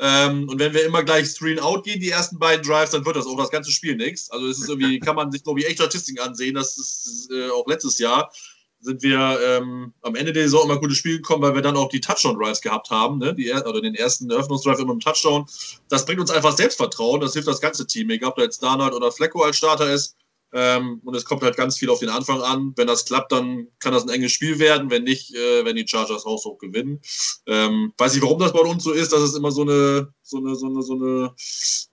Ähm, 0.00 0.48
und 0.48 0.58
wenn 0.58 0.72
wir 0.72 0.84
immer 0.86 1.04
gleich 1.04 1.28
Screen 1.28 1.58
Out 1.58 1.84
gehen, 1.84 2.00
die 2.00 2.10
ersten 2.10 2.38
beiden 2.38 2.64
Drives, 2.64 2.90
dann 2.90 3.04
wird 3.04 3.16
das 3.16 3.26
auch 3.26 3.36
das 3.36 3.50
ganze 3.50 3.70
Spiel 3.70 3.96
nichts. 3.96 4.30
Also 4.30 4.46
es 4.46 4.58
ist 4.58 4.68
irgendwie, 4.68 4.98
kann 5.00 5.14
man 5.14 5.30
sich, 5.30 5.44
glaube 5.44 5.60
ich, 5.60 5.66
echt 5.66 5.76
Statistiken 5.76 6.20
ansehen. 6.20 6.54
Das 6.54 6.78
ist 6.78 7.30
äh, 7.30 7.50
auch 7.50 7.66
letztes 7.66 7.98
Jahr 7.98 8.32
sind 8.80 9.02
wir 9.02 9.38
ähm, 9.44 9.92
am 10.00 10.14
Ende 10.14 10.32
der 10.32 10.44
Saison 10.44 10.64
immer 10.64 10.80
gute 10.80 10.94
Spiele 10.94 11.16
gekommen, 11.16 11.42
weil 11.42 11.54
wir 11.54 11.62
dann 11.62 11.76
auch 11.76 11.90
die 11.90 12.00
Touchdown-Drives 12.00 12.62
gehabt 12.62 12.90
haben, 12.90 13.18
ne? 13.18 13.34
die, 13.34 13.52
oder 13.52 13.80
den 13.82 13.94
ersten 13.94 14.30
Eröffnungsdrive 14.30 14.80
immer 14.80 14.94
im 14.94 15.00
Touchdown. 15.00 15.44
Das 15.90 16.06
bringt 16.06 16.20
uns 16.20 16.30
einfach 16.30 16.56
Selbstvertrauen, 16.56 17.20
das 17.20 17.34
hilft 17.34 17.48
das 17.48 17.60
ganze 17.60 17.86
Team, 17.86 18.08
egal 18.08 18.30
ob 18.30 18.36
da 18.36 18.42
jetzt 18.42 18.62
Darnold 18.62 18.94
oder 18.94 19.12
Flecko 19.12 19.42
als 19.42 19.58
Starter 19.58 19.92
ist. 19.92 20.16
Ähm, 20.52 21.00
und 21.04 21.14
es 21.14 21.24
kommt 21.24 21.42
halt 21.42 21.56
ganz 21.56 21.78
viel 21.78 21.90
auf 21.90 22.00
den 22.00 22.08
Anfang 22.08 22.40
an. 22.42 22.72
Wenn 22.76 22.86
das 22.86 23.04
klappt, 23.04 23.32
dann 23.32 23.68
kann 23.78 23.92
das 23.92 24.02
ein 24.02 24.08
enges 24.08 24.32
Spiel 24.32 24.58
werden. 24.58 24.90
Wenn 24.90 25.04
nicht, 25.04 25.34
äh, 25.34 25.64
wenn 25.64 25.76
die 25.76 25.86
Chargers 25.86 26.24
haushoch 26.24 26.58
gewinnen. 26.58 27.00
Ähm, 27.46 27.92
weiß 27.96 28.14
nicht, 28.14 28.22
warum 28.22 28.38
das 28.38 28.52
bei 28.52 28.60
uns 28.60 28.82
so 28.82 28.92
ist, 28.92 29.12
dass 29.12 29.20
es 29.20 29.34
immer 29.34 29.52
so 29.52 29.62
eine, 29.62 30.12
so 30.22 30.38
eine, 30.38 30.56
so 30.56 30.66
eine, 30.66 30.82
so 30.82 30.94
eine, 30.94 31.34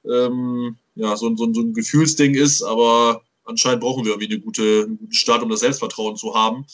ähm, 0.09 0.77
ja, 0.95 1.15
so, 1.15 1.35
so, 1.35 1.53
so 1.53 1.61
ein 1.61 1.73
Gefühlsding 1.73 2.33
ist, 2.33 2.63
aber 2.63 3.21
anscheinend 3.47 3.81
brauchen 3.81 4.05
wir 4.05 4.13
irgendwie 4.13 4.33
eine 4.33 4.41
gute, 4.41 4.83
einen 4.85 4.97
guten 4.97 5.13
Start, 5.13 5.43
um 5.43 5.49
das 5.49 5.61
Selbstvertrauen 5.61 6.15
zu 6.15 6.35
haben. 6.35 6.65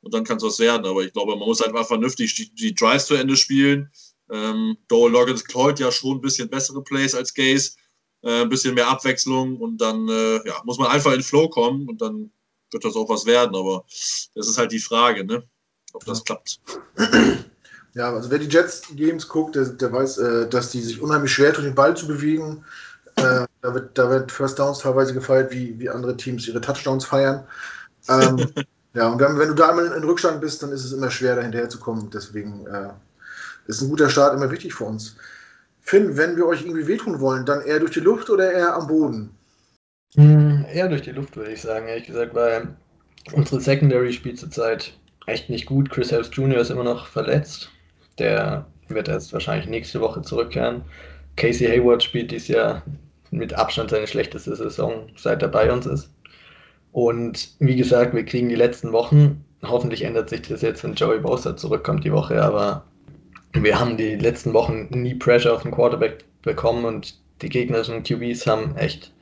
Und 0.00 0.14
dann 0.14 0.24
kann 0.24 0.36
es 0.36 0.42
was 0.42 0.58
werden. 0.58 0.86
Aber 0.86 1.02
ich 1.02 1.12
glaube, 1.12 1.36
man 1.36 1.46
muss 1.46 1.60
halt 1.60 1.72
mal 1.72 1.84
vernünftig 1.84 2.34
die, 2.34 2.54
die 2.54 2.74
Drives 2.74 3.06
zu 3.06 3.14
Ende 3.14 3.36
spielen. 3.36 3.90
Ähm, 4.30 4.76
Dole 4.88 5.12
Loggins 5.12 5.44
klaut 5.44 5.78
ja 5.78 5.92
schon 5.92 6.18
ein 6.18 6.20
bisschen 6.20 6.48
bessere 6.48 6.82
Plays 6.82 7.14
als 7.14 7.34
Gaze 7.34 7.72
ein 8.28 8.48
bisschen 8.48 8.74
mehr 8.74 8.88
Abwechslung 8.88 9.58
und 9.58 9.78
dann 9.78 10.08
äh, 10.08 10.46
ja, 10.46 10.54
muss 10.64 10.78
man 10.78 10.90
einfach 10.90 11.12
in 11.12 11.22
Flow 11.22 11.48
kommen 11.48 11.88
und 11.88 12.00
dann 12.00 12.30
wird 12.70 12.84
das 12.84 12.96
auch 12.96 13.08
was 13.08 13.26
werden. 13.26 13.54
Aber 13.56 13.84
das 14.34 14.48
ist 14.48 14.58
halt 14.58 14.72
die 14.72 14.78
Frage, 14.78 15.24
ne? 15.24 15.42
ob 15.92 16.04
das 16.04 16.18
ja. 16.18 16.24
klappt. 16.24 16.60
Ja, 17.94 18.10
also 18.10 18.30
wer 18.30 18.38
die 18.38 18.48
Jets 18.48 18.84
Games 18.96 19.28
guckt, 19.28 19.54
der, 19.54 19.66
der 19.66 19.92
weiß, 19.92 20.16
äh, 20.16 20.48
dass 20.48 20.70
die 20.70 20.80
sich 20.80 21.02
unheimlich 21.02 21.30
schwer 21.30 21.52
tun, 21.52 21.64
den 21.64 21.74
Ball 21.74 21.94
zu 21.94 22.06
bewegen. 22.06 22.64
Äh, 23.16 23.44
da, 23.60 23.74
wird, 23.74 23.98
da 23.98 24.08
wird 24.08 24.32
First 24.32 24.58
Downs 24.58 24.78
teilweise 24.78 25.12
gefeiert, 25.12 25.52
wie, 25.52 25.78
wie 25.78 25.90
andere 25.90 26.16
Teams 26.16 26.48
ihre 26.48 26.62
Touchdowns 26.62 27.04
feiern. 27.04 27.46
Ähm, 28.08 28.50
Ja, 28.94 29.08
und 29.08 29.20
wenn, 29.20 29.38
wenn 29.38 29.48
du 29.48 29.54
da 29.54 29.70
einmal 29.70 29.86
in 29.86 30.04
Rückstand 30.04 30.40
bist, 30.40 30.62
dann 30.62 30.70
ist 30.70 30.84
es 30.84 30.92
immer 30.92 31.10
schwer, 31.10 31.36
da 31.36 31.42
hinterher 31.42 31.68
zu 31.68 31.78
kommen. 31.78 32.10
Deswegen 32.10 32.66
äh, 32.66 32.90
ist 33.66 33.80
ein 33.80 33.88
guter 33.88 34.10
Start 34.10 34.34
immer 34.34 34.50
wichtig 34.50 34.74
für 34.74 34.84
uns. 34.84 35.16
Finn, 35.82 36.16
wenn 36.16 36.36
wir 36.36 36.46
euch 36.46 36.62
irgendwie 36.62 36.86
wehtun 36.86 37.20
wollen, 37.20 37.44
dann 37.44 37.62
eher 37.62 37.80
durch 37.80 37.90
die 37.90 38.00
Luft 38.00 38.30
oder 38.30 38.52
eher 38.52 38.74
am 38.74 38.86
Boden? 38.86 39.30
Hm, 40.14 40.64
eher 40.72 40.88
durch 40.88 41.02
die 41.02 41.10
Luft, 41.10 41.36
würde 41.36 41.52
ich 41.52 41.60
sagen, 41.60 41.88
ehrlich 41.88 42.06
gesagt, 42.06 42.34
weil 42.34 42.76
unsere 43.32 43.60
Secondary 43.60 44.12
spielt 44.12 44.38
zurzeit 44.38 44.94
echt 45.26 45.50
nicht 45.50 45.66
gut. 45.66 45.90
Chris 45.90 46.12
Harris 46.12 46.30
Jr. 46.32 46.58
ist 46.60 46.70
immer 46.70 46.84
noch 46.84 47.06
verletzt. 47.06 47.70
Der 48.18 48.66
wird 48.88 49.08
erst 49.08 49.32
wahrscheinlich 49.32 49.68
nächste 49.68 50.00
Woche 50.00 50.22
zurückkehren. 50.22 50.82
Casey 51.36 51.66
Hayward 51.66 52.02
spielt 52.02 52.30
dieses 52.30 52.48
Jahr 52.48 52.82
mit 53.30 53.54
Abstand 53.54 53.90
seine 53.90 54.06
schlechteste 54.06 54.54
Saison, 54.54 55.08
seit 55.16 55.42
er 55.42 55.48
bei 55.48 55.72
uns 55.72 55.86
ist. 55.86 56.10
Und 56.92 57.54
wie 57.58 57.76
gesagt, 57.76 58.14
wir 58.14 58.24
kriegen 58.24 58.50
die 58.50 58.54
letzten 58.54 58.92
Wochen. 58.92 59.44
Hoffentlich 59.62 60.02
ändert 60.02 60.28
sich 60.28 60.42
das 60.42 60.60
jetzt, 60.60 60.84
wenn 60.84 60.94
Joey 60.94 61.20
Bosa 61.20 61.56
zurückkommt 61.56 62.04
die 62.04 62.12
Woche, 62.12 62.42
aber 62.42 62.84
wir 63.54 63.78
haben 63.78 63.96
die 63.96 64.16
letzten 64.16 64.52
Wochen 64.52 64.88
nie 64.90 65.14
Pressure 65.14 65.52
auf 65.52 65.62
den 65.62 65.72
Quarterback 65.72 66.24
bekommen 66.42 66.84
und 66.84 67.18
die 67.42 67.48
gegnerischen 67.48 68.02
QBs 68.02 68.46
haben 68.46 68.76
echt 68.76 69.12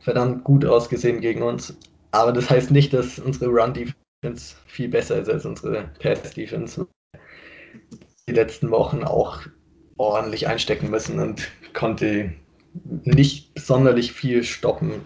verdammt 0.00 0.44
gut 0.44 0.64
ausgesehen 0.64 1.20
gegen 1.20 1.42
uns. 1.42 1.76
Aber 2.12 2.32
das 2.32 2.50
heißt 2.50 2.70
nicht, 2.70 2.92
dass 2.92 3.18
unsere 3.18 3.50
Run-Defense 3.50 4.56
viel 4.66 4.88
besser 4.88 5.20
ist 5.20 5.28
als 5.28 5.44
unsere 5.44 5.90
Pass-Defense. 6.00 6.86
Die 8.28 8.32
letzten 8.32 8.70
Wochen 8.70 9.04
auch 9.04 9.42
ordentlich 9.96 10.48
einstecken 10.48 10.90
müssen 10.90 11.18
und 11.18 11.48
konnte 11.74 12.32
nicht 13.04 13.58
sonderlich 13.58 14.12
viel 14.12 14.42
stoppen. 14.44 15.02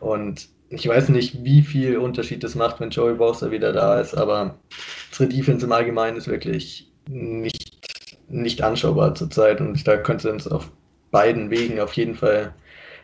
Und 0.00 0.48
ich 0.68 0.88
weiß 0.88 1.10
nicht, 1.10 1.44
wie 1.44 1.62
viel 1.62 1.98
Unterschied 1.98 2.42
das 2.42 2.54
macht, 2.54 2.80
wenn 2.80 2.90
Joey 2.90 3.14
Bosa 3.14 3.50
wieder 3.50 3.72
da 3.72 4.00
ist, 4.00 4.14
aber 4.14 4.58
unsere 5.10 5.28
Defense 5.28 5.66
im 5.66 5.72
Allgemeinen 5.72 6.16
ist 6.16 6.28
wirklich 6.28 6.85
nicht, 7.08 8.18
nicht 8.28 8.62
anschaubar 8.62 9.14
zurzeit 9.14 9.60
und 9.60 9.86
da 9.86 9.96
könnte 9.96 10.32
uns 10.32 10.46
auf 10.48 10.70
beiden 11.10 11.50
Wegen 11.50 11.80
auf 11.80 11.92
jeden 11.94 12.14
Fall 12.14 12.52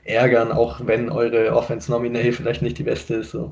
ärgern, 0.05 0.53
auch 0.53 0.87
wenn 0.87 1.11
eure 1.11 1.55
Offense 1.55 1.91
nominell 1.91 2.33
vielleicht 2.33 2.62
nicht 2.62 2.79
die 2.79 2.83
beste 2.83 3.17
ist. 3.17 3.31
So. 3.31 3.51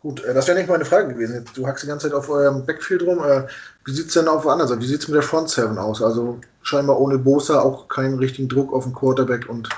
Gut, 0.00 0.22
äh, 0.24 0.34
das 0.34 0.46
wäre 0.46 0.58
nicht 0.58 0.68
meine 0.68 0.84
Frage 0.84 1.14
gewesen. 1.14 1.44
Du 1.54 1.66
hackst 1.66 1.82
die 1.82 1.88
ganze 1.88 2.08
Zeit 2.08 2.16
auf 2.16 2.28
eurem 2.30 2.64
Backfield 2.64 3.02
rum. 3.02 3.18
Äh, 3.18 3.46
wie 3.84 3.92
sieht 3.92 4.06
es 4.06 4.14
denn 4.14 4.28
auf 4.28 4.42
der 4.42 4.52
anderen 4.52 4.68
Seite? 4.68 4.82
Wie 4.82 4.86
sieht 4.86 5.00
es 5.00 5.08
mit 5.08 5.16
der 5.16 5.22
Front 5.22 5.50
Seven 5.50 5.78
aus? 5.78 6.00
Also 6.02 6.40
scheinbar 6.62 7.00
ohne 7.00 7.18
Bosa 7.18 7.60
auch 7.60 7.88
keinen 7.88 8.18
richtigen 8.18 8.48
Druck 8.48 8.72
auf 8.72 8.84
den 8.84 8.94
Quarterback 8.94 9.48
und. 9.48 9.68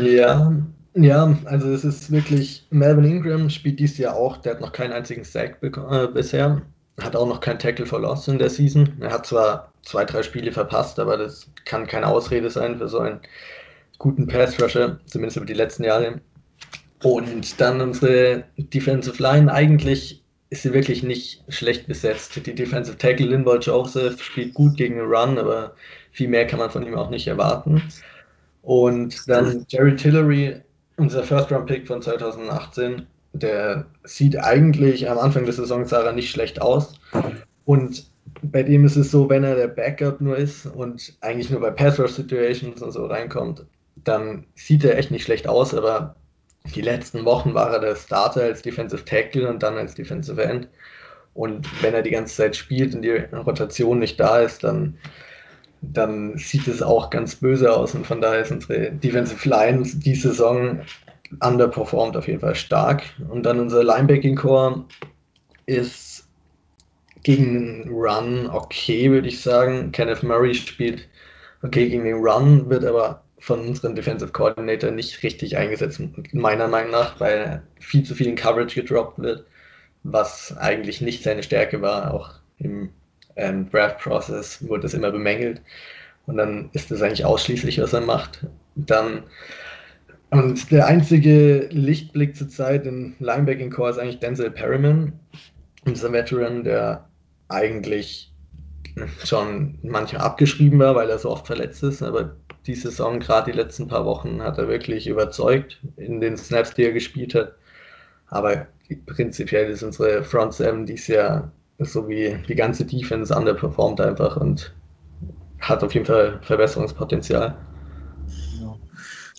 Ja, 0.00 0.52
ja, 0.94 1.36
also 1.44 1.68
es 1.72 1.84
ist 1.84 2.10
wirklich, 2.10 2.66
Melvin 2.70 3.04
Ingram 3.04 3.50
spielt 3.50 3.78
dieses 3.78 3.98
Jahr 3.98 4.16
auch, 4.16 4.38
der 4.38 4.54
hat 4.54 4.62
noch 4.62 4.72
keinen 4.72 4.92
einzigen 4.92 5.24
Sack 5.24 5.58
äh, 5.62 6.06
bisher, 6.06 6.62
hat 7.00 7.16
auch 7.16 7.26
noch 7.26 7.40
kein 7.40 7.58
Tackle 7.58 7.86
Loss 7.86 8.28
in 8.28 8.38
der 8.38 8.50
Season. 8.50 8.96
Er 9.00 9.12
hat 9.12 9.26
zwar 9.26 9.72
zwei, 9.82 10.04
drei 10.04 10.22
Spiele 10.22 10.52
verpasst, 10.52 10.98
aber 10.98 11.16
das 11.16 11.50
kann 11.64 11.86
keine 11.86 12.06
Ausrede 12.06 12.50
sein 12.50 12.78
für 12.78 12.88
so 12.88 13.00
einen 13.00 13.20
guten 13.98 14.26
Pass-Rusher, 14.26 14.98
zumindest 15.06 15.36
über 15.36 15.46
die 15.46 15.54
letzten 15.54 15.84
Jahre. 15.84 16.20
Und 17.02 17.60
dann 17.60 17.80
unsere 17.80 18.44
Defensive 18.56 19.22
Line, 19.22 19.52
eigentlich 19.52 20.22
ist 20.48 20.62
sie 20.62 20.72
wirklich 20.72 21.02
nicht 21.02 21.42
schlecht 21.48 21.86
besetzt. 21.86 22.34
Die 22.46 22.54
Defensive 22.54 22.96
Tackle 22.96 23.26
Linval 23.26 23.58
Joseph 23.60 24.22
spielt 24.22 24.54
gut 24.54 24.76
gegen 24.76 24.96
den 24.96 25.06
Run, 25.06 25.38
aber 25.38 25.74
viel 26.12 26.28
mehr 26.28 26.46
kann 26.46 26.58
man 26.58 26.70
von 26.70 26.86
ihm 26.86 26.94
auch 26.94 27.10
nicht 27.10 27.26
erwarten. 27.26 27.82
Und 28.62 29.28
dann 29.28 29.66
Jerry 29.68 29.96
Tillery 29.96 30.60
unser 30.96 31.22
First-Round-Pick 31.22 31.86
von 31.86 32.00
2018, 32.00 33.06
der 33.38 33.86
sieht 34.04 34.38
eigentlich 34.38 35.08
am 35.08 35.18
Anfang 35.18 35.44
der 35.44 35.54
Saison 35.54 35.84
sah 35.86 36.02
er 36.02 36.12
nicht 36.12 36.30
schlecht 36.30 36.60
aus. 36.60 36.94
Und 37.64 38.10
bei 38.42 38.62
dem 38.62 38.84
ist 38.84 38.96
es 38.96 39.10
so, 39.10 39.28
wenn 39.28 39.44
er 39.44 39.56
der 39.56 39.68
Backup 39.68 40.20
nur 40.20 40.36
ist 40.36 40.66
und 40.66 41.16
eigentlich 41.20 41.50
nur 41.50 41.60
bei 41.60 41.70
Pass-Rush-Situations 41.70 42.82
und 42.82 42.92
so 42.92 43.06
reinkommt, 43.06 43.64
dann 43.96 44.46
sieht 44.54 44.84
er 44.84 44.98
echt 44.98 45.10
nicht 45.10 45.24
schlecht 45.24 45.48
aus, 45.48 45.74
aber 45.74 46.16
die 46.74 46.82
letzten 46.82 47.24
Wochen 47.24 47.54
war 47.54 47.72
er 47.72 47.80
der 47.80 47.96
Starter 47.96 48.42
als 48.42 48.62
Defensive 48.62 49.04
Tackle 49.04 49.48
und 49.48 49.62
dann 49.62 49.76
als 49.76 49.94
Defensive 49.94 50.42
End. 50.42 50.68
Und 51.34 51.68
wenn 51.82 51.94
er 51.94 52.02
die 52.02 52.10
ganze 52.10 52.36
Zeit 52.36 52.56
spielt 52.56 52.94
und 52.94 53.02
die 53.02 53.10
Rotation 53.10 53.98
nicht 53.98 54.18
da 54.18 54.40
ist, 54.40 54.64
dann 54.64 54.96
dann 55.82 56.36
sieht 56.38 56.66
es 56.68 56.82
auch 56.82 57.10
ganz 57.10 57.36
böse 57.36 57.72
aus 57.72 57.94
und 57.94 58.06
von 58.06 58.20
daher 58.20 58.40
ist 58.40 58.50
unsere 58.50 58.92
Defensive 58.92 59.48
Line 59.48 59.82
die 59.82 60.14
Saison 60.14 60.80
underperformed 61.40 62.16
auf 62.16 62.28
jeden 62.28 62.40
Fall 62.40 62.54
stark. 62.54 63.02
Und 63.28 63.44
dann 63.44 63.60
unser 63.60 63.82
Linebacking 63.82 64.36
Core 64.36 64.84
ist 65.66 66.26
gegen 67.22 67.54
den 67.54 67.88
Run 67.88 68.48
okay, 68.50 69.10
würde 69.10 69.28
ich 69.28 69.40
sagen. 69.40 69.92
Kenneth 69.92 70.22
Murray 70.22 70.54
spielt 70.54 71.08
okay 71.62 71.88
gegen 71.88 72.04
den 72.04 72.16
Run, 72.16 72.70
wird 72.70 72.84
aber 72.84 73.22
von 73.38 73.60
unserem 73.60 73.94
Defensive 73.94 74.32
Coordinator 74.32 74.90
nicht 74.90 75.22
richtig 75.22 75.56
eingesetzt, 75.56 76.00
meiner 76.32 76.68
Meinung 76.68 76.92
nach, 76.92 77.20
weil 77.20 77.62
viel 77.80 78.02
zu 78.02 78.14
viel 78.14 78.28
in 78.28 78.36
Coverage 78.36 78.80
gedroppt 78.80 79.18
wird, 79.18 79.44
was 80.04 80.56
eigentlich 80.56 81.00
nicht 81.00 81.22
seine 81.22 81.42
Stärke 81.42 81.82
war, 81.82 82.14
auch 82.14 82.30
im 82.58 82.90
ähm, 83.36 83.70
Draft-Process 83.70 84.66
wurde 84.66 84.82
das 84.82 84.94
immer 84.94 85.10
bemängelt. 85.10 85.60
Und 86.26 86.38
dann 86.38 86.70
ist 86.72 86.90
das 86.90 87.02
eigentlich 87.02 87.24
ausschließlich, 87.24 87.80
was 87.80 87.92
er 87.92 88.00
macht. 88.00 88.46
Dann 88.74 89.24
und 90.30 90.70
der 90.70 90.86
einzige 90.86 91.68
Lichtblick 91.70 92.36
zurzeit 92.36 92.86
im 92.86 93.14
Linebacking 93.18 93.70
Core 93.70 93.90
ist 93.90 93.98
eigentlich 93.98 94.20
Denzel 94.20 94.50
Perryman, 94.50 95.12
unser 95.84 96.12
Veteran, 96.12 96.64
der 96.64 97.08
eigentlich 97.48 98.32
schon 99.24 99.78
manchmal 99.82 100.22
abgeschrieben 100.22 100.78
war, 100.78 100.94
weil 100.94 101.10
er 101.10 101.18
so 101.18 101.30
oft 101.30 101.46
verletzt 101.46 101.82
ist, 101.82 102.02
aber 102.02 102.34
die 102.66 102.74
Saison, 102.74 103.20
gerade 103.20 103.52
die 103.52 103.56
letzten 103.56 103.86
paar 103.86 104.04
Wochen, 104.04 104.42
hat 104.42 104.58
er 104.58 104.68
wirklich 104.68 105.06
überzeugt 105.06 105.80
in 105.96 106.20
den 106.20 106.36
Snaps, 106.36 106.74
die 106.74 106.84
er 106.84 106.92
gespielt 106.92 107.34
hat. 107.34 107.52
Aber 108.28 108.66
prinzipiell 109.06 109.70
ist 109.70 109.82
unsere 109.82 110.24
Front 110.24 110.54
Seven 110.54 110.86
dies 110.86 111.06
Jahr 111.06 111.52
so 111.78 112.08
wie 112.08 112.36
die 112.48 112.54
ganze 112.54 112.84
Defense 112.84 113.34
underperformt 113.34 114.00
einfach 114.00 114.36
und 114.36 114.74
hat 115.60 115.84
auf 115.84 115.94
jeden 115.94 116.06
Fall 116.06 116.40
Verbesserungspotenzial. 116.42 117.56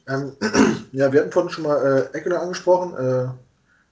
Ähm, 0.07 0.33
ja 0.91 1.11
wir 1.11 1.21
hatten 1.21 1.31
vorhin 1.31 1.51
schon 1.51 1.63
mal 1.63 2.09
äh, 2.13 2.17
Eckler 2.17 2.41
angesprochen, 2.41 2.93
äh, 2.97 3.27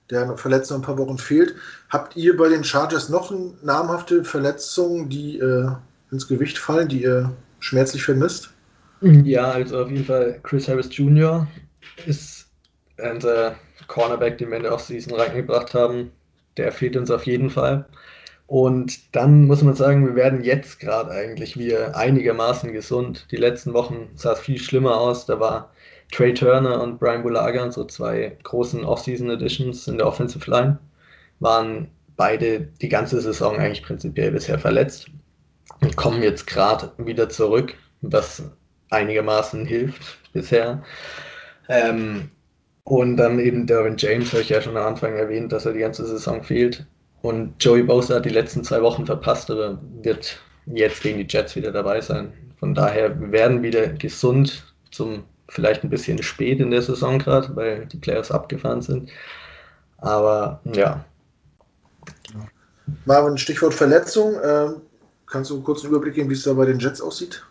der 0.10 0.38
verletzt 0.38 0.70
noch 0.70 0.78
ein 0.78 0.84
paar 0.84 0.98
Wochen 0.98 1.18
fehlt. 1.18 1.56
Habt 1.89 2.15
ihr 2.15 2.38
bei 2.38 2.50
den 2.50 2.63
Chargers 2.63 3.10
noch 3.10 3.34
namhafte 3.63 4.24
Verletzungen, 4.24 5.10
die 5.10 5.39
äh, 5.39 5.68
ins 6.12 6.28
Gewicht 6.28 6.58
fallen, 6.58 6.88
die 6.88 7.04
ihr 7.04 7.32
schmerzlich 7.60 8.04
vermisst? 8.04 8.52
Ja, 9.02 9.52
also 9.52 9.82
auf 9.82 9.89
jeden 9.89 10.06
Fall 10.06 10.39
Chris 10.44 10.68
Harris 10.68 10.96
Jr. 10.96 11.48
ist 12.06 12.48
unser 12.98 13.56
Cornerback, 13.88 14.38
den 14.38 14.50
wir 14.50 14.58
in 14.58 14.63
der 14.63 14.74
Offseason 14.74 15.13
reingebracht 15.20 15.74
haben. 15.74 16.12
Der 16.58 16.72
fehlt 16.72 16.96
uns 16.96 17.12
auf 17.12 17.26
jeden 17.26 17.50
Fall. 17.50 17.86
Und 18.48 19.16
dann 19.16 19.46
muss 19.46 19.64
man 19.64 19.74
sagen, 19.74 20.06
wir 20.06 20.16
werden 20.16 20.44
jetzt 20.44 20.80
gerade 20.80 21.10
eigentlich 21.12 21.58
wieder 21.58 21.96
einigermaßen 21.96 22.74
gesund. 22.74 23.28
Die 23.32 23.38
letzten 23.38 23.74
Wochen 23.74 24.10
sah 24.16 24.34
es 24.34 24.40
viel 24.40 24.60
schlimmer 24.60 24.98
aus. 24.98 25.26
Da 25.26 25.40
war 25.40 25.72
Trey 26.12 26.34
Turner 26.34 26.82
und 26.82 27.00
Brian 27.00 27.24
Bulaga, 27.24 27.72
so 27.72 27.86
zwei 27.86 28.38
großen 28.44 28.86
Off-Season 28.86 29.30
Editions 29.32 29.88
in 29.88 29.98
der 29.98 30.08
Offensive 30.08 30.50
Line, 30.50 30.78
waren 31.40 31.90
beide 32.16 32.62
die 32.82 32.90
ganze 32.90 33.20
Saison 33.20 33.58
eigentlich 33.58 33.84
prinzipiell 33.84 34.32
bisher 34.32 34.60
verletzt 34.60 35.08
und 35.82 35.96
kommen 35.96 36.22
jetzt 36.22 36.46
gerade 36.48 36.92
wieder 36.98 37.30
zurück, 37.30 37.74
was 38.02 38.44
einigermaßen 38.92 39.66
hilft 39.66 40.20
bisher. 40.34 40.84
Ähm, 41.68 42.30
und 42.84 43.18
dann 43.18 43.40
eben 43.40 43.66
Derwin 43.66 43.98
James, 43.98 44.32
habe 44.32 44.44
ich 44.44 44.50
ja 44.50 44.62
schon 44.62 44.78
am 44.78 44.86
Anfang 44.86 45.16
erwähnt, 45.16 45.52
dass 45.52 45.66
er 45.66 45.74
die 45.74 45.80
ganze 45.80 46.06
Saison 46.06 46.44
fehlt. 46.44 46.86
Und 47.26 47.56
Joey 47.60 47.82
Bosa 47.82 48.18
hat 48.18 48.26
die 48.26 48.30
letzten 48.30 48.64
zwei 48.64 48.84
Wochen 48.84 49.08
verpasst, 49.08 49.50
aber 49.50 49.80
wird 50.04 50.40
jetzt 50.68 51.02
gegen 51.02 51.18
die 51.18 51.26
Jets 51.28 51.56
wieder 51.56 51.72
dabei 51.72 52.00
sein. 52.00 52.32
Von 52.60 52.76
daher, 52.76 53.20
wir 53.20 53.32
werden 53.32 53.64
wieder 53.64 53.88
gesund 53.88 54.64
zum 54.92 55.24
vielleicht 55.50 55.84
ein 55.84 55.90
bisschen 55.90 56.22
spät 56.22 56.60
in 56.60 56.70
der 56.70 56.84
Saison 56.84 57.18
gerade, 57.18 57.56
weil 57.56 57.88
die 57.88 57.98
Playoffs 57.98 58.30
abgefahren 58.30 58.84
sind. 58.84 59.10
Aber 59.98 60.62
ja. 60.72 61.04
Marvin, 63.06 63.40
Stichwort 63.40 63.74
Verletzung. 63.74 64.36
Äh, 64.36 64.74
kannst 65.26 65.50
du 65.50 65.56
einen 65.56 65.64
kurzen 65.64 65.88
Überblick 65.88 66.14
geben, 66.14 66.30
wie 66.30 66.36
es 66.36 66.44
da 66.44 66.54
bei 66.54 66.66
den 66.66 66.78
Jets 66.78 67.02
aussieht? 67.02 67.44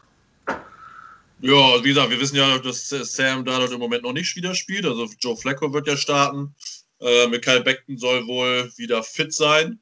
Ja, 1.40 1.82
wie 1.82 1.88
gesagt, 1.88 2.10
wir 2.10 2.20
wissen 2.20 2.36
ja, 2.36 2.58
dass 2.58 2.90
Sam 2.90 3.44
Darnold 3.44 3.72
im 3.72 3.80
Moment 3.80 4.04
noch 4.04 4.12
nicht 4.12 4.36
wieder 4.36 4.54
spielt. 4.54 4.86
Also 4.86 5.08
Joe 5.18 5.36
Flacco 5.36 5.72
wird 5.72 5.88
ja 5.88 5.96
starten. 5.96 6.54
Äh, 7.04 7.28
Michael 7.28 7.62
Beckton 7.62 7.98
soll 7.98 8.26
wohl 8.26 8.72
wieder 8.76 9.02
fit 9.02 9.32
sein. 9.32 9.78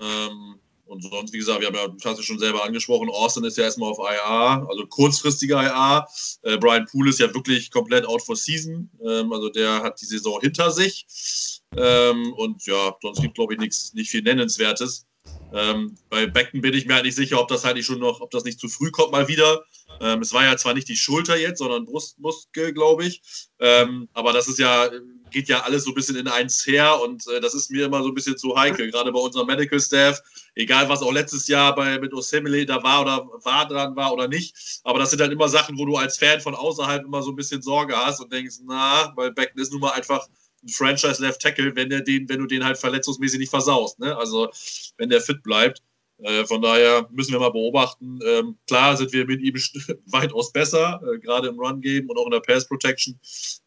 Ähm, 0.00 0.58
und 0.86 1.02
sonst, 1.02 1.32
wie 1.32 1.38
gesagt, 1.38 1.60
wir 1.60 1.66
haben 1.66 1.74
ja, 1.74 2.12
ja 2.12 2.22
schon 2.22 2.38
selber 2.38 2.64
angesprochen, 2.64 3.10
Austin 3.10 3.44
ist 3.44 3.58
ja 3.58 3.64
erstmal 3.64 3.90
auf 3.90 3.98
IA, 3.98 4.66
also 4.68 4.86
kurzfristiger 4.86 5.62
IA. 5.62 6.06
Äh, 6.42 6.56
Brian 6.58 6.86
Poole 6.86 7.10
ist 7.10 7.18
ja 7.18 7.32
wirklich 7.34 7.70
komplett 7.70 8.06
out 8.06 8.22
for 8.22 8.36
season. 8.36 8.88
Ähm, 9.04 9.32
also 9.32 9.50
der 9.50 9.82
hat 9.82 10.00
die 10.00 10.06
Saison 10.06 10.40
hinter 10.40 10.70
sich. 10.70 11.62
Ähm, 11.76 12.32
und 12.34 12.64
ja, 12.66 12.96
sonst 13.02 13.20
gibt, 13.20 13.34
glaube 13.34 13.54
ich, 13.54 13.60
nichts, 13.60 13.92
nicht 13.94 14.10
viel 14.10 14.22
Nennenswertes. 14.22 15.06
Ähm, 15.52 15.96
bei 16.10 16.26
Becken 16.26 16.60
bin 16.60 16.74
ich 16.74 16.86
mir 16.86 16.94
halt 16.94 17.04
nicht 17.04 17.14
sicher, 17.14 17.40
ob 17.40 17.48
das 17.48 17.64
halt 17.64 17.76
nicht 17.76 17.86
schon 17.86 18.00
noch, 18.00 18.20
ob 18.20 18.30
das 18.30 18.44
nicht 18.44 18.60
zu 18.60 18.68
früh 18.68 18.90
kommt 18.90 19.12
mal 19.12 19.28
wieder. 19.28 19.64
Ähm, 20.00 20.20
es 20.20 20.32
war 20.32 20.44
ja 20.44 20.56
zwar 20.56 20.74
nicht 20.74 20.88
die 20.88 20.96
Schulter 20.96 21.36
jetzt, 21.36 21.58
sondern 21.58 21.86
Brustmuskel, 21.86 22.72
glaube 22.72 23.06
ich. 23.06 23.22
Ähm, 23.58 24.08
aber 24.12 24.32
das 24.32 24.48
ist 24.48 24.58
ja, 24.58 24.90
geht 25.30 25.48
ja 25.48 25.60
alles 25.60 25.84
so 25.84 25.92
ein 25.92 25.94
bisschen 25.94 26.16
in 26.16 26.28
eins 26.28 26.66
her 26.66 27.00
und 27.00 27.26
äh, 27.28 27.40
das 27.40 27.54
ist 27.54 27.70
mir 27.70 27.86
immer 27.86 28.02
so 28.02 28.08
ein 28.08 28.14
bisschen 28.14 28.36
zu 28.36 28.56
heikel, 28.56 28.90
gerade 28.90 29.12
bei 29.12 29.20
unserem 29.20 29.46
Medical 29.46 29.80
Staff. 29.80 30.20
Egal, 30.54 30.88
was 30.88 31.02
auch 31.02 31.12
letztes 31.12 31.48
Jahr 31.48 31.74
bei, 31.74 31.98
mit 31.98 32.12
Osemele 32.12 32.66
da 32.66 32.82
war 32.82 33.02
oder 33.02 33.26
war 33.44 33.68
dran 33.68 33.96
war 33.96 34.12
oder 34.12 34.28
nicht. 34.28 34.80
Aber 34.84 34.98
das 34.98 35.10
sind 35.10 35.20
halt 35.20 35.32
immer 35.32 35.48
Sachen, 35.48 35.78
wo 35.78 35.86
du 35.86 35.96
als 35.96 36.18
Fan 36.18 36.40
von 36.40 36.54
außerhalb 36.54 37.04
immer 37.04 37.22
so 37.22 37.30
ein 37.30 37.36
bisschen 37.36 37.62
Sorge 37.62 37.96
hast 37.96 38.20
und 38.20 38.32
denkst, 38.32 38.56
na, 38.64 39.12
weil 39.16 39.32
Becken 39.32 39.60
ist 39.60 39.72
nun 39.72 39.80
mal 39.80 39.92
einfach 39.92 40.26
ein 40.26 40.34
Franchise 40.70 41.22
Left 41.22 41.40
Tackle, 41.40 41.74
wenn 41.76 41.90
der 41.90 42.00
den, 42.00 42.28
wenn 42.28 42.38
du 42.38 42.46
den 42.46 42.64
halt 42.64 42.78
verletzungsmäßig 42.78 43.38
nicht 43.38 43.50
versaust. 43.50 43.98
Ne? 43.98 44.16
Also 44.16 44.50
wenn 44.96 45.10
der 45.10 45.20
fit 45.20 45.42
bleibt. 45.42 45.82
Äh, 46.18 46.46
von 46.46 46.62
daher 46.62 47.06
müssen 47.10 47.32
wir 47.32 47.40
mal 47.40 47.50
beobachten. 47.52 48.18
Ähm, 48.24 48.56
klar 48.66 48.96
sind 48.96 49.12
wir 49.12 49.26
mit 49.26 49.42
ihm 49.42 49.54
weitaus 50.06 50.50
besser, 50.50 51.00
äh, 51.02 51.18
gerade 51.18 51.48
im 51.48 51.58
Run-Game 51.58 52.08
und 52.08 52.18
auch 52.18 52.24
in 52.24 52.30
der 52.30 52.40
Pass-Protection. 52.40 53.18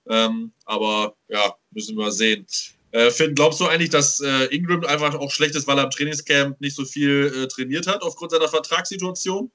Ähm, 0.07 0.51
aber 0.65 1.15
ja, 1.27 1.55
müssen 1.71 1.95
wir 1.95 2.05
mal 2.05 2.11
sehen. 2.11 2.47
Äh, 2.91 3.11
Finn, 3.11 3.35
glaubst 3.35 3.59
du 3.59 3.67
eigentlich, 3.67 3.91
dass 3.91 4.19
äh, 4.19 4.45
Ingram 4.45 4.83
einfach 4.83 5.13
auch 5.13 5.31
schlecht 5.31 5.55
ist, 5.55 5.67
weil 5.67 5.77
er 5.77 5.83
im 5.83 5.91
Trainingscamp 5.91 6.59
nicht 6.59 6.75
so 6.75 6.85
viel 6.85 7.31
äh, 7.35 7.47
trainiert 7.47 7.85
hat 7.85 8.01
aufgrund 8.01 8.31
seiner 8.31 8.47
Vertragssituation? 8.47 9.51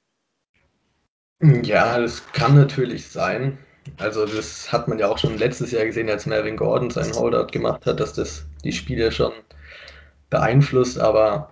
Ja, 1.41 1.99
das 1.99 2.25
kann 2.31 2.55
natürlich 2.55 3.07
sein. 3.07 3.57
Also 3.97 4.25
das 4.25 4.71
hat 4.71 4.87
man 4.87 4.99
ja 4.99 5.07
auch 5.07 5.17
schon 5.17 5.37
letztes 5.37 5.71
Jahr 5.71 5.85
gesehen, 5.85 6.09
als 6.09 6.25
Melvin 6.25 6.57
Gordon 6.57 6.89
seinen 6.89 7.13
Holdout 7.13 7.47
gemacht 7.47 7.85
hat, 7.85 7.99
dass 7.99 8.13
das 8.13 8.45
die 8.63 8.71
Spiele 8.71 9.11
schon 9.11 9.31
beeinflusst, 10.29 10.99
aber 10.99 11.51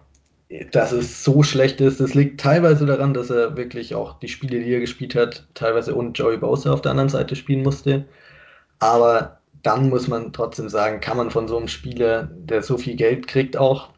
dass 0.71 0.91
es 0.91 1.23
so 1.23 1.41
schlecht 1.43 1.81
ist, 1.81 1.99
das 1.99 2.13
liegt 2.13 2.39
teilweise 2.39 2.85
daran, 2.85 3.13
dass 3.13 3.29
er 3.29 3.57
wirklich 3.57 3.95
auch 3.95 4.19
die 4.19 4.27
Spiele, 4.27 4.59
die 4.59 4.73
er 4.73 4.79
gespielt 4.79 5.15
hat, 5.15 5.47
teilweise 5.53 5.95
und 5.95 6.17
Joey 6.17 6.37
Bosa 6.37 6.71
auf 6.71 6.81
der 6.81 6.91
anderen 6.91 7.09
Seite 7.09 7.35
spielen 7.35 7.63
musste. 7.63 8.05
Aber 8.79 9.39
dann 9.63 9.89
muss 9.89 10.07
man 10.07 10.33
trotzdem 10.33 10.69
sagen, 10.69 10.99
kann 10.99 11.17
man 11.17 11.31
von 11.31 11.47
so 11.47 11.57
einem 11.57 11.67
Spieler, 11.67 12.29
der 12.33 12.61
so 12.61 12.77
viel 12.77 12.95
Geld 12.95 13.27
kriegt, 13.27 13.57
auch, 13.57 13.89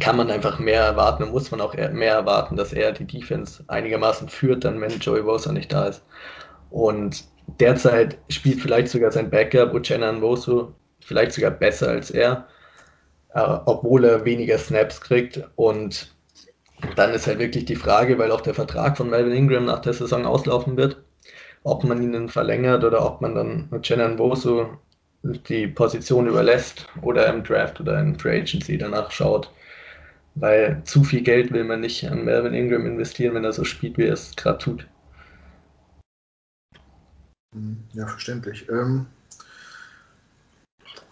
kann 0.00 0.16
man 0.16 0.30
einfach 0.30 0.58
mehr 0.58 0.80
erwarten 0.80 1.24
und 1.24 1.32
muss 1.32 1.50
man 1.50 1.60
auch 1.60 1.74
mehr 1.74 2.14
erwarten, 2.14 2.56
dass 2.56 2.72
er 2.72 2.92
die 2.92 3.06
Defense 3.06 3.62
einigermaßen 3.66 4.28
führt, 4.28 4.64
dann 4.64 4.80
wenn 4.80 4.98
Joey 5.00 5.22
Bosa 5.22 5.52
nicht 5.52 5.72
da 5.72 5.86
ist. 5.86 6.02
Und 6.72 7.24
derzeit 7.60 8.16
spielt 8.30 8.60
vielleicht 8.60 8.88
sogar 8.88 9.12
sein 9.12 9.30
Backup, 9.30 9.74
Uchenna 9.74 10.10
Nwosu, 10.10 10.68
vielleicht 11.00 11.32
sogar 11.32 11.50
besser 11.50 11.90
als 11.90 12.10
er, 12.10 12.48
äh, 13.34 13.40
obwohl 13.66 14.04
er 14.06 14.24
weniger 14.24 14.56
Snaps 14.56 15.00
kriegt. 15.02 15.42
Und 15.56 16.14
dann 16.96 17.12
ist 17.12 17.26
halt 17.26 17.38
wirklich 17.38 17.66
die 17.66 17.76
Frage, 17.76 18.18
weil 18.18 18.32
auch 18.32 18.40
der 18.40 18.54
Vertrag 18.54 18.96
von 18.96 19.10
Melvin 19.10 19.34
Ingram 19.34 19.66
nach 19.66 19.80
der 19.80 19.92
Saison 19.92 20.24
auslaufen 20.24 20.78
wird, 20.78 20.96
ob 21.62 21.84
man 21.84 22.02
ihn 22.02 22.28
verlängert 22.30 22.84
oder 22.84 23.04
ob 23.04 23.20
man 23.20 23.34
dann 23.34 23.68
Uchenna 23.70 24.08
Nwosu 24.08 24.64
die 25.22 25.66
Position 25.66 26.26
überlässt 26.26 26.86
oder 27.02 27.26
im 27.26 27.44
Draft 27.44 27.80
oder 27.80 28.00
in 28.00 28.18
Free 28.18 28.40
Agency 28.40 28.78
danach 28.78 29.10
schaut. 29.10 29.52
Weil 30.34 30.82
zu 30.84 31.04
viel 31.04 31.20
Geld 31.20 31.52
will 31.52 31.64
man 31.64 31.80
nicht 31.80 32.10
an 32.10 32.24
Melvin 32.24 32.54
Ingram 32.54 32.86
investieren, 32.86 33.34
wenn 33.34 33.44
er 33.44 33.52
so 33.52 33.64
spielt, 33.64 33.98
wie 33.98 34.06
er 34.06 34.14
es 34.14 34.34
gerade 34.34 34.58
tut. 34.58 34.86
Hm, 37.52 37.76
ja, 37.92 38.06
verständlich. 38.06 38.68
Ähm, 38.68 39.06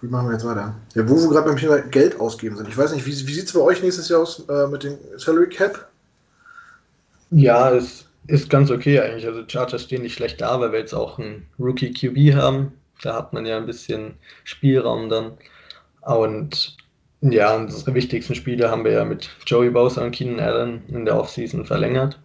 wie 0.01 0.09
machen 0.09 0.29
wir 0.29 0.33
jetzt 0.33 0.47
weiter? 0.47 0.75
Ja, 0.95 1.09
wo 1.09 1.17
wir 1.17 1.29
gerade 1.29 1.49
beim 1.49 1.59
Thema 1.59 1.79
Geld 1.79 2.19
ausgeben 2.19 2.57
sind. 2.57 2.69
Ich 2.69 2.77
weiß 2.77 2.93
nicht, 2.93 3.05
wie, 3.07 3.11
wie 3.11 3.35
sieht 3.35 3.47
es 3.47 3.53
bei 3.53 3.61
euch 3.61 3.83
nächstes 3.83 4.09
Jahr 4.09 4.21
aus 4.21 4.49
äh, 4.49 4.67
mit 4.67 4.83
dem 4.83 4.97
Salary 5.17 5.49
Cap? 5.49 5.89
Ja, 7.31 7.71
es 7.71 8.07
ist 8.27 8.49
ganz 8.49 8.71
okay 8.71 9.01
eigentlich. 9.01 9.27
Also 9.27 9.43
Chargers 9.47 9.83
stehen 9.83 10.03
nicht 10.03 10.15
schlecht 10.15 10.41
da, 10.41 10.59
weil 10.61 10.73
wir 10.73 10.79
jetzt 10.79 10.95
auch 10.95 11.19
einen 11.19 11.47
Rookie 11.59 11.93
QB 11.93 12.35
haben. 12.35 12.73
Da 13.03 13.15
hat 13.15 13.33
man 13.33 13.45
ja 13.45 13.59
ein 13.59 13.67
bisschen 13.67 14.15
Spielraum 14.45 15.09
dann. 15.09 15.33
Und 16.03 16.77
ja, 17.21 17.55
unsere 17.55 17.95
wichtigsten 17.95 18.35
Spiele 18.35 18.71
haben 18.71 18.85
wir 18.85 18.93
ja 18.93 19.05
mit 19.05 19.29
Joey 19.45 19.71
Bosa 19.71 20.03
und 20.03 20.13
Keenan 20.13 20.41
Allen 20.41 20.83
in 20.89 21.05
der 21.05 21.19
Offseason 21.19 21.67
verlängert. 21.67 22.19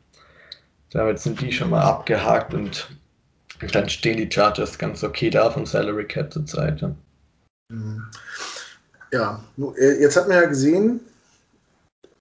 Damit 0.91 1.19
sind 1.19 1.41
die 1.41 1.51
schon 1.51 1.69
mal 1.69 1.82
abgehakt 1.82 2.54
und 2.54 2.88
dann 3.71 3.89
stehen 3.89 4.17
die 4.17 4.31
Chargers 4.31 4.77
ganz 4.77 5.03
okay 5.03 5.29
da 5.29 5.49
vom 5.49 5.65
Salary 5.65 6.05
Cap 6.05 6.31
zurzeit. 6.31 6.81
Ja. 6.81 6.95
Mhm. 7.69 8.03
ja, 9.11 9.43
äh, 9.77 10.01
jetzt 10.01 10.17
hat 10.17 10.27
man 10.27 10.37
ja 10.37 10.45
gesehen, 10.45 10.99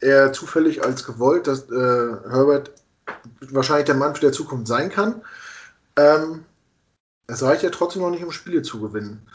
er 0.01 0.33
zufällig 0.33 0.85
als 0.85 1.05
gewollt, 1.05 1.47
dass 1.47 1.71
äh, 1.71 2.17
Herbert 2.31 2.71
wahrscheinlich 3.41 3.87
der 3.87 3.95
Mann 3.95 4.15
für 4.15 4.21
der 4.21 4.33
Zukunft 4.33 4.67
sein 4.67 4.91
kann. 4.91 5.23
Ähm, 5.97 6.45
es 7.27 7.43
reicht 7.43 7.63
ja 7.63 7.71
trotzdem 7.71 8.03
noch 8.03 8.11
nicht, 8.11 8.25
um 8.25 8.33
Spiele 8.33 8.63
zu 8.63 8.81
gewinnen. 8.81 9.27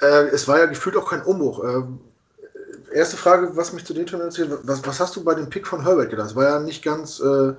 Äh, 0.00 0.28
es 0.28 0.46
war 0.48 0.58
ja 0.58 0.66
gefühlt 0.66 0.96
auch 0.96 1.08
kein 1.08 1.22
Umbruch. 1.22 1.64
Äh, 1.64 1.82
erste 2.94 3.16
Frage, 3.16 3.56
was 3.56 3.72
mich 3.72 3.84
zu 3.84 3.94
den 3.94 4.02
interessiert, 4.02 4.58
was, 4.62 4.86
was 4.86 5.00
hast 5.00 5.16
du 5.16 5.24
bei 5.24 5.34
dem 5.34 5.50
Pick 5.50 5.66
von 5.66 5.82
Herbert 5.82 6.10
gedacht? 6.10 6.30
Es 6.30 6.36
war 6.36 6.44
ja 6.44 6.60
nicht 6.60 6.84
ganz, 6.84 7.20
äh, 7.20 7.54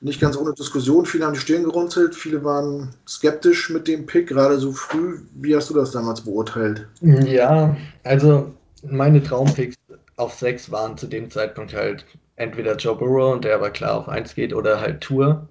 nicht 0.00 0.20
ganz 0.20 0.36
ohne 0.36 0.54
Diskussion. 0.54 1.04
Viele 1.04 1.26
haben 1.26 1.34
die 1.34 1.40
Stirn 1.40 1.64
gerunzelt, 1.64 2.14
viele 2.14 2.42
waren 2.42 2.94
skeptisch 3.06 3.70
mit 3.70 3.86
dem 3.86 4.06
Pick, 4.06 4.28
gerade 4.28 4.58
so 4.58 4.72
früh. 4.72 5.20
Wie 5.34 5.54
hast 5.54 5.70
du 5.70 5.74
das 5.74 5.90
damals 5.90 6.22
beurteilt? 6.22 6.86
Ja, 7.00 7.76
also 8.04 8.52
meine 8.82 9.22
Traumpicks 9.22 9.76
auf 10.16 10.34
6 10.34 10.70
waren 10.70 10.96
zu 10.96 11.06
dem 11.06 11.30
Zeitpunkt 11.30 11.74
halt 11.74 12.06
entweder 12.36 12.76
Joe 12.76 12.96
Burrow, 12.96 13.38
der 13.40 13.56
aber 13.56 13.70
klar 13.70 13.98
auf 13.98 14.08
1 14.08 14.34
geht, 14.34 14.54
oder 14.54 14.80
halt 14.80 15.00
Tour. 15.02 15.46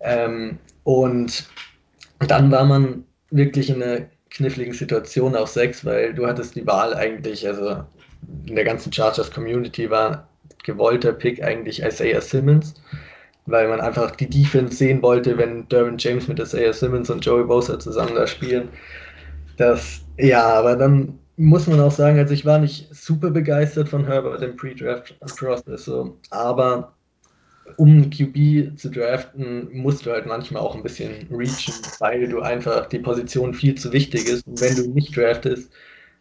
Ähm, 0.00 0.58
und 0.84 1.48
dann 2.26 2.50
war 2.50 2.64
man 2.64 3.04
wirklich 3.30 3.70
in 3.70 3.82
einer 3.82 4.06
kniffligen 4.30 4.74
Situation 4.74 5.36
auf 5.36 5.48
6, 5.48 5.84
weil 5.84 6.14
du 6.14 6.26
hattest 6.26 6.56
die 6.56 6.66
Wahl 6.66 6.94
eigentlich, 6.94 7.46
also 7.46 7.84
in 8.46 8.56
der 8.56 8.64
ganzen 8.64 8.92
Chargers 8.92 9.30
Community 9.30 9.90
war 9.90 10.28
gewollter 10.64 11.12
Pick 11.12 11.42
eigentlich 11.42 11.82
Isaiah 11.82 12.20
Simmons, 12.20 12.74
weil 13.50 13.68
man 13.68 13.80
einfach 13.80 14.12
die 14.12 14.28
Defense 14.28 14.76
sehen 14.76 15.02
wollte, 15.02 15.36
wenn 15.36 15.68
Derwin 15.68 15.98
James 15.98 16.28
mit 16.28 16.38
Isaiah 16.38 16.72
Simmons 16.72 17.10
und 17.10 17.24
Joey 17.24 17.44
Bosa 17.44 17.78
zusammen 17.78 18.14
da 18.14 18.26
spielen. 18.26 18.68
Das, 19.56 20.00
ja, 20.18 20.44
aber 20.44 20.76
dann 20.76 21.18
muss 21.36 21.66
man 21.66 21.80
auch 21.80 21.90
sagen, 21.90 22.18
also 22.18 22.34
ich 22.34 22.44
war 22.44 22.58
nicht 22.58 22.94
super 22.94 23.30
begeistert 23.30 23.88
von 23.88 24.04
Herbert 24.04 24.42
im 24.42 24.56
Pre-Draft-Process, 24.56 25.84
so, 25.84 26.18
aber 26.30 26.94
um 27.76 28.10
QB 28.10 28.78
zu 28.78 28.90
draften, 28.90 29.68
musst 29.72 30.06
du 30.06 30.10
halt 30.10 30.26
manchmal 30.26 30.62
auch 30.62 30.74
ein 30.74 30.82
bisschen 30.82 31.28
reachen, 31.30 31.74
weil 31.98 32.28
du 32.28 32.40
einfach 32.40 32.86
die 32.86 32.98
Position 32.98 33.54
viel 33.54 33.74
zu 33.74 33.92
wichtig 33.92 34.28
ist. 34.28 34.46
Und 34.46 34.60
wenn 34.60 34.76
du 34.76 34.90
nicht 34.90 35.16
draftest, 35.16 35.70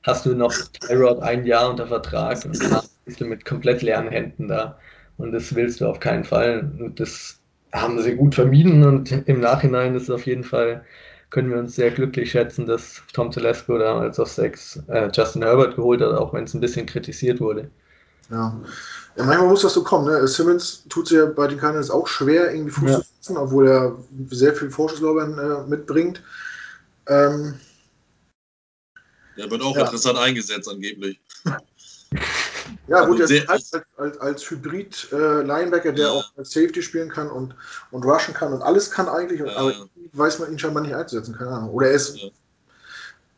hast 0.04 0.26
du 0.26 0.36
noch 0.36 0.54
Tyrod 0.80 1.22
ein 1.22 1.46
Jahr 1.46 1.70
unter 1.70 1.88
Vertrag 1.88 2.44
und 2.46 2.62
danach 2.62 2.86
bist 3.06 3.20
du 3.20 3.26
mit 3.26 3.46
komplett 3.46 3.82
leeren 3.82 4.10
Händen 4.10 4.48
da. 4.48 4.78
Und 5.20 5.34
das 5.34 5.54
willst 5.54 5.82
du 5.82 5.88
auf 5.88 6.00
keinen 6.00 6.24
Fall. 6.24 6.72
Und 6.80 7.00
das 7.00 7.40
haben 7.74 8.02
sie 8.02 8.16
gut 8.16 8.36
vermieden 8.36 8.84
und 8.84 9.12
im 9.28 9.42
Nachhinein 9.42 9.94
ist 9.94 10.04
es 10.04 10.10
auf 10.10 10.26
jeden 10.26 10.44
Fall, 10.44 10.84
können 11.30 11.52
wir 11.52 11.60
uns 11.60 11.76
sehr 11.76 11.92
glücklich 11.92 12.32
schätzen, 12.32 12.66
dass 12.66 13.04
Tom 13.14 13.30
Telesco 13.30 13.78
damals 13.78 14.20
auf 14.20 14.30
6 14.30 14.84
äh, 14.88 15.10
Justin 15.14 15.44
Herbert 15.44 15.76
geholt 15.76 16.02
hat, 16.02 16.18
auch 16.18 16.34
wenn 16.34 16.46
es 16.46 16.56
ein 16.56 16.62
bisschen 16.62 16.88
kritisiert 16.88 17.40
wurde. 17.40 17.70
Ja. 18.32 18.60
ja. 19.18 19.26
manchmal 19.26 19.50
muss 19.50 19.62
das 19.62 19.74
so 19.74 19.84
kommen. 19.84 20.08
Ne? 20.08 20.28
Simmons 20.28 20.86
tut 20.90 21.08
sich 21.08 21.18
ja 21.18 21.26
bei 21.28 21.48
den 21.48 21.60
Cardinals 21.60 21.92
auch 21.92 22.08
schwer, 22.08 22.52
irgendwie 22.52 22.72
Fuß 22.72 22.90
ja. 22.90 22.98
zu 22.98 23.06
fassen, 23.18 23.38
obwohl 23.38 23.68
er 23.68 23.96
sehr 24.32 24.56
viel 24.56 24.72
Vorschusslorbeeren 24.72 25.38
äh, 25.38 25.70
mitbringt. 25.70 26.24
Ähm, 27.08 27.60
der 29.38 29.52
wird 29.52 29.62
auch 29.62 29.76
ja. 29.76 29.84
interessant 29.84 30.18
eingesetzt, 30.18 30.68
angeblich. 30.68 31.20
Ja, 32.90 33.06
gut, 33.06 33.22
also 33.22 33.34
der 33.34 33.44
ist 33.44 33.50
als, 33.50 33.72
als, 33.98 34.18
als 34.20 34.50
Hybrid-Linebacker, 34.50 35.90
äh, 35.90 35.94
der 35.94 36.06
ja. 36.08 36.12
auch 36.12 36.32
als 36.38 36.52
Safety 36.52 36.82
spielen 36.82 37.10
kann 37.10 37.30
und, 37.30 37.54
und 37.92 38.04
rushen 38.04 38.34
kann 38.34 38.52
und 38.52 38.62
alles 38.62 38.90
kann 38.90 39.08
eigentlich, 39.08 39.42
ja. 39.42 39.56
aber 39.56 39.74
weiß 40.14 40.40
man 40.40 40.52
ihn 40.52 40.60
scheinbar 40.60 40.84
nicht 40.84 40.96
einzusetzen, 40.96 41.36
keine 41.36 41.52
Ahnung. 41.52 41.70
Oder 41.70 41.88
er 41.88 41.94
ist 41.94 42.18
ja. 42.18 42.30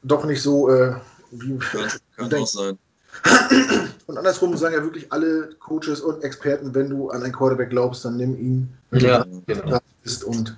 doch 0.03 0.23
nicht 0.23 0.41
so, 0.41 0.69
äh, 0.69 0.95
wie 1.31 1.57
Kann, 1.57 1.91
kann 2.29 2.33
auch 2.33 2.47
sein. 2.47 2.77
Und 4.07 4.17
andersrum 4.17 4.55
sagen 4.55 4.75
ja 4.75 4.83
wirklich 4.83 5.11
alle 5.11 5.49
Coaches 5.59 5.99
und 5.99 6.23
Experten, 6.23 6.73
wenn 6.73 6.89
du 6.89 7.09
an 7.09 7.23
einen 7.23 7.33
Quarterback 7.33 7.69
glaubst, 7.69 8.05
dann 8.05 8.17
nimm 8.17 8.37
ihn, 8.37 8.77
ja, 8.91 9.25
genau. 9.45 9.79
ist 10.03 10.23
und 10.23 10.57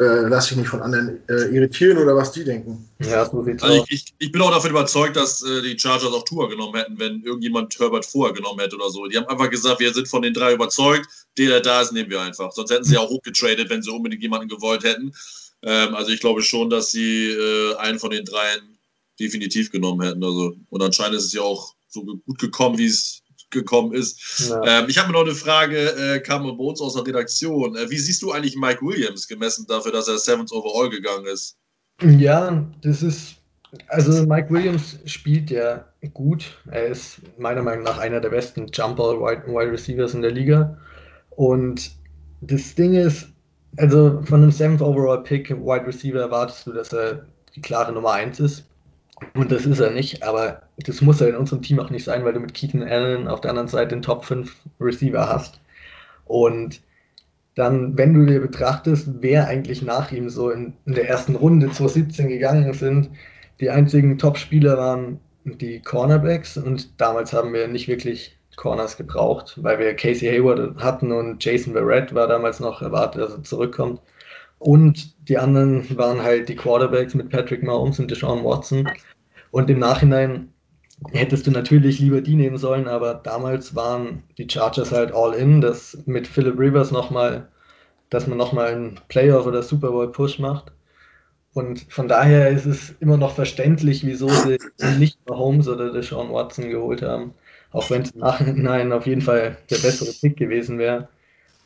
äh, 0.00 0.28
lass 0.28 0.48
dich 0.48 0.56
nicht 0.56 0.68
von 0.68 0.80
anderen 0.80 1.20
äh, 1.28 1.54
irritieren 1.54 1.98
oder 1.98 2.14
was 2.14 2.32
die 2.32 2.44
denken. 2.44 2.88
Ja, 3.00 3.28
so 3.28 3.44
sieht's 3.44 3.62
also 3.62 3.84
ich, 3.88 3.92
ich, 3.92 4.14
ich, 4.18 4.32
bin 4.32 4.40
auch 4.42 4.50
davon 4.50 4.70
überzeugt, 4.70 5.16
dass 5.16 5.42
äh, 5.42 5.62
die 5.62 5.78
Chargers 5.78 6.12
auch 6.12 6.24
Tour 6.24 6.48
genommen 6.48 6.76
hätten, 6.76 6.98
wenn 6.98 7.22
irgendjemand 7.22 7.78
Herbert 7.78 8.06
vorher 8.06 8.34
genommen 8.34 8.60
hätte 8.60 8.76
oder 8.76 8.90
so. 8.90 9.06
Die 9.06 9.16
haben 9.16 9.26
einfach 9.26 9.50
gesagt, 9.50 9.80
wir 9.80 9.92
sind 9.92 10.08
von 10.08 10.22
den 10.22 10.34
drei 10.34 10.54
überzeugt, 10.54 11.08
der, 11.36 11.48
der 11.48 11.60
da 11.60 11.80
ist, 11.82 11.92
nehmen 11.92 12.10
wir 12.10 12.20
einfach. 12.20 12.52
Sonst 12.52 12.70
hätten 12.70 12.84
sie 12.84 12.96
auch 12.96 13.08
hochgetradet, 13.08 13.70
wenn 13.70 13.82
sie 13.82 13.90
unbedingt 13.90 14.22
jemanden 14.22 14.48
gewollt 14.48 14.84
hätten. 14.84 15.12
Ähm, 15.62 15.94
also 15.94 16.10
ich 16.10 16.20
glaube 16.20 16.42
schon, 16.42 16.70
dass 16.70 16.90
sie 16.92 17.30
äh, 17.30 17.76
einen 17.76 17.98
von 17.98 18.10
den 18.10 18.24
dreien 18.24 18.78
definitiv 19.18 19.70
genommen 19.70 20.06
hätten. 20.06 20.22
Also, 20.22 20.54
und 20.70 20.82
anscheinend 20.82 21.16
ist 21.16 21.26
es 21.26 21.32
ja 21.32 21.42
auch 21.42 21.74
so 21.88 22.04
gut 22.04 22.38
gekommen, 22.38 22.78
wie 22.78 22.86
es 22.86 23.22
gekommen 23.50 23.92
ist. 23.92 24.48
Ja. 24.48 24.80
Ähm, 24.80 24.86
ich 24.88 24.98
habe 24.98 25.08
mir 25.08 25.14
noch 25.14 25.24
eine 25.24 25.34
Frage, 25.34 25.76
äh, 25.76 26.20
kam 26.20 26.44
bei 26.44 26.64
uns 26.64 26.80
aus 26.80 26.94
der 26.94 27.06
Redaktion. 27.06 27.76
Äh, 27.76 27.90
wie 27.90 27.98
siehst 27.98 28.22
du 28.22 28.32
eigentlich 28.32 28.56
Mike 28.56 28.82
Williams 28.82 29.28
gemessen 29.28 29.66
dafür, 29.68 29.92
dass 29.92 30.08
er 30.08 30.18
Seventh 30.18 30.52
Overall 30.52 30.90
gegangen 30.90 31.26
ist? 31.26 31.56
Ja, 32.02 32.64
das 32.82 33.02
ist, 33.02 33.36
also 33.88 34.26
Mike 34.26 34.50
Williams 34.50 34.98
spielt 35.06 35.50
ja 35.50 35.84
gut. 36.14 36.58
Er 36.70 36.86
ist 36.86 37.20
meiner 37.38 37.62
Meinung 37.62 37.84
nach 37.84 37.98
einer 37.98 38.20
der 38.20 38.30
besten 38.30 38.66
Jumper 38.72 39.20
Wide, 39.20 39.46
Wide 39.46 39.72
Receivers 39.72 40.14
in 40.14 40.22
der 40.22 40.30
Liga. 40.30 40.78
Und 41.30 41.90
das 42.40 42.74
Ding 42.74 42.94
ist, 42.94 43.28
also 43.76 44.22
von 44.22 44.42
einem 44.42 44.52
Seventh 44.52 44.80
Overall 44.80 45.22
Pick 45.22 45.50
Wide 45.50 45.86
Receiver 45.86 46.20
erwartest 46.20 46.66
du, 46.66 46.72
dass 46.72 46.92
er 46.92 47.26
die 47.54 47.60
klare 47.60 47.92
Nummer 47.92 48.12
1 48.12 48.40
ist. 48.40 48.64
Und 49.34 49.50
das 49.50 49.66
ist 49.66 49.80
er 49.80 49.90
nicht, 49.90 50.22
aber 50.22 50.62
das 50.78 51.00
muss 51.00 51.20
er 51.20 51.28
in 51.28 51.36
unserem 51.36 51.62
Team 51.62 51.80
auch 51.80 51.90
nicht 51.90 52.04
sein, 52.04 52.24
weil 52.24 52.32
du 52.32 52.40
mit 52.40 52.54
Keaton 52.54 52.82
Allen 52.82 53.28
auf 53.28 53.40
der 53.40 53.50
anderen 53.50 53.68
Seite 53.68 53.88
den 53.88 54.02
Top 54.02 54.24
5 54.24 54.54
Receiver 54.80 55.28
hast. 55.28 55.60
Und 56.26 56.80
dann, 57.54 57.98
wenn 57.98 58.14
du 58.14 58.24
dir 58.26 58.40
betrachtest, 58.40 59.08
wer 59.20 59.48
eigentlich 59.48 59.82
nach 59.82 60.12
ihm 60.12 60.30
so 60.30 60.50
in, 60.50 60.74
in 60.86 60.94
der 60.94 61.08
ersten 61.08 61.34
Runde 61.34 61.66
2017 61.66 62.28
gegangen 62.28 62.72
sind, 62.72 63.10
die 63.60 63.70
einzigen 63.70 64.18
Top-Spieler 64.18 64.78
waren 64.78 65.18
die 65.44 65.80
Cornerbacks 65.80 66.56
und 66.56 67.00
damals 67.00 67.32
haben 67.32 67.52
wir 67.52 67.66
nicht 67.66 67.88
wirklich 67.88 68.36
Corners 68.56 68.96
gebraucht, 68.96 69.58
weil 69.62 69.78
wir 69.78 69.94
Casey 69.94 70.28
Hayward 70.28 70.76
hatten 70.76 71.12
und 71.12 71.42
Jason 71.42 71.72
Verrett 71.72 72.14
war 72.14 72.26
damals 72.26 72.60
noch 72.60 72.82
erwartet, 72.82 73.22
dass 73.22 73.32
er 73.32 73.42
zurückkommt. 73.42 74.00
Und 74.58 75.28
die 75.28 75.38
anderen 75.38 75.96
waren 75.96 76.22
halt 76.22 76.48
die 76.48 76.56
Quarterbacks 76.56 77.14
mit 77.14 77.30
Patrick 77.30 77.62
Mahomes 77.62 77.98
und 77.98 78.10
Deshaun 78.10 78.44
Watson. 78.44 78.90
Und 79.50 79.70
im 79.70 79.78
Nachhinein 79.78 80.52
hättest 81.12 81.46
du 81.46 81.50
natürlich 81.50 82.00
lieber 82.00 82.20
die 82.20 82.34
nehmen 82.34 82.58
sollen, 82.58 82.88
aber 82.88 83.14
damals 83.14 83.74
waren 83.74 84.24
die 84.36 84.48
Chargers 84.50 84.92
halt 84.92 85.12
all 85.12 85.34
in, 85.34 85.60
dass 85.60 85.96
mit 86.06 86.26
Philip 86.26 86.58
Rivers 86.58 86.90
nochmal, 86.90 87.48
dass 88.10 88.26
man 88.26 88.38
nochmal 88.38 88.72
einen 88.72 89.00
Playoff 89.08 89.46
oder 89.46 89.62
Super 89.62 89.90
Bowl 89.92 90.10
Push 90.10 90.38
macht. 90.38 90.72
Und 91.54 91.86
von 91.88 92.08
daher 92.08 92.50
ist 92.50 92.66
es 92.66 92.94
immer 93.00 93.16
noch 93.16 93.34
verständlich, 93.34 94.04
wieso 94.04 94.28
sie 94.28 94.58
nicht 94.98 95.18
Mahomes 95.28 95.68
oder 95.68 95.92
Deshaun 95.92 96.32
Watson 96.32 96.68
geholt 96.68 97.02
haben. 97.02 97.34
Auch 97.70 97.90
wenn 97.90 98.02
es 98.02 98.10
im 98.10 98.20
Nachhinein 98.20 98.92
auf 98.92 99.06
jeden 99.06 99.22
Fall 99.22 99.56
der 99.70 99.76
bessere 99.76 100.12
Pick 100.20 100.36
gewesen 100.36 100.78
wäre. 100.78 101.08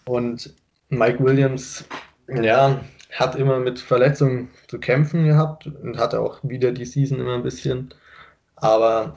Und 0.05 0.55
Mike 0.89 1.23
Williams 1.23 1.85
ja, 2.29 2.85
hat 3.11 3.37
immer 3.37 3.59
mit 3.59 3.79
Verletzungen 3.79 4.51
zu 4.69 4.79
kämpfen 4.79 5.25
gehabt 5.25 5.67
und 5.67 5.99
hatte 5.99 6.21
auch 6.21 6.39
wieder 6.43 6.73
die 6.73 6.85
Season 6.85 7.21
immer 7.21 7.35
ein 7.35 7.43
bisschen. 7.43 7.93
Aber 8.57 9.17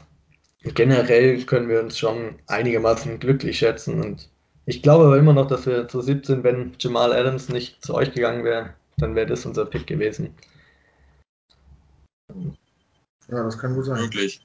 generell 0.64 1.44
können 1.44 1.70
wir 1.70 1.80
uns 1.80 1.98
schon 1.98 2.36
einigermaßen 2.48 3.20
glücklich 3.20 3.60
schätzen. 3.60 4.02
Und 4.02 4.30
ich 4.66 4.82
glaube 4.82 5.06
aber 5.06 5.18
immer 5.18 5.34
noch, 5.34 5.48
dass 5.48 5.66
wir 5.66 5.88
zu 5.88 6.02
17, 6.02 6.44
wenn 6.44 6.74
Jamal 6.80 7.14
Adams 7.14 7.50
nicht 7.50 7.84
zu 7.86 7.94
euch 7.94 8.14
gegangen 8.14 8.44
wäre, 8.44 8.74
dann 8.98 9.16
wäre 9.16 9.28
das 9.28 9.46
unser 9.46 9.66
Pick 9.66 9.88
gewesen. 9.88 10.34
Ja, 13.28 13.44
das 13.44 13.58
kann 13.58 13.76
gut 13.76 13.86
sein. 13.86 14.02
Möglich. 14.02 14.42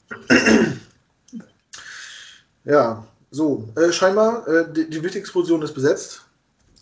Ja, 2.65 3.07
so, 3.31 3.69
äh, 3.77 3.93
scheinbar, 3.93 4.47
äh, 4.47 4.73
die, 4.73 4.91
die 4.91 5.03
Witt-Explosion 5.03 5.63
ist 5.63 5.73
besetzt. 5.73 6.27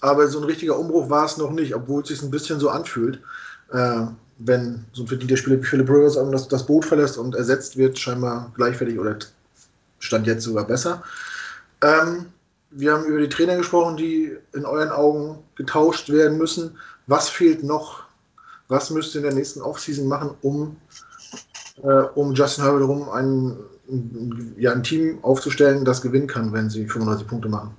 Aber 0.00 0.28
so 0.28 0.38
ein 0.38 0.44
richtiger 0.44 0.78
Umbruch 0.78 1.10
war 1.10 1.24
es 1.24 1.38
noch 1.38 1.50
nicht, 1.50 1.74
obwohl 1.74 2.02
es 2.02 2.08
sich 2.08 2.22
ein 2.22 2.30
bisschen 2.30 2.60
so 2.60 2.70
anfühlt. 2.70 3.20
Äh, 3.72 4.06
wenn 4.38 4.84
so 4.92 5.02
ein 5.02 5.08
verdienter 5.08 5.36
Spieler 5.36 5.60
wie 5.60 5.66
Philip 5.66 5.88
Rivers 5.88 6.14
das, 6.14 6.48
das 6.48 6.66
Boot 6.66 6.84
verlässt 6.84 7.18
und 7.18 7.34
ersetzt 7.34 7.76
wird, 7.76 7.98
scheinbar 7.98 8.52
gleichwertig 8.54 8.98
oder 8.98 9.18
stand 9.98 10.26
jetzt 10.26 10.44
sogar 10.44 10.64
besser. 10.64 11.02
Ähm, 11.82 12.26
wir 12.70 12.92
haben 12.92 13.04
über 13.04 13.18
die 13.18 13.28
Trainer 13.28 13.56
gesprochen, 13.56 13.96
die 13.96 14.36
in 14.52 14.64
euren 14.64 14.90
Augen 14.90 15.38
getauscht 15.56 16.10
werden 16.10 16.38
müssen. 16.38 16.76
Was 17.06 17.28
fehlt 17.28 17.64
noch? 17.64 18.04
Was 18.68 18.90
müsst 18.90 19.14
ihr 19.14 19.22
in 19.22 19.26
der 19.26 19.34
nächsten 19.34 19.62
Offseason 19.62 20.06
machen, 20.06 20.30
um, 20.42 20.76
äh, 21.82 22.02
um 22.14 22.34
Justin 22.34 22.64
Herbert 22.64 22.82
herum 22.82 23.08
ein, 23.08 23.56
ja, 24.58 24.72
ein 24.72 24.82
Team 24.82 25.18
aufzustellen, 25.22 25.84
das 25.84 26.02
gewinnen 26.02 26.26
kann, 26.26 26.52
wenn 26.52 26.68
sie 26.68 26.86
35 26.86 27.26
Punkte 27.26 27.48
machen? 27.48 27.74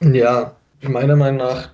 Ja, 0.00 0.54
meiner 0.88 1.16
Meinung 1.16 1.38
nach, 1.38 1.70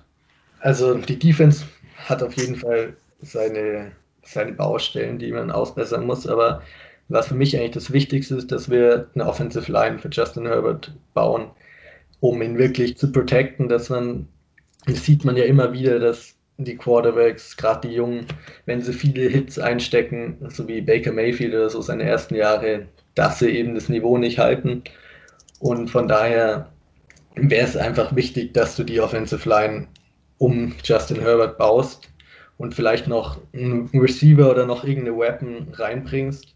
also 0.59 0.93
die 0.95 1.19
Defense 1.19 1.65
hat 2.07 2.21
auf 2.23 2.33
jeden 2.33 2.55
Fall 2.55 2.95
seine, 3.21 3.91
seine 4.23 4.53
Baustellen, 4.53 5.19
die 5.19 5.31
man 5.31 5.51
ausbessern 5.51 6.05
muss, 6.05 6.27
aber 6.27 6.61
was 7.09 7.27
für 7.27 7.35
mich 7.35 7.57
eigentlich 7.57 7.71
das 7.71 7.91
Wichtigste 7.93 8.35
ist, 8.35 8.51
dass 8.51 8.69
wir 8.69 9.09
eine 9.15 9.25
Offensive 9.25 9.71
Line 9.71 9.99
für 9.99 10.09
Justin 10.09 10.45
Herbert 10.45 10.93
bauen, 11.13 11.51
um 12.19 12.41
ihn 12.41 12.57
wirklich 12.57 12.97
zu 12.97 13.11
protecten, 13.11 13.69
dass 13.69 13.89
man, 13.89 14.27
das 14.85 15.05
sieht 15.05 15.23
man 15.23 15.37
ja 15.37 15.45
immer 15.45 15.71
wieder, 15.71 15.99
dass 15.99 16.35
die 16.57 16.75
Quarterbacks, 16.75 17.55
gerade 17.55 17.87
die 17.87 17.93
Jungen, 17.93 18.25
wenn 18.65 18.81
sie 18.81 18.93
viele 18.93 19.29
Hits 19.29 19.59
einstecken, 19.59 20.37
so 20.49 20.67
wie 20.67 20.81
Baker 20.81 21.11
Mayfield 21.11 21.53
oder 21.53 21.69
so 21.69 21.81
seine 21.81 22.03
ersten 22.03 22.35
Jahre, 22.35 22.87
dass 23.15 23.39
sie 23.39 23.49
eben 23.49 23.75
das 23.75 23.89
Niveau 23.89 24.17
nicht 24.17 24.39
halten. 24.39 24.83
Und 25.59 25.89
von 25.89 26.07
daher 26.07 26.71
wäre 27.37 27.65
es 27.65 27.77
einfach 27.77 28.15
wichtig, 28.15 28.53
dass 28.53 28.75
du 28.75 28.83
die 28.83 28.99
Offensive 28.99 29.47
Line 29.47 29.87
um 30.37 30.73
Justin 30.83 31.19
Herbert 31.21 31.57
baust 31.57 32.09
und 32.57 32.73
vielleicht 32.73 33.07
noch 33.07 33.39
einen 33.53 33.89
Receiver 33.93 34.49
oder 34.49 34.65
noch 34.65 34.83
irgendeine 34.83 35.17
Weapon 35.17 35.67
reinbringst, 35.73 36.55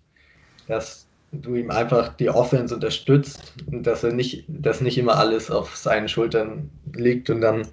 dass 0.67 1.07
du 1.31 1.55
ihm 1.55 1.71
einfach 1.71 2.15
die 2.15 2.29
Offense 2.29 2.75
unterstützt 2.75 3.53
und 3.71 3.87
dass 3.87 4.03
er 4.03 4.11
nicht, 4.11 4.45
dass 4.47 4.81
nicht 4.81 4.97
immer 4.97 5.17
alles 5.17 5.49
auf 5.49 5.75
seinen 5.75 6.07
Schultern 6.07 6.69
liegt 6.93 7.29
und 7.29 7.41
dann 7.41 7.67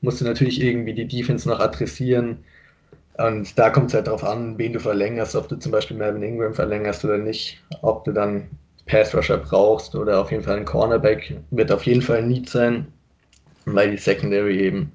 musst 0.00 0.20
du 0.20 0.24
natürlich 0.24 0.62
irgendwie 0.62 0.94
die 0.94 1.08
Defense 1.08 1.48
noch 1.48 1.60
adressieren. 1.60 2.44
Und 3.18 3.58
da 3.58 3.70
kommt 3.70 3.88
es 3.88 3.94
halt 3.94 4.08
darauf 4.08 4.24
an, 4.24 4.58
wen 4.58 4.74
du 4.74 4.80
verlängerst, 4.80 5.36
ob 5.36 5.48
du 5.48 5.56
zum 5.56 5.72
Beispiel 5.72 5.96
Melvin 5.96 6.22
Ingram 6.22 6.54
verlängerst 6.54 7.04
oder 7.04 7.18
nicht, 7.18 7.62
ob 7.82 8.04
du 8.04 8.12
dann 8.12 8.50
Pass 8.86 9.14
Rusher 9.14 9.38
brauchst 9.38 9.94
oder 9.94 10.20
auf 10.20 10.30
jeden 10.30 10.42
Fall 10.42 10.56
ein 10.56 10.64
Cornerback 10.64 11.36
wird 11.50 11.72
auf 11.72 11.84
jeden 11.84 12.02
Fall 12.02 12.18
ein 12.18 12.28
Need 12.28 12.48
sein, 12.48 12.86
weil 13.64 13.90
die 13.90 13.96
Secondary 13.96 14.60
eben 14.60 14.92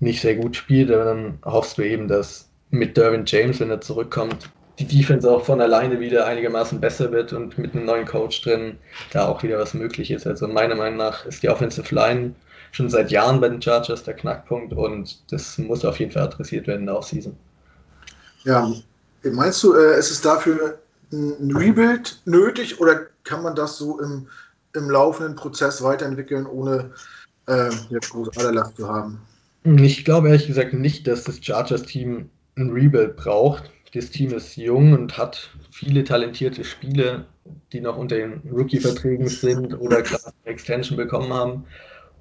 nicht 0.00 0.20
sehr 0.20 0.36
gut 0.36 0.56
spielt. 0.56 0.90
Aber 0.90 1.04
dann 1.04 1.38
hoffst 1.44 1.78
du 1.78 1.82
eben, 1.82 2.08
dass 2.08 2.48
mit 2.70 2.96
Derwin 2.96 3.24
James, 3.26 3.60
wenn 3.60 3.70
er 3.70 3.80
zurückkommt, 3.80 4.50
die 4.78 4.86
Defense 4.86 5.30
auch 5.30 5.44
von 5.44 5.60
alleine 5.60 6.00
wieder 6.00 6.26
einigermaßen 6.26 6.80
besser 6.80 7.10
wird 7.10 7.32
und 7.32 7.56
mit 7.56 7.74
einem 7.74 7.86
neuen 7.86 8.04
Coach 8.04 8.42
drin 8.42 8.76
da 9.12 9.26
auch 9.26 9.42
wieder 9.42 9.58
was 9.58 9.72
möglich 9.72 10.10
ist. 10.10 10.26
Also 10.26 10.46
meiner 10.46 10.74
Meinung 10.74 10.98
nach 10.98 11.24
ist 11.24 11.42
die 11.42 11.48
Offensive 11.48 11.94
Line 11.94 12.34
schon 12.72 12.90
seit 12.90 13.10
Jahren 13.10 13.40
bei 13.40 13.48
den 13.48 13.62
Chargers 13.62 14.02
der 14.02 14.12
Knackpunkt 14.12 14.74
und 14.74 15.32
das 15.32 15.56
muss 15.56 15.84
auf 15.84 15.98
jeden 15.98 16.12
Fall 16.12 16.24
adressiert 16.24 16.66
werden 16.66 16.80
in 16.80 16.86
der 16.86 16.98
Offseason. 16.98 17.34
Ja, 18.44 18.70
meinst 19.22 19.62
du, 19.62 19.72
äh, 19.72 19.98
ist 19.98 20.10
es 20.10 20.20
dafür 20.20 20.78
ein 21.12 21.54
Rebuild 21.56 22.20
nötig 22.24 22.80
oder 22.80 23.06
kann 23.24 23.42
man 23.42 23.54
das 23.54 23.78
so 23.78 24.00
im, 24.00 24.28
im 24.74 24.90
laufenden 24.90 25.36
Prozess 25.36 25.82
weiterentwickeln, 25.82 26.46
ohne 26.46 26.92
äh, 27.48 27.70
jetzt 27.90 28.10
groß 28.10 28.36
Aderlass 28.36 28.74
zu 28.74 28.88
haben? 28.88 29.20
Ich 29.64 30.04
glaube 30.04 30.28
ehrlich 30.28 30.46
gesagt 30.46 30.74
nicht, 30.74 31.06
dass 31.06 31.24
das 31.24 31.44
Chargers-Team 31.44 32.28
ein 32.56 32.70
Rebuild 32.70 33.16
braucht. 33.16 33.70
Das 33.94 34.10
Team 34.10 34.32
ist 34.32 34.56
jung 34.56 34.92
und 34.92 35.16
hat 35.16 35.50
viele 35.70 36.04
talentierte 36.04 36.64
Spieler, 36.64 37.26
die 37.72 37.80
noch 37.80 37.96
unter 37.96 38.16
den 38.16 38.42
Rookie-Verträgen 38.50 39.28
sind 39.28 39.74
oder 39.74 40.02
gerade 40.02 40.32
Extension 40.44 40.96
bekommen 40.96 41.32
haben. 41.32 41.64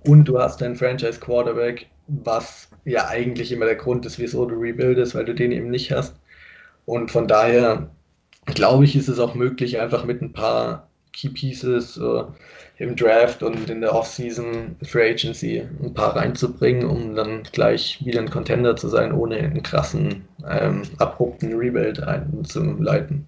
Und 0.08 0.26
du 0.26 0.40
hast 0.40 0.62
einen 0.62 0.76
Franchise-Quarterback, 0.76 1.88
was 2.08 2.70
ja 2.86 3.08
eigentlich 3.08 3.52
immer 3.52 3.66
der 3.66 3.76
Grund 3.76 4.06
ist, 4.06 4.20
wieso 4.20 4.46
du 4.46 4.56
rebuildest, 4.56 5.16
weil 5.16 5.26
du 5.26 5.34
den 5.34 5.52
eben 5.52 5.70
nicht 5.70 5.92
hast. 5.92 6.16
Und 6.86 7.12
von 7.12 7.28
daher 7.28 7.90
glaube 8.46 8.86
ich, 8.86 8.96
ist 8.96 9.08
es 9.08 9.20
auch 9.20 9.36
möglich, 9.36 9.80
einfach 9.80 10.06
mit 10.06 10.22
ein 10.22 10.34
paar 10.34 10.88
Key 11.14 11.30
Pieces 11.30 11.98
äh, 11.98 12.24
im 12.78 12.96
Draft 12.96 13.42
und 13.42 13.70
in 13.70 13.82
der 13.82 13.96
Offseason 13.96 14.76
Free 14.84 15.12
Agency 15.12 15.64
ein 15.82 15.94
paar 15.94 16.16
reinzubringen, 16.16 16.86
um 16.86 17.16
dann 17.16 17.44
gleich 17.52 18.04
wieder 18.06 18.20
ein 18.20 18.30
Contender 18.30 18.76
zu 18.76 18.90
sein, 18.90 19.14
ohne 19.14 19.38
einen 19.38 19.64
krassen, 19.64 20.26
ähm, 20.48 20.84
abrupten 20.98 21.54
Rebuild 21.54 22.04
einzuleiten. 22.04 23.28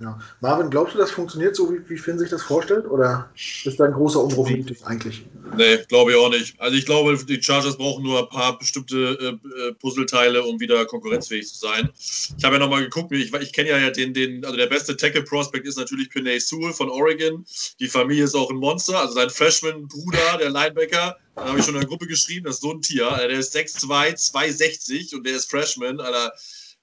Ja. 0.00 0.18
Marvin, 0.40 0.70
glaubst 0.70 0.94
du, 0.94 0.98
das 0.98 1.12
funktioniert 1.12 1.54
so, 1.54 1.72
wie, 1.72 1.88
wie 1.88 1.96
Finn 1.96 2.18
sich 2.18 2.28
das 2.28 2.42
vorstellt? 2.42 2.84
Oder 2.86 3.30
ist 3.36 3.78
da 3.78 3.84
ein 3.84 3.92
großer 3.92 4.20
Umbruch 4.20 4.50
nötig 4.50 4.84
eigentlich? 4.84 5.24
Nee, 5.56 5.78
glaube 5.88 6.10
ich 6.10 6.16
auch 6.16 6.30
nicht. 6.30 6.60
Also 6.60 6.76
ich 6.76 6.84
glaube, 6.84 7.16
die 7.16 7.40
Chargers 7.40 7.76
brauchen 7.76 8.02
nur 8.02 8.18
ein 8.18 8.28
paar 8.28 8.58
bestimmte 8.58 8.96
äh, 8.96 9.68
äh 9.68 9.72
Puzzleteile, 9.74 10.42
um 10.42 10.58
wieder 10.58 10.84
konkurrenzfähig 10.86 11.46
zu 11.46 11.58
sein. 11.60 11.90
Ich 12.36 12.44
habe 12.44 12.56
ja 12.56 12.58
nochmal 12.58 12.82
geguckt, 12.82 13.12
ich, 13.12 13.32
ich 13.32 13.52
kenne 13.52 13.70
ja 13.70 13.90
den, 13.90 14.12
den, 14.14 14.44
also 14.44 14.56
der 14.56 14.66
beste 14.66 14.96
Tackle-Prospect 14.96 15.64
ist 15.64 15.78
natürlich 15.78 16.10
Pinay 16.10 16.40
Sewell 16.40 16.72
von 16.72 16.90
Oregon. 16.90 17.44
Die 17.78 17.88
Familie 17.88 18.24
ist 18.24 18.34
auch 18.34 18.50
ein 18.50 18.56
Monster, 18.56 18.98
also 18.98 19.14
sein 19.14 19.30
Freshman-Bruder, 19.30 20.38
der 20.40 20.50
Linebacker, 20.50 21.16
da 21.36 21.44
habe 21.44 21.58
ich 21.58 21.64
schon 21.64 21.74
in 21.74 21.80
der 21.80 21.88
Gruppe 21.88 22.08
geschrieben, 22.08 22.46
das 22.46 22.56
ist 22.56 22.62
so 22.62 22.72
ein 22.72 22.80
Tier. 22.80 23.10
Der 23.10 23.30
ist 23.30 23.54
6'2, 23.54 24.16
260 24.16 25.14
und 25.14 25.24
der 25.24 25.36
ist 25.36 25.50
Freshman, 25.50 26.00
Alter 26.00 26.32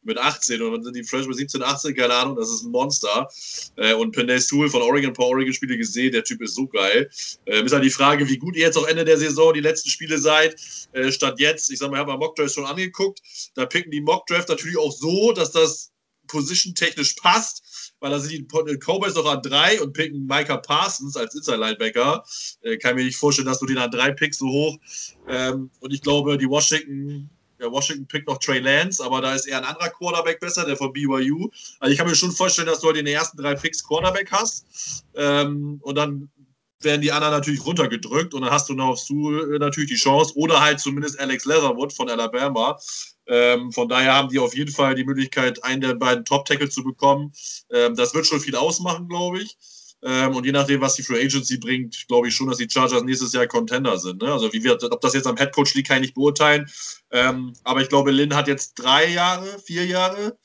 mit 0.04 0.18
18 0.18 0.62
und 0.62 0.72
dann 0.72 0.84
sind 0.84 0.95
die 0.95 1.04
Fresh 1.04 1.28
mit 1.28 1.38
17, 1.38 1.62
18, 1.62 1.95
keine 1.95 2.14
Ahnung, 2.14 2.36
das 2.36 2.49
ist 2.49 2.64
ein 2.64 2.72
Monster. 2.72 3.28
Äh, 3.76 3.93
und 3.93 4.12
Penday 4.12 4.39
Sewell 4.39 4.70
von 4.70 4.82
Oregon, 4.82 5.12
ein 5.12 5.14
paar 5.14 5.28
Oregon-Spiele 5.28 5.78
gesehen, 5.78 6.12
der 6.12 6.24
Typ 6.24 6.41
ist 6.41 6.56
so 6.56 6.68
geil. 6.68 7.10
Äh, 7.45 7.64
ist 7.64 7.72
halt 7.72 7.84
die 7.84 7.89
Frage, 7.89 8.28
wie 8.28 8.38
gut 8.38 8.56
ihr 8.56 8.64
jetzt 8.64 8.78
auch 8.78 8.88
Ende 8.88 9.06
der 9.06 9.18
Saison 9.18 9.54
die 9.54 9.60
letzten 9.60 9.89
Spiele 9.89 10.18
seid, 10.18 10.56
äh, 10.93 11.12
statt 11.12 11.39
jetzt. 11.39 11.72
Ich 11.72 11.80
sag 11.80 11.89
mal, 11.89 11.97
ich 11.97 11.99
habe 12.02 12.12
mal 12.12 12.18
Mockdraft 12.18 12.54
schon 12.54 12.66
angeguckt. 12.66 13.22
Da 13.56 13.66
picken 13.66 13.91
die 13.91 14.02
Mockdraft 14.02 14.49
natürlich 14.49 14.78
auch 14.78 14.91
so, 14.91 15.34
dass 15.34 15.52
das 15.52 15.91
position-technisch 16.28 17.16
passt, 17.16 17.93
weil 17.99 18.12
da 18.12 18.20
sind 18.20 18.32
die 18.32 18.78
Cowboys 18.78 19.16
noch 19.16 19.26
an 19.26 19.41
drei 19.41 19.82
und 19.82 19.93
picken 19.93 20.26
Micah 20.26 20.58
Parsons 20.58 21.18
als 21.18 21.36
Inside-Linebacker. 21.36 22.24
Äh, 22.62 22.78
kann 22.78 22.95
mir 22.95 23.04
nicht 23.04 23.18
vorstellen, 23.18 23.47
dass 23.47 23.60
du 23.60 23.66
den 23.66 23.78
an 23.78 23.91
drei 23.91 24.12
pickst 24.12 24.39
so 24.39 24.47
hoch. 24.47 24.78
Ähm, 25.28 25.70
und 25.80 25.93
ich 25.93 26.02
glaube, 26.02 26.38
die 26.38 26.49
Washington 26.49 27.30
Washington 27.70 28.07
pickt 28.07 28.28
noch 28.28 28.38
Trey 28.38 28.59
Lance, 28.59 29.03
aber 29.03 29.22
da 29.22 29.36
ist 29.36 29.45
eher 29.45 29.57
ein 29.57 29.66
anderer 29.66 29.89
Quarterback 29.89 30.39
besser, 30.39 30.66
der 30.66 30.78
von 30.78 30.93
BYU. 30.93 31.49
Also 31.80 31.91
ich 31.91 31.97
kann 31.97 32.07
mir 32.07 32.16
schon 32.16 32.32
vorstellen, 32.32 32.68
dass 32.68 32.80
du 32.80 32.88
halt 32.88 32.97
in 32.97 33.05
den 33.05 33.16
ersten 33.16 33.38
drei 33.38 33.55
Picks 33.55 33.84
Quarterback 33.84 34.32
hast. 34.32 34.66
Ähm, 35.16 35.80
und 35.82 35.95
dann 35.95 36.30
werden 36.84 37.01
die 37.01 37.12
anderen 37.12 37.34
natürlich 37.34 37.66
runtergedrückt 37.66 38.34
und 38.34 38.41
dann 38.41 38.51
hast 38.51 38.70
du 38.70 38.74
noch 38.74 38.97
Sue 38.97 39.57
natürlich 39.59 39.91
die 39.91 39.97
Chance 39.97 40.34
oder 40.36 40.62
halt 40.62 40.80
zumindest 40.80 41.20
Alex 41.20 41.45
Leatherwood 41.45 41.93
von 41.93 42.09
Alabama. 42.09 42.80
Ähm, 43.28 43.72
von 43.72 43.88
daher 43.88 44.16
haben 44.16 44.30
die 44.30 44.39
auf 44.39 44.55
jeden 44.55 44.72
Fall 44.72 44.95
die 44.95 45.05
Möglichkeit, 45.05 45.64
einen 45.64 45.82
der 45.82 45.93
beiden 45.93 46.26
Top-Tackle 46.26 46.70
zu 46.70 46.84
bekommen. 46.84 47.32
Ähm, 47.72 47.95
das 47.95 48.14
wird 48.14 48.26
schon 48.26 48.39
viel 48.39 48.55
ausmachen, 48.55 49.07
glaube 49.07 49.39
ich. 49.39 49.57
Ähm, 50.04 50.36
und 50.36 50.45
je 50.45 50.52
nachdem, 50.52 50.82
was 50.82 50.95
die 50.95 51.04
Free 51.04 51.24
Agency 51.24 51.58
bringt, 51.58 52.08
glaube 52.08 52.28
ich 52.28 52.36
schon, 52.36 52.47
dass 52.47 52.58
die 52.58 52.68
Chargers 52.70 53.04
nächstes 53.04 53.34
Jahr 53.34 53.45
Contender 53.45 53.97
sind. 53.97 54.22
Ne? 54.22 54.32
Also 54.32 54.52
wie 54.52 54.64
wir, 54.64 54.78
ob 54.82 55.02
das 55.02 55.14
jetzt 55.14 55.28
am 55.28 55.38
Headcoach 55.38 55.76
liegt, 55.76 55.89
kann 55.89 55.97
ich 55.97 56.02
nicht 56.02 56.16
beurteilen. 56.16 56.70
Ähm, 57.12 57.54
aber 57.64 57.82
ich 57.82 57.89
glaube, 57.89 58.10
Lynn 58.12 58.36
hat 58.36 58.47
jetzt 58.47 58.74
drei 58.76 59.10
Jahre, 59.10 59.60
vier 59.60 59.86
Jahre. 59.86 60.38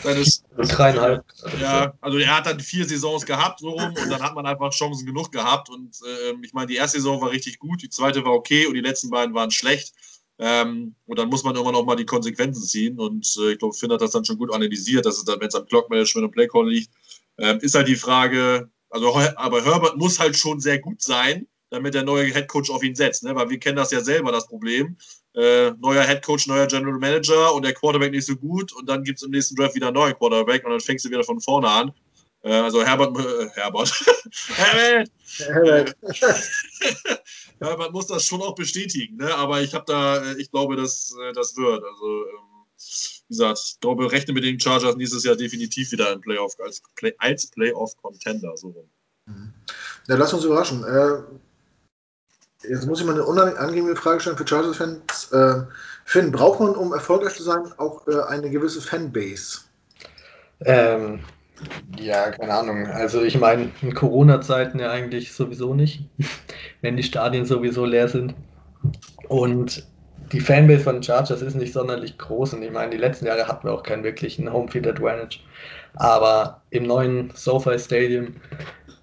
Seines, 0.00 0.44
Dreieinhalb. 0.56 1.24
Ja, 1.60 1.94
also 2.00 2.18
er 2.18 2.36
hat 2.36 2.46
dann 2.46 2.60
vier 2.60 2.86
Saisons 2.86 3.26
gehabt, 3.26 3.60
so 3.60 3.70
rum, 3.70 3.94
und 4.00 4.10
dann 4.10 4.22
hat 4.22 4.34
man 4.34 4.46
einfach 4.46 4.70
Chancen 4.70 5.06
genug 5.06 5.32
gehabt. 5.32 5.70
Und 5.70 5.96
äh, 6.06 6.34
ich 6.42 6.52
meine, 6.52 6.68
die 6.68 6.76
erste 6.76 6.98
Saison 6.98 7.20
war 7.20 7.30
richtig 7.30 7.58
gut, 7.58 7.82
die 7.82 7.90
zweite 7.90 8.24
war 8.24 8.32
okay 8.32 8.66
und 8.66 8.74
die 8.74 8.80
letzten 8.80 9.10
beiden 9.10 9.34
waren 9.34 9.50
schlecht. 9.50 9.92
Ähm, 10.38 10.94
und 11.06 11.18
dann 11.18 11.28
muss 11.28 11.42
man 11.42 11.54
irgendwann 11.54 11.76
auch 11.76 11.84
mal 11.84 11.96
die 11.96 12.06
Konsequenzen 12.06 12.62
ziehen. 12.62 12.98
Und 12.98 13.36
äh, 13.40 13.52
ich 13.52 13.58
glaube, 13.58 13.74
Finn 13.74 13.92
hat 13.92 14.00
das 14.00 14.12
dann 14.12 14.24
schon 14.24 14.38
gut 14.38 14.52
analysiert, 14.52 15.06
dass 15.06 15.18
es 15.18 15.24
dann, 15.24 15.40
wenn 15.40 15.48
es 15.48 15.54
am 15.54 15.66
Clockmanagement 15.66 16.26
und 16.26 16.32
Playcall 16.32 16.68
liegt, 16.68 16.90
ähm, 17.38 17.58
ist 17.60 17.74
halt 17.74 17.88
die 17.88 17.96
Frage, 17.96 18.70
also, 18.94 19.12
aber 19.34 19.64
Herbert 19.64 19.96
muss 19.96 20.20
halt 20.20 20.36
schon 20.36 20.60
sehr 20.60 20.78
gut 20.78 21.02
sein, 21.02 21.48
damit 21.70 21.94
der 21.94 22.04
neue 22.04 22.32
Headcoach 22.32 22.70
auf 22.70 22.84
ihn 22.84 22.94
setzt. 22.94 23.24
Ne? 23.24 23.34
Weil 23.34 23.50
wir 23.50 23.58
kennen 23.58 23.74
das 23.74 23.90
ja 23.90 24.00
selber, 24.00 24.30
das 24.30 24.46
Problem. 24.46 24.96
Äh, 25.34 25.72
neuer 25.80 26.04
Headcoach, 26.04 26.46
neuer 26.46 26.68
General 26.68 27.00
Manager 27.00 27.52
und 27.54 27.64
der 27.64 27.74
Quarterback 27.74 28.12
nicht 28.12 28.24
so 28.24 28.36
gut 28.36 28.72
und 28.72 28.88
dann 28.88 29.02
gibt 29.02 29.18
es 29.18 29.24
im 29.24 29.32
nächsten 29.32 29.56
Draft 29.56 29.74
wieder 29.74 29.88
einen 29.88 29.96
neuen 29.96 30.14
Quarterback 30.14 30.64
und 30.64 30.70
dann 30.70 30.78
fängst 30.78 31.04
du 31.04 31.10
wieder 31.10 31.24
von 31.24 31.40
vorne 31.40 31.68
an. 31.68 31.92
Äh, 32.42 32.52
also 32.52 32.84
Herbert, 32.84 33.18
äh, 33.18 33.48
Herbert. 33.54 33.90
Herbert. 34.54 35.10
Herbert. 35.38 35.96
Herbert 37.60 37.92
muss 37.92 38.06
das 38.06 38.24
schon 38.24 38.42
auch 38.42 38.54
bestätigen, 38.54 39.16
ne? 39.16 39.34
aber 39.34 39.60
ich 39.60 39.74
habe 39.74 39.86
da, 39.88 40.22
äh, 40.22 40.40
ich 40.40 40.52
glaube, 40.52 40.76
dass 40.76 41.16
äh, 41.20 41.32
das 41.32 41.56
wird. 41.56 41.82
Also 41.82 42.26
ähm, 42.26 42.54
wie 43.28 43.34
gesagt, 43.34 43.60
ich 43.64 43.80
glaube, 43.80 44.10
rechne 44.10 44.34
mit 44.34 44.44
den 44.44 44.60
Chargers 44.60 44.96
nächstes 44.96 45.24
Jahr 45.24 45.36
definitiv 45.36 45.90
wieder 45.92 46.12
ein 46.12 46.20
Playoff 46.20 46.56
als, 46.62 46.82
Play, 46.94 47.14
als 47.18 47.46
Playoff-Contender. 47.46 48.56
So 48.56 48.68
rum. 48.68 48.90
Mhm. 49.26 49.52
Ja, 50.08 50.16
lass 50.16 50.34
uns 50.34 50.44
überraschen. 50.44 50.84
Äh, 50.84 52.68
jetzt 52.68 52.86
muss 52.86 53.00
ich 53.00 53.06
mal 53.06 53.12
eine 53.12 53.24
unangenehme 53.24 53.96
Frage 53.96 54.20
stellen 54.20 54.36
für 54.36 54.46
Chargers-Fans. 54.46 55.32
Äh, 55.32 55.62
Finn, 56.04 56.32
braucht 56.32 56.60
man, 56.60 56.74
um 56.74 56.92
erfolgreich 56.92 57.34
zu 57.34 57.42
sein, 57.42 57.72
auch 57.78 58.06
äh, 58.06 58.20
eine 58.28 58.50
gewisse 58.50 58.82
Fanbase? 58.82 59.60
Ähm, 60.60 61.20
ja, 61.98 62.30
keine 62.30 62.52
Ahnung. 62.52 62.86
Also 62.86 63.22
ich 63.22 63.38
meine, 63.38 63.70
in 63.80 63.94
Corona-Zeiten 63.94 64.78
ja 64.78 64.90
eigentlich 64.90 65.32
sowieso 65.32 65.74
nicht, 65.74 66.02
wenn 66.82 66.96
die 66.96 67.02
Stadien 67.02 67.46
sowieso 67.46 67.84
leer 67.86 68.08
sind. 68.08 68.34
Und 69.28 69.86
die 70.32 70.40
Fanbase 70.40 70.82
von 70.84 71.02
Chargers 71.02 71.42
ist 71.42 71.54
nicht 71.54 71.72
sonderlich 71.72 72.18
groß 72.18 72.54
und 72.54 72.62
ich 72.62 72.70
meine, 72.70 72.90
die 72.90 72.96
letzten 72.96 73.26
Jahre 73.26 73.46
hatten 73.46 73.66
wir 73.66 73.72
auch 73.72 73.82
keinen 73.82 74.04
wirklichen 74.04 74.52
Homefield 74.52 74.86
Advantage. 74.86 75.38
Aber 75.94 76.62
im 76.70 76.84
neuen 76.84 77.30
SoFi 77.34 77.78
Stadium, 77.78 78.34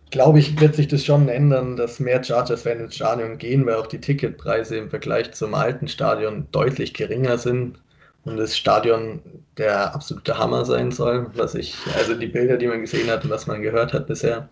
glaube 0.10 0.40
ich, 0.40 0.60
wird 0.60 0.76
sich 0.76 0.88
das 0.88 1.06
schon 1.06 1.30
ändern, 1.30 1.78
dass 1.78 2.00
mehr 2.00 2.24
Chargers-Fans 2.24 2.82
ins 2.82 2.96
Stadion 2.96 3.38
gehen, 3.38 3.66
weil 3.66 3.76
auch 3.76 3.88
die 3.88 4.02
Ticketpreise 4.02 4.78
im 4.78 4.90
Vergleich 4.90 5.32
zum 5.32 5.54
alten 5.54 5.88
Stadion 5.88 6.48
deutlich 6.52 6.94
geringer 6.94 7.38
sind 7.38 7.80
und 8.26 8.38
das 8.38 8.58
Stadion 8.58 9.22
der 9.58 9.96
absolute 9.96 10.38
Hammer 10.38 10.66
sein 10.66 10.92
soll, 10.92 11.28
was 11.34 11.56
ich, 11.56 11.76
also 11.98 12.14
die 12.14 12.28
Bilder, 12.28 12.58
die 12.58 12.68
man 12.68 12.82
gesehen 12.82 13.10
hat 13.10 13.24
und 13.24 13.30
was 13.30 13.48
man 13.48 13.62
gehört 13.62 13.94
hat 13.94 14.08
bisher. 14.08 14.50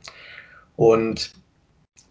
Und 0.76 1.32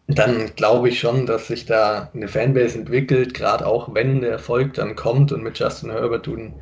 dann 0.09 0.55
glaube 0.57 0.89
ich 0.89 0.99
schon, 0.99 1.27
dass 1.27 1.49
sich 1.49 1.67
da 1.67 2.11
eine 2.15 2.29
Fanbase 2.29 2.79
entwickelt, 2.79 3.35
gerade 3.35 3.67
auch 3.67 3.95
wenn 3.95 4.23
der 4.23 4.33
Erfolg 4.33 4.75
dann 4.75 4.97
kommt 4.97 5.33
und 5.33 5.43
mit 5.43 5.59
Justin 5.59 5.91
Herbert 5.91 6.27
du 6.27 6.35
einen 6.35 6.55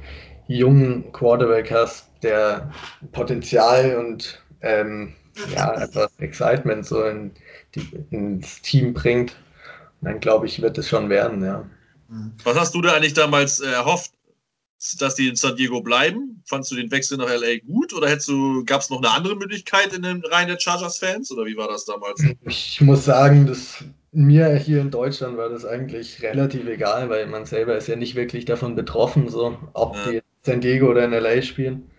jungen 0.49 1.13
Quarterback 1.13 1.71
hast, 1.71 2.09
der 2.23 2.73
Potenzial 3.13 3.97
und 3.97 4.43
ähm, 4.63 5.15
ja, 5.55 5.71
einfach 5.71 6.09
Excitement 6.19 6.85
so 6.85 7.05
in 7.05 7.31
die, 7.75 7.89
ins 8.11 8.63
Team 8.63 8.95
bringt, 8.95 9.37
dann 10.01 10.19
glaube 10.19 10.47
ich, 10.47 10.61
wird 10.61 10.77
es 10.79 10.89
schon 10.89 11.09
werden, 11.09 11.45
ja. 11.45 11.65
Was 12.45 12.59
hast 12.59 12.75
du 12.75 12.83
da 12.83 12.95
eigentlich 12.95 13.15
damals 13.15 13.61
äh, 13.61 13.71
erhofft? 13.71 14.13
Dass 14.99 15.15
die 15.15 15.29
in 15.29 15.37
San 15.37 15.57
Diego 15.57 15.81
bleiben? 15.81 16.43
Fandst 16.47 16.71
du 16.71 16.77
den 16.77 16.91
Wechsel 16.91 17.19
nach 17.19 17.29
LA 17.29 17.59
gut 17.67 17.93
oder 17.93 18.09
hättest 18.09 18.29
du, 18.29 18.65
gab 18.65 18.83
es 18.83 18.91
noch 18.91 18.99
eine 18.99 19.11
andere 19.11 19.37
Möglichkeit 19.37 19.93
in 19.95 20.03
den 20.03 20.23
Reihen 20.25 20.49
der 20.49 20.61
Chargers-Fans 20.61 21.31
oder 21.33 21.47
wie 21.47 21.57
war 21.57 21.69
das 21.69 21.85
damals? 21.85 22.23
Ich 22.47 22.81
muss 22.81 23.05
sagen, 23.05 23.47
dass 23.47 23.85
mir 24.13 24.55
hier 24.55 24.81
in 24.81 24.91
Deutschland 24.91 25.37
war 25.37 25.49
das 25.49 25.65
eigentlich 25.65 26.23
relativ 26.23 26.67
egal, 26.67 27.11
weil 27.11 27.27
man 27.27 27.45
selber 27.45 27.77
ist 27.77 27.89
ja 27.89 27.97
nicht 27.97 28.15
wirklich 28.15 28.45
davon 28.45 28.75
betroffen, 28.75 29.29
so 29.29 29.59
ob 29.73 29.97
ja. 29.97 30.11
die 30.11 30.17
in 30.17 30.23
San 30.43 30.61
Diego 30.61 30.91
oder 30.91 31.05
in 31.05 31.13
LA 31.13 31.43
spielen. 31.43 31.91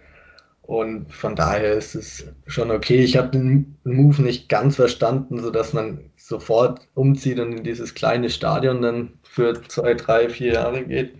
Und 0.61 1.13
von 1.13 1.35
daher 1.35 1.73
ist 1.73 1.95
es 1.95 2.25
schon 2.45 2.71
okay. 2.71 2.99
Ich 2.99 3.15
habe 3.15 3.29
den 3.29 3.77
Move 3.85 4.21
nicht 4.21 4.49
ganz 4.49 4.75
verstanden, 4.75 5.41
sodass 5.41 5.71
man 5.71 6.11
sofort 6.17 6.81
umzieht 6.93 7.39
und 7.39 7.53
in 7.53 7.63
dieses 7.63 7.93
kleine 7.93 8.29
Stadion 8.29 8.81
dann 8.81 9.13
für 9.23 9.61
zwei, 9.69 9.93
drei, 9.93 10.27
vier 10.27 10.53
Jahre 10.53 10.83
geht. 10.83 11.13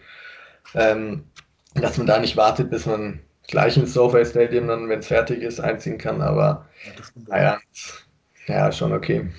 Ähm, 0.75 1.23
dass 1.81 1.97
man 1.97 2.07
da 2.07 2.19
nicht 2.19 2.37
wartet, 2.37 2.69
bis 2.69 2.85
man 2.85 3.19
gleich 3.47 3.77
ins 3.77 3.93
SoFi 3.93 4.25
Stadium 4.25 4.67
dann, 4.67 4.89
wenn 4.89 4.99
es 4.99 5.07
fertig 5.07 5.41
ist, 5.41 5.59
einziehen 5.59 5.97
kann. 5.97 6.21
Aber 6.21 6.65
naja, 7.27 7.59
ja, 8.47 8.71
schon 8.71 8.93
okay. 8.93 9.29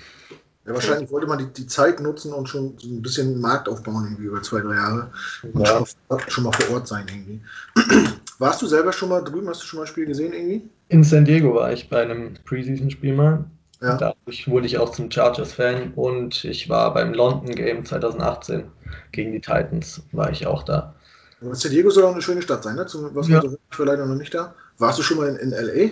Ja, 0.65 0.73
wahrscheinlich 0.75 1.09
wollte 1.11 1.25
man 1.25 1.39
die, 1.39 1.47
die 1.61 1.67
Zeit 1.67 1.99
nutzen 1.99 2.31
und 2.31 2.47
schon 2.47 2.77
so 2.77 2.87
ein 2.87 3.01
bisschen 3.01 3.39
Markt 3.39 3.67
aufbauen, 3.67 4.03
irgendwie 4.05 4.25
über 4.25 4.41
zwei, 4.43 4.61
drei 4.61 4.75
Jahre. 4.75 5.11
Und 5.41 5.61
ja. 5.61 5.65
schon, 5.65 5.85
mal, 6.09 6.19
schon, 6.27 6.43
mal, 6.43 6.51
vor 6.51 6.75
Ort 6.75 6.87
sein, 6.87 7.05
irgendwie. 7.07 7.41
Warst 8.39 8.61
du 8.61 8.67
selber 8.67 8.93
schon 8.93 9.09
mal 9.09 9.23
drüben? 9.23 9.49
Hast 9.49 9.63
du 9.63 9.65
schon 9.65 9.77
mal 9.77 9.83
ein 9.83 9.87
Spiel 9.87 10.05
gesehen, 10.05 10.33
irgendwie? 10.33 10.69
In 10.89 11.03
San 11.03 11.25
Diego 11.25 11.55
war 11.55 11.71
ich 11.73 11.89
bei 11.89 12.03
einem 12.03 12.35
Preseason-Spiel 12.45 13.15
mal. 13.15 13.45
Ja. 13.81 13.97
Da 13.97 14.13
wurde 14.45 14.65
ich 14.65 14.77
auch 14.77 14.91
zum 14.91 15.09
Chargers-Fan 15.09 15.93
und 15.95 16.43
ich 16.43 16.67
war 16.67 16.93
beim 16.93 17.13
London 17.13 17.55
Game 17.55 17.85
2018 17.85 18.65
gegen 19.11 19.31
die 19.31 19.39
Titans, 19.39 20.03
war 20.11 20.29
ich 20.29 20.45
auch 20.45 20.63
da. 20.63 20.93
San 21.41 21.71
Diego 21.71 21.89
soll 21.89 22.03
auch 22.03 22.13
eine 22.13 22.21
schöne 22.21 22.41
Stadt 22.41 22.63
sein, 22.63 22.75
ne? 22.75 22.85
Zum, 22.85 23.15
was 23.15 23.27
ja. 23.27 23.41
für 23.69 23.83
leider 23.85 24.05
noch 24.05 24.15
nicht 24.15 24.33
da. 24.33 24.53
Warst 24.77 24.99
du 24.99 25.03
schon 25.03 25.17
mal 25.17 25.27
in, 25.27 25.35
in 25.37 25.51
LA? 25.51 25.91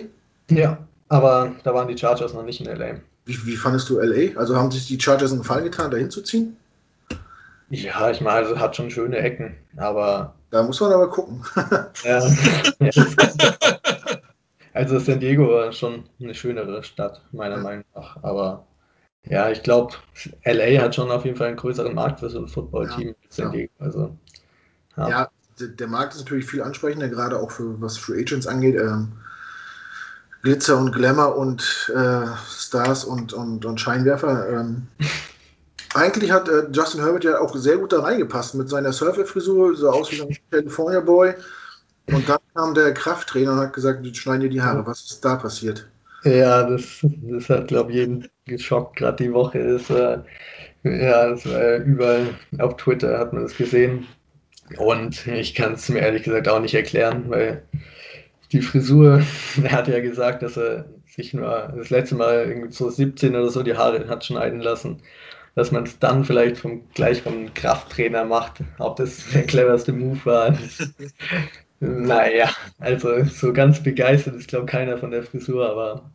Ja, 0.50 0.78
aber 1.08 1.52
da 1.64 1.74
waren 1.74 1.88
die 1.88 1.96
Chargers 1.96 2.34
noch 2.34 2.42
nicht 2.42 2.60
in 2.60 2.66
LA. 2.66 3.00
Wie, 3.24 3.46
wie 3.46 3.56
fandest 3.56 3.88
du 3.88 3.98
LA? 3.98 4.38
Also 4.38 4.56
haben 4.56 4.70
sich 4.70 4.86
die 4.86 5.00
Chargers 5.00 5.30
einen 5.30 5.40
Gefallen 5.40 5.64
getan, 5.64 5.90
da 5.90 5.96
hinzuziehen? 5.96 6.56
Ja, 7.70 8.10
ich 8.10 8.20
meine, 8.20 8.46
also 8.46 8.58
hat 8.58 8.76
schon 8.76 8.90
schöne 8.90 9.18
Ecken, 9.18 9.54
aber. 9.76 10.34
Da 10.50 10.62
muss 10.62 10.80
man 10.80 10.92
aber 10.92 11.10
gucken. 11.10 11.44
ja, 12.04 12.22
also 14.72 14.98
San 14.98 15.20
Diego 15.20 15.46
war 15.50 15.72
schon 15.72 16.04
eine 16.18 16.34
schönere 16.34 16.82
Stadt, 16.82 17.20
meiner 17.32 17.56
ja. 17.56 17.62
Meinung 17.62 17.84
nach. 17.94 18.22
Aber 18.22 18.64
ja, 19.24 19.50
ich 19.50 19.62
glaube, 19.62 19.94
LA 20.44 20.80
hat 20.80 20.94
schon 20.94 21.10
auf 21.10 21.26
jeden 21.26 21.36
Fall 21.36 21.48
einen 21.48 21.56
größeren 21.56 21.94
Markt 21.94 22.20
für 22.20 22.30
so 22.30 22.38
ein 22.38 22.48
Football-Team 22.48 23.08
ja, 23.08 23.14
als 23.24 23.36
San 23.36 23.52
Diego. 23.52 23.72
Also, 23.78 24.16
ja. 24.96 25.08
ja, 25.10 25.30
der 25.60 25.86
Markt 25.86 26.14
ist 26.14 26.20
natürlich 26.20 26.46
viel 26.46 26.62
ansprechender, 26.62 27.08
gerade 27.08 27.38
auch 27.38 27.50
für 27.50 27.80
was 27.80 27.96
Free 27.96 28.20
Agents 28.20 28.46
angeht. 28.46 28.76
Ähm, 28.76 29.08
Glitzer 30.42 30.78
und 30.78 30.92
Glamour 30.92 31.36
und 31.36 31.92
äh, 31.94 32.26
Stars 32.48 33.04
und, 33.04 33.32
und, 33.32 33.64
und 33.64 33.80
Scheinwerfer. 33.80 34.48
Ähm, 34.48 34.86
eigentlich 35.94 36.30
hat 36.30 36.48
äh, 36.48 36.68
Justin 36.70 37.02
Herbert 37.02 37.24
ja 37.24 37.40
auch 37.40 37.54
sehr 37.56 37.78
gut 37.78 37.92
da 37.92 38.00
reingepasst 38.00 38.54
mit 38.54 38.68
seiner 38.68 38.92
Surfer-Frisur, 38.92 39.76
so 39.76 39.90
aus 39.90 40.12
wie 40.12 40.22
ein 40.22 40.36
California 40.50 41.00
Boy. 41.00 41.34
Und 42.06 42.28
dann 42.28 42.38
kam 42.54 42.74
der 42.74 42.94
Krafttrainer 42.94 43.52
und 43.52 43.58
hat 43.58 43.72
gesagt, 43.74 44.06
schneiden 44.16 44.42
dir 44.42 44.48
die 44.48 44.62
Haare. 44.62 44.86
Was 44.86 45.02
ist 45.02 45.24
da 45.24 45.36
passiert? 45.36 45.86
Ja, 46.24 46.62
das, 46.68 46.84
das 47.02 47.48
hat, 47.48 47.68
glaube 47.68 47.90
ich, 47.90 47.96
jeden 47.98 48.28
geschockt, 48.46 48.96
gerade 48.96 49.24
die 49.24 49.32
Woche. 49.32 49.72
Das 49.74 49.90
war, 49.90 50.24
ja, 50.84 51.28
das 51.30 51.46
war 51.46 51.76
überall 51.76 52.34
auf 52.58 52.76
Twitter 52.76 53.18
hat 53.18 53.32
man 53.32 53.42
das 53.42 53.56
gesehen. 53.56 54.06
Und 54.76 55.26
ich 55.26 55.54
kann 55.54 55.74
es 55.74 55.88
mir 55.88 56.00
ehrlich 56.00 56.24
gesagt 56.24 56.48
auch 56.48 56.60
nicht 56.60 56.74
erklären, 56.74 57.24
weil 57.28 57.62
die 58.52 58.62
Frisur, 58.62 59.22
er 59.62 59.72
hat 59.72 59.88
ja 59.88 60.00
gesagt, 60.00 60.42
dass 60.42 60.56
er 60.56 60.86
sich 61.06 61.34
nur 61.34 61.72
das 61.76 61.90
letzte 61.90 62.14
Mal 62.14 62.46
irgendwie 62.46 62.72
so 62.72 62.88
17 62.88 63.34
oder 63.34 63.50
so 63.50 63.62
die 63.62 63.76
Haare 63.76 64.08
hat 64.08 64.24
schneiden 64.24 64.60
lassen. 64.60 65.02
Dass 65.54 65.72
man 65.72 65.84
es 65.84 65.98
dann 65.98 66.24
vielleicht 66.24 66.58
vom, 66.58 66.82
gleich 66.94 67.22
vom 67.22 67.52
Krafttrainer 67.52 68.24
macht. 68.24 68.62
Ob 68.78 68.96
das 68.96 69.30
der 69.34 69.42
cleverste 69.42 69.92
Move 69.92 70.24
war. 70.24 70.56
naja, 71.80 72.50
also 72.78 73.24
so 73.24 73.52
ganz 73.52 73.82
begeistert 73.82 74.36
ist, 74.36 74.48
glaube 74.48 74.66
ich, 74.66 74.70
keiner 74.70 74.98
von 74.98 75.10
der 75.10 75.24
Frisur, 75.24 75.68
aber 75.68 76.10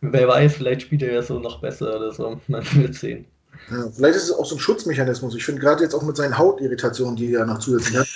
wer 0.00 0.28
weiß, 0.28 0.56
vielleicht 0.56 0.82
spielt 0.82 1.02
er 1.02 1.14
ja 1.14 1.22
so 1.22 1.38
noch 1.38 1.60
besser 1.60 1.96
oder 1.96 2.12
so. 2.12 2.40
Man 2.48 2.64
wird 2.74 2.94
sehen. 2.94 3.26
Ja, 3.72 3.90
vielleicht 3.90 4.16
ist 4.16 4.24
es 4.24 4.32
auch 4.32 4.44
so 4.44 4.56
ein 4.56 4.60
Schutzmechanismus. 4.60 5.34
Ich 5.34 5.44
finde 5.44 5.62
gerade 5.62 5.82
jetzt 5.82 5.94
auch 5.94 6.02
mit 6.02 6.16
seinen 6.16 6.36
Hautirritationen, 6.36 7.16
die 7.16 7.32
er 7.32 7.46
noch 7.46 7.58
zusätzlich 7.58 7.96
hat, 7.96 8.06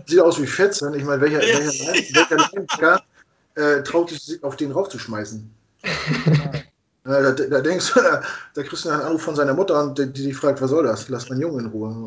sieht 0.06 0.20
aus 0.20 0.40
wie 0.40 0.46
Fetzen. 0.46 0.94
Ich 0.94 1.04
meine, 1.04 1.20
welcher, 1.20 1.40
welcher, 1.40 2.50
welcher 2.52 3.02
äh, 3.56 3.82
traut 3.82 4.08
sich 4.10 4.42
auf 4.42 4.56
den 4.56 4.72
raufzuschmeißen? 4.72 5.50
Ja, 7.06 7.20
da, 7.20 7.32
da, 7.32 7.60
denkst 7.60 7.92
du, 7.92 8.00
da, 8.00 8.22
da, 8.54 8.62
kriegst 8.62 8.86
du 8.86 8.88
einen 8.88 9.02
Anruf 9.02 9.20
von 9.22 9.36
seiner 9.36 9.52
Mutter 9.52 9.82
und 9.82 9.98
die, 9.98 10.10
die 10.10 10.32
fragt, 10.32 10.62
was 10.62 10.70
soll 10.70 10.84
das? 10.84 11.10
Lass 11.10 11.28
meinen 11.28 11.42
Jungen 11.42 11.66
in 11.66 11.70
Ruhe. 11.70 12.06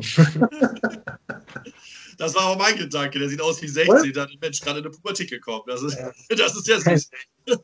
Das 2.18 2.34
war 2.34 2.46
auch 2.46 2.58
mein 2.58 2.76
Gedanke. 2.76 3.18
Der 3.18 3.28
sieht 3.28 3.40
aus 3.40 3.62
wie 3.62 3.68
16. 3.68 4.12
Da 4.12 4.22
hat 4.22 4.30
ein 4.30 4.38
Mensch 4.40 4.60
gerade 4.60 4.80
in 4.80 4.84
eine 4.84 4.94
Pubertät 4.94 5.30
gekommen. 5.30 5.62
Das 5.66 5.82
ist, 5.82 5.96
ja. 5.96 6.10
das 6.36 6.56
ist 6.56 6.68
ja 6.68 6.80
süß. 6.80 7.10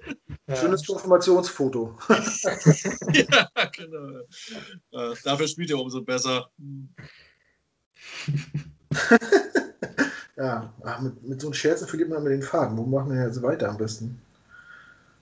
Ja. 0.47 0.57
Schönes 0.57 0.87
Informationsfoto. 0.89 1.99
ja, 2.09 3.49
genau. 3.75 4.21
Äh, 4.93 5.15
dafür 5.23 5.49
spielt 5.49 5.71
er 5.71 5.79
umso 5.79 6.03
besser. 6.03 6.51
ja, 10.37 10.73
ach, 10.83 11.01
mit, 11.01 11.23
mit 11.23 11.41
so 11.41 11.47
einem 11.47 11.55
Scherzen 11.55 11.89
verliert 11.89 12.11
man 12.11 12.21
immer 12.21 12.31
den 12.31 12.43
Faden. 12.43 12.77
Wo 12.77 12.85
machen 12.85 13.11
wir 13.11 13.27
jetzt 13.27 13.43
weiter 13.43 13.71
am 13.71 13.79
besten? 13.79 14.21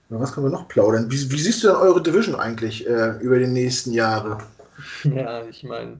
Was 0.09 0.33
können 0.33 0.47
wir 0.47 0.51
noch 0.51 0.67
plaudern? 0.67 1.09
Wie, 1.09 1.31
wie 1.31 1.39
siehst 1.39 1.63
du 1.63 1.67
denn 1.67 1.77
eure 1.77 2.03
Division 2.03 2.35
eigentlich 2.35 2.87
äh, 2.87 3.17
über 3.19 3.39
die 3.39 3.47
nächsten 3.47 3.91
Jahre? 3.91 4.39
Ja, 5.03 5.45
ich 5.45 5.63
meine, 5.63 5.99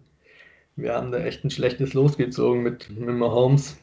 wir 0.75 0.93
haben 0.93 1.11
da 1.11 1.19
echt 1.19 1.43
ein 1.43 1.51
schlechtes 1.51 1.93
Los 1.93 2.17
gezogen 2.17 2.63
mit, 2.63 2.89
mit 2.89 3.15
Mahomes, 3.15 3.77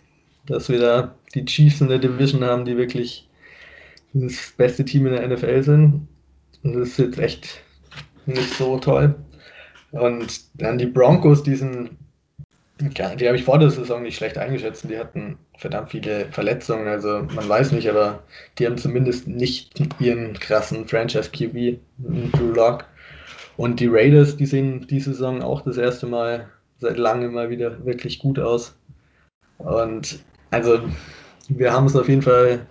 dass 0.46 0.68
wir 0.68 0.80
da 0.80 1.14
die 1.34 1.44
Chiefs 1.44 1.80
in 1.80 1.88
der 1.88 1.98
Division 1.98 2.44
haben, 2.44 2.64
die 2.64 2.76
wirklich 2.76 3.28
das 4.12 4.52
beste 4.56 4.84
Team 4.84 5.06
in 5.06 5.12
der 5.12 5.28
NFL 5.28 5.62
sind. 5.62 6.08
Und 6.62 6.74
das 6.74 6.90
ist 6.90 6.98
jetzt 6.98 7.18
echt 7.18 7.62
nicht 8.26 8.52
so 8.54 8.78
toll. 8.78 9.14
Und 9.92 10.40
dann 10.54 10.78
die 10.78 10.86
Broncos, 10.86 11.42
die 11.42 11.54
sind, 11.54 11.90
die 12.80 13.02
habe 13.02 13.36
ich 13.36 13.44
vor 13.44 13.58
der 13.58 13.70
Saison 13.70 14.02
nicht 14.02 14.16
schlecht 14.16 14.38
eingeschätzt. 14.38 14.88
Die 14.88 14.98
hatten 14.98 15.38
verdammt 15.58 15.90
viele 15.90 16.26
Verletzungen, 16.32 16.88
also 16.88 17.26
man 17.34 17.48
weiß 17.48 17.72
nicht, 17.72 17.88
aber 17.88 18.22
die 18.58 18.66
haben 18.66 18.78
zumindest 18.78 19.28
nicht 19.28 19.80
ihren 20.00 20.34
krassen 20.34 20.86
Franchise 20.88 21.30
QB, 21.30 21.78
Drew 22.32 22.52
Lock. 22.52 22.86
Und 23.56 23.78
die 23.78 23.88
Raiders, 23.88 24.36
die 24.36 24.46
sehen 24.46 24.86
die 24.88 25.00
Saison 25.00 25.42
auch 25.42 25.60
das 25.60 25.76
erste 25.76 26.06
Mal 26.06 26.48
seit 26.80 26.98
langem 26.98 27.34
mal 27.34 27.50
wieder 27.50 27.84
wirklich 27.84 28.18
gut 28.18 28.38
aus. 28.38 28.74
Und 29.58 30.20
also 30.50 30.80
wir 31.48 31.72
haben 31.72 31.86
es 31.86 31.96
auf 31.96 32.08
jeden 32.08 32.22
Fall 32.22 32.66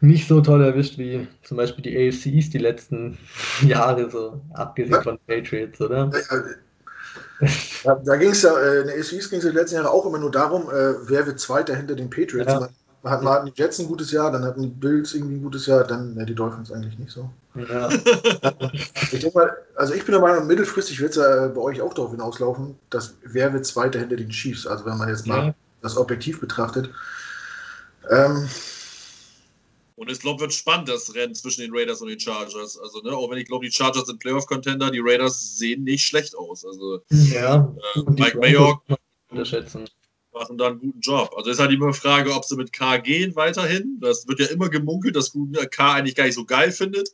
nicht 0.00 0.26
so 0.26 0.40
toll 0.40 0.62
erwischt 0.62 0.98
wie 0.98 1.28
zum 1.42 1.56
Beispiel 1.56 1.82
die 1.82 2.08
AFCs 2.08 2.50
die 2.50 2.58
letzten 2.58 3.18
Jahre, 3.62 4.10
so 4.10 4.40
abgesehen 4.54 5.02
von 5.02 5.18
Patriots, 5.26 5.80
oder? 5.80 6.10
Ja, 7.84 7.94
da 8.04 8.16
ging 8.16 8.30
es 8.30 8.42
ja, 8.42 8.56
äh, 8.56 8.80
in 8.80 8.86
der 8.86 8.96
AFCs 8.96 9.30
ging 9.30 9.38
es 9.38 9.44
die 9.44 9.50
letzten 9.50 9.76
Jahre 9.76 9.90
auch 9.90 10.06
immer 10.06 10.18
nur 10.18 10.30
darum, 10.30 10.70
äh, 10.70 10.94
wer 11.08 11.26
wird 11.26 11.40
Zweiter 11.40 11.76
hinter 11.76 11.94
den 11.94 12.10
Patriots. 12.10 12.52
Ja. 12.52 12.68
Man 13.02 13.12
hat, 13.12 13.22
man 13.22 13.46
die 13.46 13.52
Jets 13.54 13.80
ein 13.80 13.88
gutes 13.88 14.12
Jahr, 14.12 14.30
dann 14.30 14.44
hatten 14.44 14.62
die 14.62 14.68
Bills 14.68 15.12
irgendwie 15.12 15.34
ein 15.34 15.42
gutes 15.42 15.66
Jahr, 15.66 15.84
dann 15.84 16.16
ja, 16.16 16.24
die 16.24 16.34
Dolphins 16.34 16.70
eigentlich 16.70 16.98
nicht 16.98 17.10
so. 17.10 17.28
Ja. 17.54 17.90
ich 19.12 19.20
denke 19.20 19.32
mal, 19.34 19.56
also 19.74 19.92
ich 19.94 20.04
bin 20.04 20.12
der 20.12 20.20
Meinung, 20.20 20.46
mittelfristig 20.46 21.00
wird 21.00 21.10
es 21.10 21.16
ja 21.16 21.48
bei 21.48 21.60
euch 21.60 21.80
auch 21.80 21.94
darauf 21.94 22.12
hinauslaufen, 22.12 22.76
dass 22.90 23.14
wer 23.24 23.52
wird 23.52 23.66
Zweiter 23.66 23.98
hinter 23.98 24.16
den 24.16 24.30
Chiefs, 24.30 24.66
also 24.66 24.84
wenn 24.86 24.98
man 24.98 25.08
jetzt 25.08 25.26
mal 25.26 25.46
ja. 25.46 25.54
das 25.82 25.96
objektiv 25.96 26.40
betrachtet. 26.40 26.90
Ähm, 28.08 28.48
und 29.96 30.10
ich 30.10 30.20
glaube, 30.20 30.40
wird 30.40 30.52
spannend, 30.52 30.88
das 30.88 31.14
Rennen 31.14 31.34
zwischen 31.34 31.62
den 31.62 31.70
Raiders 31.74 32.00
und 32.00 32.08
den 32.08 32.18
Chargers. 32.18 32.78
Also, 32.78 33.00
ne, 33.02 33.12
auch 33.12 33.30
wenn 33.30 33.38
ich 33.38 33.46
glaube, 33.46 33.66
die 33.66 33.72
Chargers 33.72 34.06
sind 34.06 34.20
Playoff-Contender, 34.20 34.90
die 34.90 35.00
Raiders 35.02 35.58
sehen 35.58 35.84
nicht 35.84 36.04
schlecht 36.04 36.36
aus. 36.36 36.64
Also, 36.64 37.02
ja, 37.10 37.72
äh, 37.94 38.00
Mike 38.10 38.38
Mayock 38.38 38.82
unterschätzen 39.28 39.88
machen 40.32 40.58
da 40.58 40.68
einen 40.68 40.78
guten 40.78 41.00
Job. 41.00 41.32
Also 41.36 41.50
ist 41.50 41.58
halt 41.58 41.72
immer 41.72 41.92
die 41.92 41.98
Frage, 41.98 42.32
ob 42.32 42.44
sie 42.44 42.56
mit 42.56 42.72
K 42.72 42.98
gehen 42.98 43.36
weiterhin. 43.36 43.98
Das 44.00 44.26
wird 44.26 44.40
ja 44.40 44.46
immer 44.46 44.68
gemunkelt, 44.68 45.16
dass 45.16 45.32
K 45.70 45.92
eigentlich 45.92 46.14
gar 46.14 46.24
nicht 46.24 46.34
so 46.34 46.44
geil 46.44 46.72
findet. 46.72 47.10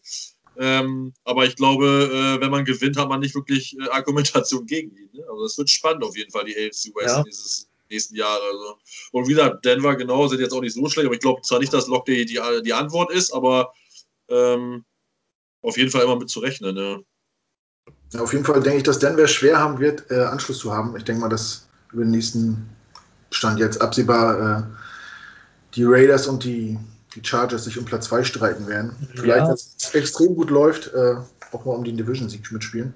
Ähm, 0.61 1.12
aber 1.25 1.47
ich 1.47 1.55
glaube, 1.55 1.87
äh, 1.87 2.41
wenn 2.41 2.51
man 2.51 2.64
gewinnt, 2.64 2.97
hat 2.97 3.09
man 3.09 3.21
nicht 3.21 3.35
wirklich 3.35 3.79
äh, 3.79 3.89
Argumentation 3.91 4.66
gegen 4.66 4.91
ihn. 4.97 5.09
Ne? 5.12 5.25
Also 5.31 5.45
das 5.45 5.57
wird 5.57 5.71
spannend 5.71 6.03
auf 6.03 6.16
jeden 6.16 6.33
Fall, 6.33 6.45
die 6.45 6.57
AFC 6.57 6.95
West 6.97 7.16
ja. 7.16 7.23
dieses 7.23 7.69
nächsten 7.89 8.16
Jahre. 8.16 8.43
Also. 8.43 8.79
Und 9.12 9.29
wie 9.29 9.35
gesagt, 9.35 9.64
Denver 9.64 9.95
genau 9.95 10.27
sind 10.27 10.41
jetzt 10.41 10.53
auch 10.53 10.61
nicht 10.61 10.75
so 10.75 10.89
schlecht, 10.89 11.07
aber 11.07 11.14
ich 11.14 11.21
glaube 11.21 11.43
zwar 11.43 11.61
nicht, 11.61 11.73
dass 11.73 11.87
Lock 11.87 12.07
die, 12.07 12.27
die, 12.27 12.41
die 12.64 12.73
Antwort 12.73 13.12
ist, 13.12 13.33
aber 13.33 13.73
ähm, 14.29 14.85
auf 15.62 15.77
jeden 15.77 15.91
Fall 15.91 16.03
immer 16.03 16.16
mit 16.16 16.29
zu 16.29 16.41
rechnen. 16.41 16.75
Ne? 16.75 17.05
Ja, 18.12 18.21
auf 18.21 18.33
jeden 18.33 18.45
Fall 18.45 18.61
denke 18.61 18.79
ich, 18.79 18.85
dass 18.85 18.99
Denver 18.99 19.29
schwer 19.29 19.59
haben 19.59 19.79
wird, 19.79 20.11
äh, 20.11 20.25
Anschluss 20.25 20.59
zu 20.59 20.73
haben. 20.73 20.97
Ich 20.97 21.05
denke 21.05 21.21
mal, 21.21 21.29
dass 21.29 21.69
über 21.93 22.03
den 22.03 22.11
nächsten 22.11 22.69
stand 23.31 23.59
jetzt 23.59 23.81
absehbar, 23.81 24.59
äh, 24.59 24.62
die 25.74 25.85
Raiders 25.85 26.26
und 26.26 26.45
die, 26.45 26.79
die 27.14 27.24
Chargers 27.24 27.64
sich 27.64 27.79
um 27.79 27.85
Platz 27.85 28.07
2 28.07 28.24
streiten 28.24 28.66
werden. 28.66 28.93
Vielleicht, 29.14 29.41
ja. 29.41 29.49
wenn 29.49 29.55
es 29.55 29.95
extrem 29.95 30.35
gut 30.35 30.51
läuft, 30.51 30.93
äh, 30.95 31.16
auch 31.53 31.64
mal 31.64 31.74
um 31.74 31.85
den 31.85 31.97
Division-Sieg 31.97 32.51
mitspielen. 32.53 32.95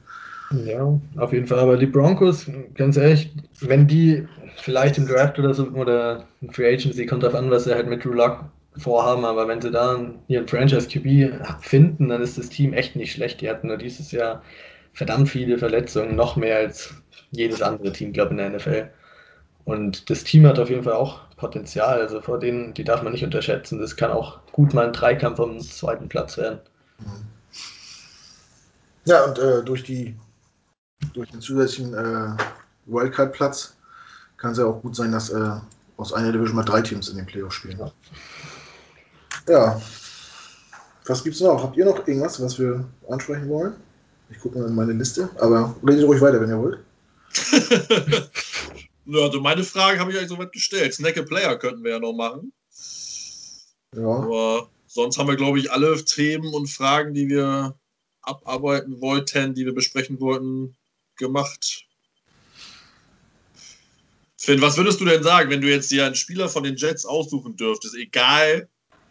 Ja, 0.64 1.00
auf 1.16 1.32
jeden 1.32 1.46
Fall. 1.46 1.58
Aber 1.60 1.76
die 1.76 1.86
Broncos, 1.86 2.46
ganz 2.74 2.96
ehrlich, 2.96 3.32
wenn 3.60 3.86
die 3.86 4.26
vielleicht 4.56 4.98
im 4.98 5.06
Draft 5.06 5.38
oder 5.38 5.54
so 5.54 5.66
oder 5.68 6.26
Free 6.50 6.74
Agency, 6.74 7.06
kommt 7.06 7.22
darauf 7.22 7.36
an, 7.36 7.50
was 7.50 7.64
sie 7.64 7.74
halt 7.74 7.88
mit 7.88 8.04
Drew 8.04 8.12
Luck 8.12 8.44
vorhaben, 8.76 9.24
aber 9.24 9.48
wenn 9.48 9.60
sie 9.60 9.70
da 9.70 9.98
ihren 10.28 10.48
Franchise 10.48 10.88
QB 10.88 11.46
finden, 11.60 12.08
dann 12.08 12.22
ist 12.22 12.38
das 12.38 12.48
Team 12.48 12.72
echt 12.72 12.96
nicht 12.96 13.12
schlecht. 13.12 13.40
Die 13.40 13.50
hatten 13.50 13.68
nur 13.68 13.76
dieses 13.76 14.12
Jahr 14.12 14.42
verdammt 14.92 15.28
viele 15.28 15.58
Verletzungen, 15.58 16.16
noch 16.16 16.36
mehr 16.36 16.56
als 16.56 16.94
jedes 17.30 17.62
andere 17.62 17.92
Team, 17.92 18.12
glaube 18.12 18.34
ich, 18.34 18.40
in 18.40 18.50
der 18.50 18.58
NFL. 18.58 18.90
Und 19.64 20.10
das 20.10 20.24
Team 20.24 20.46
hat 20.46 20.58
auf 20.58 20.70
jeden 20.70 20.82
Fall 20.82 20.94
auch 20.94 21.20
Potenzial. 21.36 22.00
Also 22.00 22.20
vor 22.20 22.38
denen, 22.38 22.74
die 22.74 22.84
darf 22.84 23.02
man 23.02 23.12
nicht 23.12 23.24
unterschätzen. 23.24 23.80
Das 23.80 23.96
kann 23.96 24.10
auch 24.10 24.40
gut 24.52 24.74
mal 24.74 24.86
ein 24.86 24.92
Dreikampf 24.92 25.40
am 25.40 25.60
zweiten 25.60 26.08
Platz 26.08 26.36
werden. 26.36 26.58
Ja, 29.04 29.24
und 29.24 29.38
äh, 29.38 29.62
durch, 29.64 29.82
die, 29.82 30.16
durch 31.14 31.30
den 31.30 31.40
zusätzlichen 31.40 31.94
äh, 31.94 32.36
Wildcard-Platz 32.86 33.74
kann 34.36 34.52
es 34.52 34.58
ja 34.58 34.66
auch 34.66 34.80
gut 34.82 34.94
sein, 34.94 35.12
dass 35.12 35.30
äh, 35.30 35.56
aus 35.96 36.12
einer 36.12 36.32
Division 36.32 36.56
mal 36.56 36.64
drei 36.64 36.80
Teams 36.80 37.08
in 37.08 37.16
den 37.16 37.26
Playoffs 37.26 37.56
spielen. 37.56 37.78
Ja. 37.78 37.92
ja. 39.48 39.82
Was 41.06 41.24
gibt's 41.24 41.40
noch? 41.40 41.62
Habt 41.62 41.76
ihr 41.76 41.84
noch 41.84 42.06
irgendwas, 42.06 42.40
was 42.40 42.58
wir 42.58 42.84
ansprechen 43.08 43.48
wollen? 43.48 43.74
Ich 44.30 44.38
gucke 44.38 44.58
mal 44.58 44.68
in 44.68 44.74
meine 44.74 44.92
Liste, 44.92 45.28
aber 45.40 45.74
redet 45.86 46.04
ruhig 46.04 46.20
weiter, 46.20 46.40
wenn 46.40 46.48
ihr 46.48 46.58
wollt. 46.58 46.78
Ja, 49.06 49.20
also 49.22 49.40
meine 49.40 49.64
Frage 49.64 49.98
habe 49.98 50.10
ich 50.10 50.16
eigentlich 50.16 50.30
soweit 50.30 50.52
gestellt. 50.52 50.94
Snack 50.94 51.18
a 51.18 51.22
Player 51.22 51.56
könnten 51.58 51.82
wir 51.82 51.92
ja 51.92 51.98
noch 51.98 52.12
machen. 52.12 52.52
Ja. 53.94 54.06
Aber 54.06 54.68
sonst 54.86 55.18
haben 55.18 55.28
wir, 55.28 55.36
glaube 55.36 55.58
ich, 55.58 55.70
alle 55.70 56.04
Themen 56.04 56.54
und 56.54 56.68
Fragen, 56.68 57.14
die 57.14 57.28
wir 57.28 57.76
abarbeiten 58.22 59.00
wollten, 59.00 59.54
die 59.54 59.64
wir 59.64 59.74
besprechen 59.74 60.20
wollten, 60.20 60.76
gemacht. 61.16 61.86
Finn, 64.36 64.60
was 64.60 64.76
würdest 64.76 65.00
du 65.00 65.04
denn 65.04 65.22
sagen, 65.22 65.50
wenn 65.50 65.60
du 65.60 65.70
jetzt 65.70 65.90
dir 65.90 66.06
einen 66.06 66.14
Spieler 66.14 66.48
von 66.48 66.64
den 66.64 66.76
Jets 66.76 67.04
aussuchen 67.04 67.56
dürftest, 67.56 67.94
egal 67.94 68.68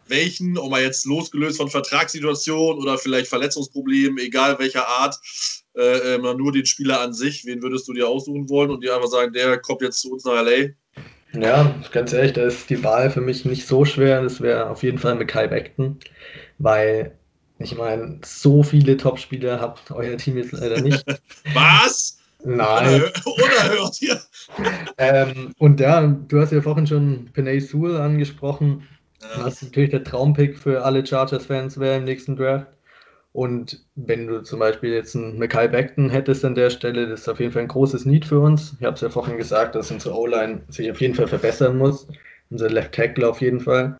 welchen, 0.07 0.57
ob 0.57 0.73
er 0.73 0.81
jetzt 0.81 1.05
losgelöst 1.05 1.57
von 1.57 1.69
Vertragssituation 1.69 2.77
oder 2.77 2.97
vielleicht 2.97 3.29
Verletzungsproblemen, 3.29 4.17
egal 4.17 4.59
welcher 4.59 4.87
Art, 4.87 5.17
äh, 5.76 6.15
äh, 6.15 6.17
nur 6.17 6.51
den 6.51 6.65
Spieler 6.65 7.01
an 7.01 7.13
sich, 7.13 7.45
wen 7.45 7.61
würdest 7.61 7.88
du 7.88 7.93
dir 7.93 8.07
aussuchen 8.07 8.49
wollen 8.49 8.72
und 8.72 8.84
dir 8.84 8.95
einfach 8.95 9.07
sagen, 9.09 9.34
der 9.34 9.57
kommt 9.59 9.82
jetzt 9.82 10.01
zu 10.01 10.11
uns 10.11 10.26
nach 10.26 10.43
LA? 10.43 10.69
Ja, 11.34 11.76
ganz 11.93 12.11
ehrlich, 12.11 12.34
da 12.34 12.43
ist 12.43 12.69
die 12.69 12.84
Wahl 12.84 13.09
für 13.09 13.22
mich 13.22 13.45
nicht 13.45 13.65
so 13.65 13.86
schwer. 13.86 14.22
Das 14.22 14.41
wäre 14.41 14.69
auf 14.69 14.84
jeden 14.84 14.97
Fall 14.97 15.15
Mackay 15.15 15.47
Beckton. 15.47 15.99
weil 16.57 17.17
ich 17.59 17.78
meine, 17.78 18.19
so 18.26 18.63
viele 18.63 18.97
Top-Spieler 18.97 19.61
habt 19.61 19.91
euer 19.91 20.17
Team 20.17 20.38
jetzt 20.38 20.51
leider 20.51 20.82
nicht. 20.82 21.05
Was? 21.53 22.17
Nein. 22.43 23.03
Unerhört 23.24 23.95
hier. 23.95 24.19
ähm, 24.97 25.53
und 25.59 25.80
ja, 25.80 26.05
du 26.07 26.39
hast 26.41 26.51
ja 26.51 26.61
vorhin 26.61 26.88
schon 26.88 27.30
Penay 27.34 27.59
Sewell 27.61 27.97
angesprochen, 27.97 28.88
Ja. 29.22 29.45
was 29.45 29.61
natürlich 29.61 29.91
der 29.91 30.03
Traumpick 30.03 30.57
für 30.57 30.84
alle 30.84 31.05
Chargers-Fans 31.05 31.80
wäre 31.80 31.97
im 31.97 32.05
nächsten 32.05 32.36
Draft. 32.36 32.65
Und 33.34 33.86
wenn 33.95 34.27
du 34.27 34.43
zum 34.43 34.59
Beispiel 34.59 34.93
jetzt 34.93 35.15
einen 35.15 35.39
Mackay 35.39 35.67
Beckton 35.69 36.09
hättest 36.09 36.43
an 36.43 36.55
der 36.55 36.69
Stelle, 36.69 37.07
das 37.07 37.21
ist 37.21 37.29
auf 37.29 37.39
jeden 37.39 37.53
Fall 37.53 37.61
ein 37.61 37.69
großes 37.69 38.05
Need 38.05 38.25
für 38.25 38.39
uns. 38.39 38.75
Ich 38.79 38.86
habe 38.86 38.95
es 38.95 39.01
ja 39.01 39.09
vorhin 39.09 39.38
gesagt, 39.38 39.75
dass 39.75 39.89
unsere 39.89 40.15
O-Line 40.15 40.63
sich 40.67 40.91
auf 40.91 40.99
jeden 40.99 41.15
Fall 41.15 41.27
verbessern 41.27 41.77
muss. 41.77 42.07
Unser 42.49 42.69
Left 42.69 42.93
Tackle 42.93 43.29
auf 43.29 43.39
jeden 43.39 43.61
Fall. 43.61 43.97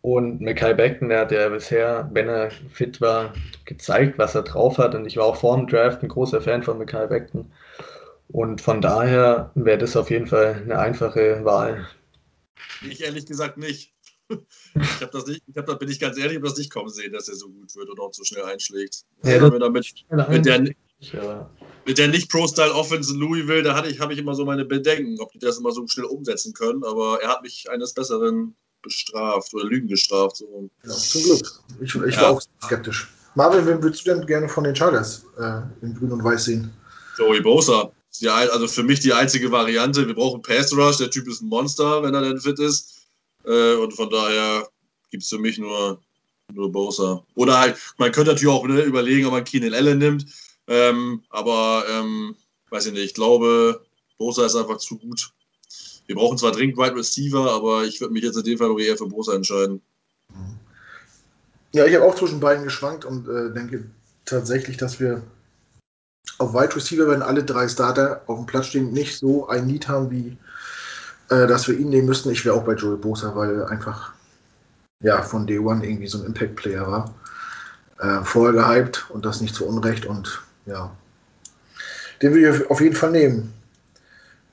Und 0.00 0.40
Mackay 0.40 0.74
Beckton, 0.74 1.08
der 1.08 1.20
hat 1.20 1.32
ja 1.32 1.48
bisher, 1.48 2.08
wenn 2.12 2.28
er 2.28 2.50
fit 2.50 3.00
war, 3.00 3.32
gezeigt, 3.64 4.18
was 4.18 4.34
er 4.34 4.42
drauf 4.42 4.78
hat. 4.78 4.94
Und 4.94 5.06
ich 5.06 5.16
war 5.16 5.26
auch 5.26 5.36
vor 5.36 5.56
dem 5.56 5.68
Draft 5.68 6.02
ein 6.02 6.08
großer 6.08 6.40
Fan 6.40 6.62
von 6.64 6.78
Mackay 6.78 7.06
Beckton. 7.06 7.52
Und 8.28 8.60
von 8.60 8.80
daher 8.80 9.52
wäre 9.54 9.78
das 9.78 9.96
auf 9.96 10.10
jeden 10.10 10.26
Fall 10.26 10.62
eine 10.64 10.78
einfache 10.78 11.44
Wahl. 11.44 11.86
Ich 12.88 13.02
ehrlich 13.02 13.26
gesagt 13.26 13.56
nicht. 13.56 13.94
Ich 14.82 15.00
habe 15.02 15.10
das 15.12 15.26
nicht, 15.26 15.42
ich 15.46 15.56
hab, 15.56 15.66
da 15.66 15.74
bin 15.74 15.88
ich 15.88 16.00
ganz 16.00 16.16
ehrlich, 16.16 16.32
ich 16.32 16.38
habe 16.38 16.48
das 16.48 16.58
nicht 16.58 16.72
kommen 16.72 16.88
sehen, 16.90 17.12
dass 17.12 17.28
er 17.28 17.34
so 17.36 17.48
gut 17.48 17.74
wird 17.76 17.88
und 17.90 18.00
auch 18.00 18.12
so 18.12 18.24
schnell 18.24 18.44
einschlägt. 18.44 19.04
Ja, 19.24 19.38
das- 19.38 19.50
mit, 19.52 19.62
damit, 19.62 19.94
mit, 20.30 20.46
der, 20.46 20.64
Ja. 21.12 21.50
mit 21.86 21.98
der 21.98 22.08
Nicht-Pro-Style-Offense 22.08 23.14
in 23.14 23.20
Louisville, 23.20 23.62
da 23.62 23.74
hatte 23.74 23.88
ich, 23.88 24.00
habe 24.00 24.12
ich 24.12 24.18
immer 24.18 24.34
so 24.34 24.44
meine 24.44 24.64
Bedenken, 24.64 25.20
ob 25.20 25.30
die 25.32 25.38
das 25.38 25.58
immer 25.58 25.72
so 25.72 25.86
schnell 25.86 26.06
umsetzen 26.06 26.52
können. 26.52 26.82
Aber 26.84 27.20
er 27.22 27.28
hat 27.28 27.42
mich 27.42 27.68
eines 27.70 27.92
Besseren 27.94 28.54
bestraft 28.82 29.52
oder 29.54 29.64
Lügen 29.64 29.88
gestraft. 29.88 30.36
So. 30.36 30.70
Ja, 30.84 30.90
zum 30.90 31.22
Glück. 31.22 31.46
Ich, 31.80 31.94
ich 31.94 32.16
war 32.20 32.30
auch 32.30 32.42
skeptisch. 32.64 33.08
Marvin, 33.34 33.66
wen 33.66 33.82
würdest 33.82 34.06
du 34.06 34.14
denn 34.14 34.26
gerne 34.26 34.48
von 34.48 34.64
den 34.64 34.74
Chargers 34.74 35.24
äh, 35.38 35.60
in 35.82 35.94
Grün 35.94 36.12
und 36.12 36.24
Weiß 36.24 36.44
sehen? 36.44 36.70
Joey 37.16 37.40
Bosa. 37.40 37.92
Die, 38.20 38.28
also 38.28 38.66
für 38.66 38.82
mich 38.82 39.00
die 39.00 39.12
einzige 39.12 39.52
Variante. 39.52 40.06
Wir 40.06 40.14
brauchen 40.14 40.42
Pass 40.42 40.72
Rush. 40.76 40.96
Der 40.96 41.10
Typ 41.10 41.28
ist 41.28 41.42
ein 41.42 41.48
Monster, 41.48 42.02
wenn 42.02 42.14
er 42.14 42.22
denn 42.22 42.40
fit 42.40 42.58
ist. 42.58 42.97
Äh, 43.48 43.76
und 43.76 43.92
von 43.94 44.10
daher 44.10 44.68
gibt 45.10 45.22
es 45.22 45.30
für 45.30 45.38
mich 45.38 45.58
nur, 45.58 46.00
nur 46.52 46.70
Bosa. 46.70 47.24
Oder 47.34 47.58
halt, 47.58 47.78
man 47.96 48.12
könnte 48.12 48.32
natürlich 48.32 48.54
auch 48.54 48.66
ne, 48.66 48.82
überlegen, 48.82 49.26
ob 49.26 49.32
man 49.32 49.44
Keenan 49.44 49.74
Allen 49.74 49.98
nimmt. 49.98 50.26
Ähm, 50.66 51.22
aber 51.30 51.84
ähm, 51.90 52.36
weiß 52.70 52.86
ich 52.86 52.92
nicht, 52.92 53.04
ich 53.04 53.14
glaube, 53.14 53.84
Bosa 54.18 54.44
ist 54.44 54.54
einfach 54.54 54.76
zu 54.76 54.98
gut. 54.98 55.32
Wir 56.06 56.14
brauchen 56.14 56.38
zwar 56.38 56.52
dringend 56.52 56.76
Wide 56.76 56.96
Receiver, 56.96 57.50
aber 57.52 57.84
ich 57.84 58.00
würde 58.00 58.12
mich 58.12 58.22
jetzt 58.22 58.36
in 58.36 58.44
dem 58.44 58.58
Fall 58.58 58.78
eher 58.80 58.96
für 58.96 59.06
Bosa 59.06 59.34
entscheiden. 59.34 59.80
Ja, 61.72 61.86
ich 61.86 61.94
habe 61.94 62.04
auch 62.04 62.14
zwischen 62.14 62.40
beiden 62.40 62.64
geschwankt 62.64 63.04
und 63.04 63.28
äh, 63.28 63.52
denke 63.52 63.90
tatsächlich, 64.24 64.76
dass 64.76 65.00
wir 65.00 65.22
auf 66.38 66.54
Wide 66.54 66.76
Receiver, 66.76 67.08
wenn 67.08 67.22
alle 67.22 67.44
drei 67.44 67.68
Starter 67.68 68.22
auf 68.26 68.36
dem 68.36 68.46
Platz 68.46 68.66
stehen, 68.66 68.92
nicht 68.92 69.18
so 69.18 69.48
ein 69.48 69.66
Need 69.66 69.88
haben, 69.88 70.10
wie 70.10 70.36
äh, 71.30 71.46
dass 71.46 71.68
wir 71.68 71.78
ihn 71.78 71.90
nehmen 71.90 72.06
müssten. 72.06 72.30
Ich 72.30 72.44
wäre 72.44 72.54
auch 72.54 72.64
bei 72.64 72.74
Joey 72.74 72.96
Bosa, 72.96 73.34
weil 73.34 73.60
er 73.60 73.70
einfach 73.70 74.12
ja, 75.00 75.22
von 75.22 75.46
Day 75.46 75.58
One 75.58 75.84
irgendwie 75.84 76.08
so 76.08 76.18
ein 76.18 76.26
Impact-Player 76.26 76.86
war. 76.86 77.14
Äh, 78.00 78.24
vorher 78.24 78.52
gehypt 78.52 79.06
und 79.10 79.24
das 79.24 79.40
nicht 79.40 79.54
zu 79.54 79.66
Unrecht 79.66 80.06
und 80.06 80.40
ja, 80.66 80.94
den 82.22 82.34
will 82.34 82.44
ich 82.44 82.70
auf 82.70 82.80
jeden 82.80 82.94
Fall 82.94 83.10
nehmen. 83.10 83.52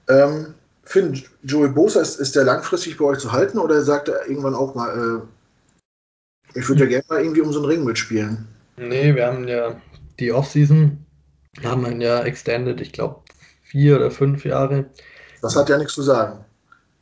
Ähm, 0.08 0.54
Finn, 0.84 1.22
Joey 1.44 1.70
Bosa, 1.70 2.02
ist, 2.02 2.20
ist 2.20 2.36
der 2.36 2.44
langfristig 2.44 2.98
bei 2.98 3.06
euch 3.06 3.20
zu 3.20 3.32
halten 3.32 3.60
oder 3.60 3.82
sagt 3.84 4.08
er 4.08 4.28
irgendwann 4.28 4.56
auch 4.56 4.76
mal, 4.76 5.24
äh, 6.54 6.60
ich 6.60 6.68
würde 6.68 6.84
ja 6.84 6.90
gerne 6.90 7.06
mal 7.10 7.22
irgendwie 7.22 7.42
um 7.42 7.52
so 7.52 7.60
einen 7.60 7.70
Ring 7.70 7.84
mitspielen? 7.84 8.48
Nee, 8.78 9.16
wir 9.16 9.28
haben 9.28 9.48
ja 9.48 9.80
die 10.20 10.32
Offseason, 10.32 11.06
haben 11.64 11.84
wir 11.84 11.96
ja 11.98 12.24
extended, 12.24 12.82
ich 12.82 12.94
glaube 12.94 13.22
vier 13.64 13.98
oder 13.98 14.12
fünf 14.12 14.46
Jahre. 14.46 14.86
Das 15.42 15.56
hat 15.56 15.70
ja 15.70 15.78
nichts 15.78 15.94
zu 15.94 16.02
sagen. 16.02 16.44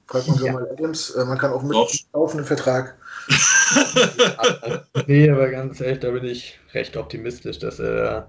Fragt 0.08 0.28
man 0.28 0.38
Ja. 0.38 0.46
Jamal 0.46 0.70
Adams, 0.72 1.12
äh, 1.12 1.26
man 1.26 1.38
kann 1.38 1.52
auch 1.52 1.64
mit 1.64 1.74
Doch. 1.74 1.92
laufenden 2.14 2.46
Vertrag. 2.46 2.96
Nee, 5.08 5.30
aber 5.30 5.50
ganz 5.50 5.82
ehrlich, 5.82 6.00
da 6.00 6.12
bin 6.12 6.26
ich 6.26 6.60
recht 6.74 6.98
optimistisch, 6.98 7.60
dass 7.60 7.80
er 7.80 8.28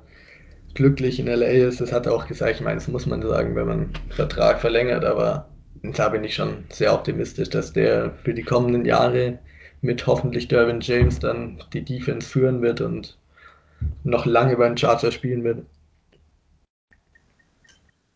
glücklich 0.74 1.18
in 1.18 1.26
LA 1.26 1.46
ist. 1.68 1.80
Das 1.80 1.92
hat 1.92 2.06
er 2.06 2.14
auch 2.14 2.26
gesagt. 2.26 2.56
Ich 2.56 2.60
meine, 2.60 2.76
das 2.76 2.88
muss 2.88 3.06
man 3.06 3.22
sagen, 3.22 3.54
wenn 3.56 3.66
man 3.66 3.78
einen 3.80 3.92
Vertrag 4.10 4.60
verlängert, 4.60 5.04
aber 5.04 5.46
da 5.82 6.08
bin 6.08 6.24
ich 6.24 6.34
schon 6.34 6.64
sehr 6.70 6.94
optimistisch, 6.94 7.50
dass 7.50 7.72
der 7.72 8.12
für 8.24 8.34
die 8.34 8.42
kommenden 8.42 8.84
Jahre 8.84 9.38
mit 9.82 10.06
hoffentlich 10.06 10.48
Derwin 10.48 10.80
James 10.80 11.18
dann 11.18 11.62
die 11.72 11.84
Defense 11.84 12.28
führen 12.28 12.62
wird 12.62 12.80
und 12.80 13.18
noch 14.02 14.26
lange 14.26 14.56
bei 14.56 14.66
den 14.66 14.78
Chargers 14.78 15.14
spielen 15.14 15.44
wird. 15.44 15.58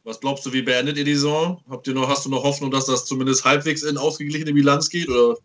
Was 0.09 0.21
glaubst 0.21 0.47
du, 0.47 0.55
wie 0.55 0.63
beendet 0.63 0.97
ihr 0.97 1.05
die 1.05 1.17
Saison? 1.17 1.63
Habt 1.69 1.87
ihr 1.87 1.93
noch, 1.93 2.09
hast 2.09 2.25
du 2.25 2.31
noch 2.31 2.43
Hoffnung, 2.43 2.71
dass 2.71 2.87
das 2.87 3.05
zumindest 3.05 3.45
halbwegs 3.45 3.83
in 3.83 3.99
ausgeglichene 3.99 4.55
Bilanz 4.55 4.89
geht? 4.89 5.07
Oder? 5.07 5.37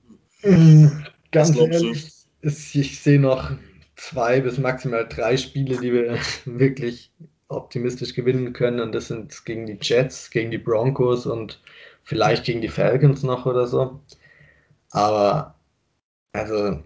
Ganz 0.41 1.51
glaubst 1.51 1.81
du? 1.81 1.87
ehrlich, 1.87 2.13
ist, 2.39 2.73
ich 2.73 3.01
sehe 3.01 3.19
noch 3.19 3.51
zwei 3.97 4.39
bis 4.39 4.57
maximal 4.57 5.05
drei 5.05 5.35
Spiele, 5.35 5.75
die 5.81 5.91
wir 5.91 6.17
wirklich 6.45 7.11
optimistisch 7.49 8.13
gewinnen 8.13 8.53
können. 8.53 8.79
Und 8.79 8.93
das 8.93 9.09
sind 9.09 9.43
gegen 9.43 9.65
die 9.65 9.79
Jets, 9.81 10.29
gegen 10.29 10.49
die 10.49 10.59
Broncos 10.59 11.25
und 11.25 11.59
vielleicht 12.03 12.45
gegen 12.45 12.61
die 12.61 12.69
Falcons 12.69 13.21
noch 13.21 13.45
oder 13.45 13.67
so. 13.67 13.99
Aber, 14.91 15.55
also, 16.31 16.81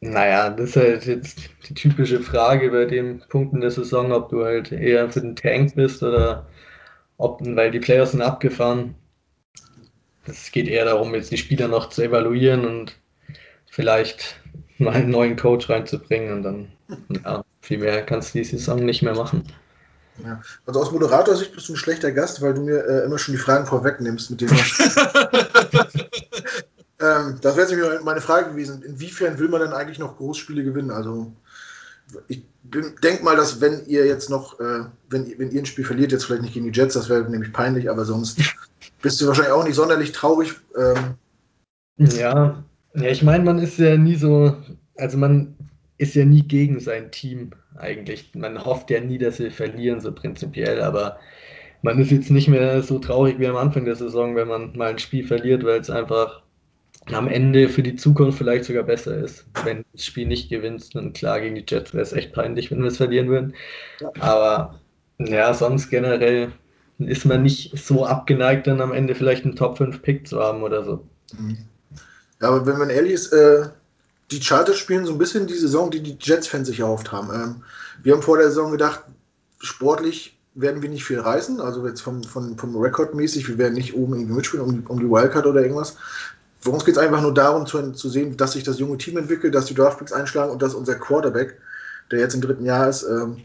naja, 0.00 0.50
das 0.50 0.68
ist 0.68 0.76
halt 0.76 1.06
jetzt 1.06 1.48
die 1.66 1.72
typische 1.72 2.20
Frage 2.20 2.70
bei 2.70 2.84
den 2.84 3.22
Punkten 3.30 3.62
der 3.62 3.70
Saison, 3.70 4.12
ob 4.12 4.28
du 4.28 4.44
halt 4.44 4.70
eher 4.70 5.08
für 5.08 5.22
den 5.22 5.34
Tank 5.34 5.74
bist 5.76 6.02
oder 6.02 6.46
ob, 7.22 7.40
weil 7.44 7.70
die 7.70 7.78
Playoffs 7.80 8.10
sind 8.12 8.22
abgefahren. 8.22 8.94
Es 10.26 10.50
geht 10.52 10.68
eher 10.68 10.84
darum, 10.84 11.14
jetzt 11.14 11.30
die 11.30 11.38
Spieler 11.38 11.68
noch 11.68 11.88
zu 11.88 12.02
evaluieren 12.02 12.64
und 12.66 12.96
vielleicht 13.66 14.40
mal 14.78 14.94
einen 14.94 15.10
neuen 15.10 15.36
Coach 15.36 15.70
reinzubringen 15.70 16.32
und 16.32 16.42
dann, 16.42 16.72
ja, 17.24 17.44
viel 17.60 17.78
mehr 17.78 18.04
kannst 18.04 18.34
du 18.34 18.38
die 18.38 18.44
Saison 18.44 18.84
nicht 18.84 19.02
mehr 19.02 19.14
machen. 19.14 19.44
Ja. 20.24 20.42
Also 20.66 20.80
aus 20.80 20.92
Moderatorsicht 20.92 21.54
bist 21.54 21.68
du 21.68 21.72
ein 21.72 21.76
schlechter 21.76 22.12
Gast, 22.12 22.42
weil 22.42 22.54
du 22.54 22.62
mir 22.62 22.84
äh, 22.84 23.04
immer 23.04 23.18
schon 23.18 23.34
die 23.34 23.40
Fragen 23.40 23.66
vorwegnimmst, 23.66 24.30
mit 24.30 24.42
denen 24.42 24.52
ähm, 27.00 27.38
Das 27.40 27.56
wäre 27.56 27.66
jetzt 27.66 27.70
nämlich 27.70 28.02
meine 28.02 28.20
Frage 28.20 28.50
gewesen. 28.50 28.82
Inwiefern 28.82 29.38
will 29.38 29.48
man 29.48 29.62
denn 29.62 29.72
eigentlich 29.72 29.98
noch 29.98 30.18
Großspiele 30.18 30.64
gewinnen? 30.64 30.90
Also 30.90 31.32
ich 32.28 32.42
denke 32.64 33.22
mal, 33.24 33.36
dass 33.36 33.60
wenn 33.60 33.84
ihr 33.86 34.06
jetzt 34.06 34.30
noch, 34.30 34.58
äh, 34.60 34.84
wenn, 35.10 35.26
ihr- 35.26 35.38
wenn 35.38 35.50
ihr 35.50 35.60
ein 35.62 35.66
Spiel 35.66 35.84
verliert, 35.84 36.12
jetzt 36.12 36.24
vielleicht 36.24 36.42
nicht 36.42 36.54
gegen 36.54 36.70
die 36.70 36.78
Jets, 36.78 36.94
das 36.94 37.08
wäre 37.08 37.28
nämlich 37.30 37.52
peinlich, 37.52 37.90
aber 37.90 38.04
sonst 38.04 38.38
bist 39.02 39.20
du 39.20 39.26
wahrscheinlich 39.26 39.52
auch 39.52 39.64
nicht 39.64 39.74
sonderlich 39.76 40.12
traurig. 40.12 40.54
Ähm, 40.76 41.14
Ja, 41.98 42.64
ja, 42.94 43.08
ich 43.10 43.22
meine, 43.22 43.44
man 43.44 43.58
ist 43.58 43.78
ja 43.78 43.96
nie 43.96 44.16
so, 44.16 44.56
also 44.96 45.16
man 45.18 45.56
ist 45.98 46.14
ja 46.14 46.24
nie 46.24 46.42
gegen 46.42 46.80
sein 46.80 47.10
Team 47.10 47.52
eigentlich. 47.76 48.34
Man 48.34 48.64
hofft 48.64 48.90
ja 48.90 49.00
nie, 49.00 49.18
dass 49.18 49.36
sie 49.38 49.50
verlieren, 49.50 50.00
so 50.00 50.12
prinzipiell, 50.12 50.82
aber 50.82 51.18
man 51.82 51.98
ist 51.98 52.10
jetzt 52.10 52.30
nicht 52.30 52.48
mehr 52.48 52.82
so 52.82 52.98
traurig 52.98 53.38
wie 53.38 53.46
am 53.46 53.56
Anfang 53.56 53.84
der 53.84 53.96
Saison, 53.96 54.36
wenn 54.36 54.48
man 54.48 54.76
mal 54.76 54.90
ein 54.90 54.98
Spiel 54.98 55.26
verliert, 55.26 55.64
weil 55.64 55.80
es 55.80 55.90
einfach 55.90 56.42
am 57.10 57.28
Ende 57.28 57.68
für 57.68 57.82
die 57.82 57.96
Zukunft 57.96 58.38
vielleicht 58.38 58.64
sogar 58.64 58.84
besser 58.84 59.16
ist. 59.16 59.44
Wenn 59.64 59.78
du 59.78 59.84
das 59.92 60.04
Spiel 60.04 60.26
nicht 60.26 60.48
gewinnst, 60.48 60.94
dann 60.94 61.12
klar, 61.12 61.40
gegen 61.40 61.56
die 61.56 61.64
Jets 61.66 61.92
wäre 61.92 62.02
es 62.02 62.12
echt 62.12 62.32
peinlich, 62.32 62.70
wenn 62.70 62.80
wir 62.80 62.88
es 62.88 62.98
verlieren 62.98 63.28
würden. 63.28 63.54
Ja. 64.00 64.10
Aber 64.20 64.80
ja, 65.18 65.52
sonst 65.52 65.90
generell 65.90 66.52
ist 66.98 67.24
man 67.24 67.42
nicht 67.42 67.76
so 67.76 68.06
abgeneigt, 68.06 68.66
dann 68.66 68.80
am 68.80 68.92
Ende 68.92 69.14
vielleicht 69.14 69.44
einen 69.44 69.56
Top 69.56 69.78
5 69.78 70.02
Pick 70.02 70.28
zu 70.28 70.40
haben 70.40 70.62
oder 70.62 70.84
so. 70.84 71.04
Ja, 72.40 72.48
aber 72.48 72.66
wenn 72.66 72.78
man 72.78 72.90
ehrlich 72.90 73.12
ist, 73.12 73.32
äh, 73.32 73.68
die 74.30 74.42
Chargers 74.42 74.78
spielen 74.78 75.04
so 75.04 75.12
ein 75.12 75.18
bisschen 75.18 75.46
die 75.46 75.54
Saison, 75.54 75.90
die 75.90 76.02
die 76.02 76.16
Jets-Fans 76.20 76.68
sich 76.68 76.80
erhofft 76.80 77.12
haben. 77.12 77.30
Ähm, 77.34 77.62
wir 78.02 78.14
haben 78.14 78.22
vor 78.22 78.38
der 78.38 78.48
Saison 78.48 78.72
gedacht, 78.72 79.02
sportlich 79.58 80.38
werden 80.54 80.82
wir 80.82 80.88
nicht 80.88 81.04
viel 81.04 81.18
reißen, 81.18 81.60
also 81.60 81.86
jetzt 81.86 82.02
vom, 82.02 82.22
vom, 82.22 82.58
vom 82.58 82.76
Rekord 82.76 83.14
mäßig, 83.14 83.48
wir 83.48 83.58
werden 83.58 83.74
nicht 83.74 83.94
oben 83.94 84.14
irgendwie 84.14 84.34
mitspielen 84.34 84.64
um, 84.64 84.84
um 84.86 85.00
die 85.00 85.08
Wildcard 85.08 85.46
oder 85.46 85.62
irgendwas. 85.62 85.96
Für 86.62 86.70
uns 86.70 86.84
geht 86.84 86.96
es 86.96 87.02
einfach 87.02 87.20
nur 87.20 87.34
darum 87.34 87.66
zu, 87.66 87.92
zu 87.92 88.08
sehen, 88.08 88.36
dass 88.36 88.52
sich 88.52 88.62
das 88.62 88.78
junge 88.78 88.96
Team 88.96 89.18
entwickelt, 89.18 89.54
dass 89.54 89.66
die 89.66 89.74
Draftpicks 89.74 90.12
einschlagen 90.12 90.52
und 90.52 90.62
dass 90.62 90.74
unser 90.74 90.94
Quarterback, 90.94 91.58
der 92.10 92.20
jetzt 92.20 92.34
im 92.34 92.40
dritten 92.40 92.64
Jahr 92.64 92.88
ist, 92.88 93.02
ähm, 93.02 93.38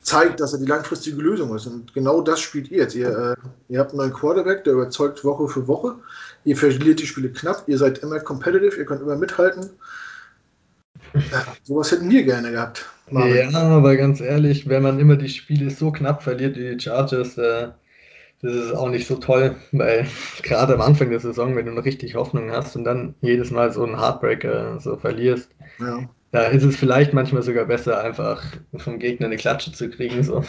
zeigt, 0.00 0.40
dass 0.40 0.54
er 0.54 0.58
die 0.58 0.66
langfristige 0.66 1.20
Lösung 1.20 1.54
ist. 1.54 1.66
Und 1.66 1.92
genau 1.92 2.22
das 2.22 2.40
spielt 2.40 2.70
ihr 2.70 2.78
jetzt. 2.78 2.94
Ihr, 2.94 3.08
äh, 3.08 3.72
ihr 3.72 3.78
habt 3.78 3.90
einen 3.90 3.98
neuen 3.98 4.12
Quarterback, 4.12 4.64
der 4.64 4.72
überzeugt 4.72 5.22
Woche 5.22 5.48
für 5.48 5.68
Woche. 5.68 5.96
Ihr 6.44 6.56
verliert 6.56 6.98
die 6.98 7.06
Spiele 7.06 7.30
knapp, 7.30 7.64
ihr 7.66 7.76
seid 7.76 7.98
immer 7.98 8.18
competitive, 8.20 8.76
ihr 8.76 8.86
könnt 8.86 9.02
immer 9.02 9.16
mithalten. 9.16 9.68
Ja, 11.14 11.44
sowas 11.62 11.92
hätten 11.92 12.08
wir 12.08 12.22
gerne 12.22 12.52
gehabt. 12.52 12.86
Marvin. 13.10 13.50
Ja, 13.50 13.60
aber 13.60 13.96
ganz 13.96 14.20
ehrlich, 14.20 14.68
wenn 14.68 14.82
man 14.82 14.98
immer 14.98 15.16
die 15.16 15.28
Spiele 15.28 15.70
so 15.70 15.92
knapp 15.92 16.22
verliert 16.22 16.56
wie 16.56 16.74
die 16.74 16.80
Chargers, 16.80 17.36
äh, 17.36 17.68
das 18.42 18.54
ist 18.54 18.72
auch 18.74 18.88
nicht 18.88 19.06
so 19.06 19.16
toll, 19.16 19.56
weil 19.72 20.06
gerade 20.42 20.74
am 20.74 20.80
Anfang 20.80 21.10
der 21.10 21.20
Saison, 21.20 21.56
wenn 21.56 21.66
du 21.66 21.72
noch 21.72 21.84
richtig 21.84 22.14
Hoffnung 22.16 22.50
hast 22.50 22.76
und 22.76 22.84
dann 22.84 23.14
jedes 23.20 23.50
Mal 23.50 23.72
so 23.72 23.84
einen 23.84 23.98
Heartbreaker 24.00 24.80
so 24.80 24.96
verlierst, 24.96 25.48
Ja. 25.78 26.08
da 26.32 26.42
ist 26.44 26.64
es 26.64 26.76
vielleicht 26.76 27.12
manchmal 27.14 27.42
sogar 27.42 27.64
besser, 27.66 28.00
einfach 28.00 28.42
vom 28.76 28.98
Gegner 28.98 29.26
eine 29.26 29.36
Klatsche 29.36 29.72
zu 29.72 29.88
kriegen. 29.90 30.22
So. 30.22 30.42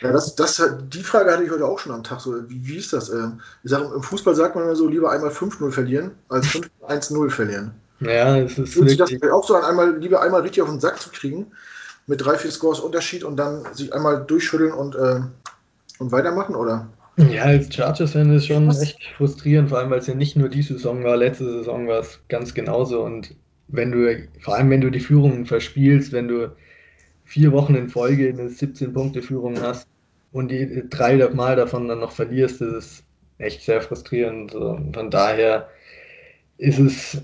Ja, 0.00 0.12
das, 0.12 0.34
das, 0.36 0.62
die 0.92 1.02
Frage 1.02 1.32
hatte 1.32 1.44
ich 1.44 1.50
heute 1.50 1.64
auch 1.66 1.78
schon 1.78 1.92
am 1.92 2.04
Tag. 2.04 2.20
So, 2.20 2.48
wie, 2.48 2.66
wie 2.66 2.76
ist 2.76 2.92
das? 2.92 3.08
Ähm, 3.10 3.40
ich 3.62 3.70
sage, 3.70 3.90
Im 3.94 4.02
Fußball 4.02 4.34
sagt 4.34 4.54
man 4.54 4.64
immer 4.64 4.76
so, 4.76 4.86
lieber 4.88 5.10
einmal 5.10 5.30
5-0 5.30 5.70
verlieren, 5.70 6.12
als 6.28 6.46
5-1-0 6.46 7.30
verlieren. 7.30 7.72
Ja, 8.00 8.36
es 8.38 8.58
ist 8.58 8.74
Fühlt 8.74 8.88
sich 8.90 8.98
das 8.98 9.10
auch 9.32 9.46
so 9.46 9.54
an, 9.54 9.64
einmal, 9.64 9.96
lieber 9.98 10.20
einmal 10.20 10.42
richtig 10.42 10.62
auf 10.62 10.68
den 10.68 10.80
Sack 10.80 11.00
zu 11.00 11.10
kriegen, 11.10 11.46
mit 12.06 12.22
drei, 12.24 12.36
vier 12.36 12.50
Scores 12.50 12.80
Unterschied 12.80 13.24
und 13.24 13.36
dann 13.36 13.64
sich 13.72 13.94
einmal 13.94 14.24
durchschütteln 14.24 14.72
und, 14.72 14.94
äh, 14.94 15.20
und 16.00 16.12
weitermachen, 16.12 16.54
oder? 16.54 16.88
Ja, 17.16 17.44
als 17.44 17.72
Chargers-Fan 17.72 18.30
ist 18.30 18.42
es 18.42 18.46
schon 18.46 18.68
echt 18.70 19.04
frustrierend, 19.16 19.68
vor 19.68 19.78
allem 19.78 19.90
weil 19.90 20.00
es 20.00 20.08
ja 20.08 20.14
nicht 20.14 20.36
nur 20.36 20.48
die 20.48 20.62
Saison 20.62 21.04
war, 21.04 21.16
letzte 21.16 21.44
Saison 21.44 21.86
war 21.86 22.00
es 22.00 22.20
ganz 22.28 22.54
genauso. 22.54 23.04
Und 23.04 23.36
wenn 23.68 23.92
du, 23.92 24.28
vor 24.40 24.56
allem 24.56 24.70
wenn 24.70 24.80
du 24.80 24.90
die 24.90 25.00
Führung 25.00 25.46
verspielst, 25.46 26.12
wenn 26.12 26.28
du 26.28 26.56
vier 27.24 27.52
Wochen 27.52 27.74
in 27.76 27.88
Folge 27.88 28.28
eine 28.28 28.48
17-Punkte-Führung 28.48 29.60
hast 29.60 29.88
und 30.32 30.50
die 30.50 30.84
drei 30.90 31.16
Mal 31.28 31.56
davon 31.56 31.88
dann 31.88 32.00
noch 32.00 32.12
verlierst, 32.12 32.60
das 32.60 32.74
ist 32.74 33.04
echt 33.38 33.62
sehr 33.62 33.80
frustrierend. 33.80 34.52
Von 34.52 35.10
daher 35.10 35.68
ist 36.58 36.78
es 36.78 37.22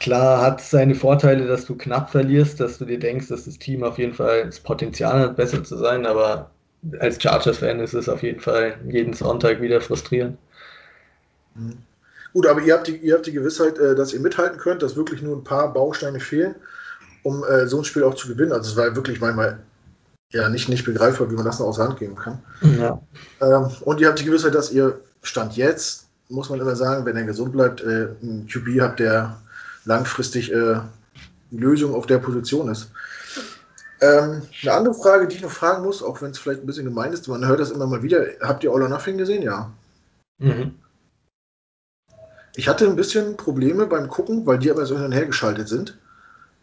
klar, 0.00 0.42
hat 0.42 0.60
seine 0.60 0.94
Vorteile, 0.94 1.46
dass 1.46 1.66
du 1.66 1.76
knapp 1.76 2.10
verlierst, 2.10 2.60
dass 2.60 2.78
du 2.78 2.84
dir 2.84 2.98
denkst, 2.98 3.28
dass 3.28 3.46
das 3.46 3.58
Team 3.58 3.82
auf 3.82 3.98
jeden 3.98 4.14
Fall 4.14 4.44
das 4.46 4.60
Potenzial 4.60 5.20
hat, 5.20 5.36
besser 5.36 5.64
zu 5.64 5.76
sein, 5.76 6.06
aber 6.06 6.50
als 7.00 7.20
Chargers-Fan 7.20 7.80
ist 7.80 7.94
es 7.94 8.08
auf 8.08 8.22
jeden 8.22 8.40
Fall 8.40 8.78
jeden 8.86 9.12
Sonntag 9.12 9.60
wieder 9.60 9.80
frustrierend. 9.80 10.38
Mhm. 11.54 11.78
Gut, 12.32 12.46
aber 12.46 12.60
ihr 12.60 12.74
habt, 12.74 12.86
die, 12.86 12.96
ihr 12.96 13.14
habt 13.14 13.26
die 13.26 13.32
Gewissheit, 13.32 13.78
äh, 13.78 13.94
dass 13.94 14.12
ihr 14.12 14.20
mithalten 14.20 14.58
könnt, 14.58 14.82
dass 14.82 14.96
wirklich 14.96 15.22
nur 15.22 15.36
ein 15.36 15.44
paar 15.44 15.72
Bausteine 15.72 16.20
fehlen, 16.20 16.54
um 17.22 17.42
äh, 17.44 17.66
so 17.66 17.78
ein 17.78 17.84
Spiel 17.84 18.04
auch 18.04 18.14
zu 18.14 18.28
gewinnen. 18.28 18.52
Also 18.52 18.70
es 18.70 18.76
war 18.76 18.94
wirklich 18.94 19.20
manchmal 19.20 19.58
ja 20.32 20.48
nicht, 20.48 20.68
nicht 20.68 20.84
begreifbar, 20.84 21.30
wie 21.30 21.34
man 21.34 21.44
das 21.44 21.58
noch 21.58 21.66
aus 21.66 21.76
der 21.76 21.86
Hand 21.86 21.98
geben 21.98 22.16
kann. 22.16 22.42
Ja. 22.78 23.00
Ähm, 23.40 23.70
und 23.82 24.00
ihr 24.00 24.08
habt 24.08 24.18
die 24.18 24.24
Gewissheit, 24.24 24.54
dass 24.54 24.72
ihr 24.72 25.00
Stand 25.22 25.56
jetzt, 25.56 26.06
muss 26.28 26.50
man 26.50 26.60
immer 26.60 26.76
sagen, 26.76 27.06
wenn 27.06 27.16
er 27.16 27.24
gesund 27.24 27.52
bleibt, 27.52 27.80
äh, 27.80 28.08
einen 28.22 28.46
QB 28.46 28.80
habt, 28.80 29.00
der 29.00 29.40
langfristig 29.84 30.52
äh, 30.52 30.80
Lösung 31.52 31.94
auf 31.94 32.06
der 32.06 32.18
Position 32.18 32.68
ist. 32.68 32.90
Ähm, 34.00 34.42
eine 34.62 34.72
andere 34.72 34.94
Frage, 34.94 35.26
die 35.26 35.36
ich 35.36 35.42
noch 35.42 35.50
fragen 35.50 35.84
muss, 35.84 36.02
auch 36.02 36.20
wenn 36.20 36.30
es 36.30 36.38
vielleicht 36.38 36.60
ein 36.60 36.66
bisschen 36.66 36.84
gemein 36.84 37.12
ist, 37.12 37.28
man 37.28 37.46
hört 37.46 37.60
das 37.60 37.70
immer 37.70 37.86
mal 37.86 38.02
wieder. 38.02 38.26
Habt 38.42 38.62
ihr 38.62 38.70
All 38.70 38.82
or 38.82 38.88
Nothing 38.88 39.16
gesehen? 39.16 39.42
Ja. 39.42 39.72
Mhm. 40.38 40.74
Ich 42.56 42.68
hatte 42.68 42.86
ein 42.86 42.96
bisschen 42.96 43.36
Probleme 43.36 43.86
beim 43.86 44.08
Gucken, 44.08 44.46
weil 44.46 44.58
die 44.58 44.70
aber 44.70 44.86
so 44.86 44.96
hin 44.96 45.04
und 45.04 45.12
her 45.12 45.26
geschaltet 45.26 45.68
sind, 45.68 45.98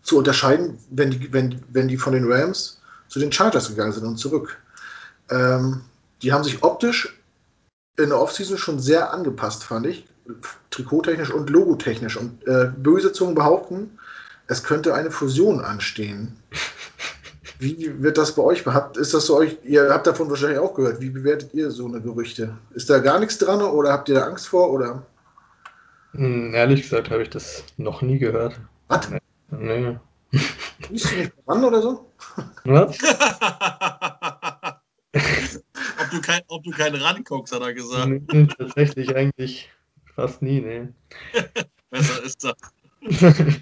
zu 0.02 0.18
unterscheiden, 0.18 0.78
wenn 0.90 1.12
die, 1.12 1.32
wenn, 1.32 1.64
wenn 1.70 1.88
die 1.88 1.98
von 1.98 2.14
den 2.14 2.32
Rams 2.32 2.82
zu 3.08 3.20
den 3.20 3.32
Chargers 3.32 3.70
gegangen 3.70 3.94
sind 3.94 4.06
und 4.06 4.18
zurück. 4.18 4.58
Ähm, 5.30 5.82
die 6.22 6.34
haben 6.34 6.44
sich 6.44 6.64
optisch 6.64 7.20
in 7.98 8.10
der 8.10 8.20
Offseason 8.20 8.58
schon 8.58 8.80
sehr 8.80 9.14
angepasst, 9.14 9.64
fand 9.64 9.86
ich. 9.86 10.08
Trikottechnisch 10.72 11.32
und 11.32 11.50
logotechnisch. 11.50 12.18
Und 12.18 12.46
äh, 12.48 12.72
böse 12.76 13.14
Zungen 13.14 13.36
behaupten, 13.36 14.00
es 14.48 14.64
könnte 14.64 14.94
eine 14.94 15.12
Fusion 15.12 15.62
anstehen. 15.62 16.36
Wie 17.64 18.04
wird 18.04 18.18
das 18.18 18.36
bei 18.36 18.42
euch? 18.42 18.66
Habt, 18.66 18.98
ist 18.98 19.14
das 19.14 19.28
so 19.28 19.38
euch? 19.38 19.58
Ihr 19.64 19.90
habt 19.90 20.06
davon 20.06 20.30
wahrscheinlich 20.30 20.60
auch 20.60 20.74
gehört. 20.74 21.00
Wie 21.00 21.10
bewertet 21.10 21.54
ihr 21.54 21.72
so 21.72 21.86
eine 21.86 22.02
Gerüchte? 22.02 22.58
Ist 22.74 22.90
da 22.90 23.00
gar 23.00 23.22
nichts 23.22 23.38
dran 23.38 23.62
oder 23.62 23.94
habt 23.94 24.10
ihr 24.10 24.16
da 24.16 24.26
Angst 24.26 24.50
vor? 24.50 24.70
Oder? 24.70 25.06
Hm, 26.12 26.54
ehrlich 26.54 26.82
gesagt 26.82 27.10
habe 27.10 27.24
ich 27.24 27.30
das 27.30 27.64
noch 27.78 28.02
nie 28.02 28.20
gehört. 28.20 28.60
Was? 28.90 29.10
Nee. 29.10 29.22
nee. 29.80 29.98
Liest 30.90 31.12
du 31.12 31.16
nicht 31.16 31.32
dran 31.46 31.64
oder 31.64 31.82
so? 31.82 32.12
Was? 32.66 32.98
ob, 35.14 36.12
du 36.12 36.22
kein, 36.22 36.42
ob 36.50 36.66
du 36.66 36.72
keinen 36.72 37.02
ranguckst, 37.02 37.56
hat 37.56 37.62
er 37.62 37.74
gesagt. 37.74 38.10
Nee, 38.10 38.48
tatsächlich 38.58 39.16
eigentlich 39.16 39.72
fast 40.16 40.42
nie, 40.42 40.60
nee. 40.60 40.90
Besser 41.90 42.24
ist 42.24 42.44
das. 42.44 42.56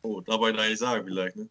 Oh, 0.00 0.20
darf 0.20 0.36
ich 0.36 0.58
eigentlich 0.58 0.78
sagen, 0.78 1.04
vielleicht. 1.04 1.36
Ne? 1.36 1.48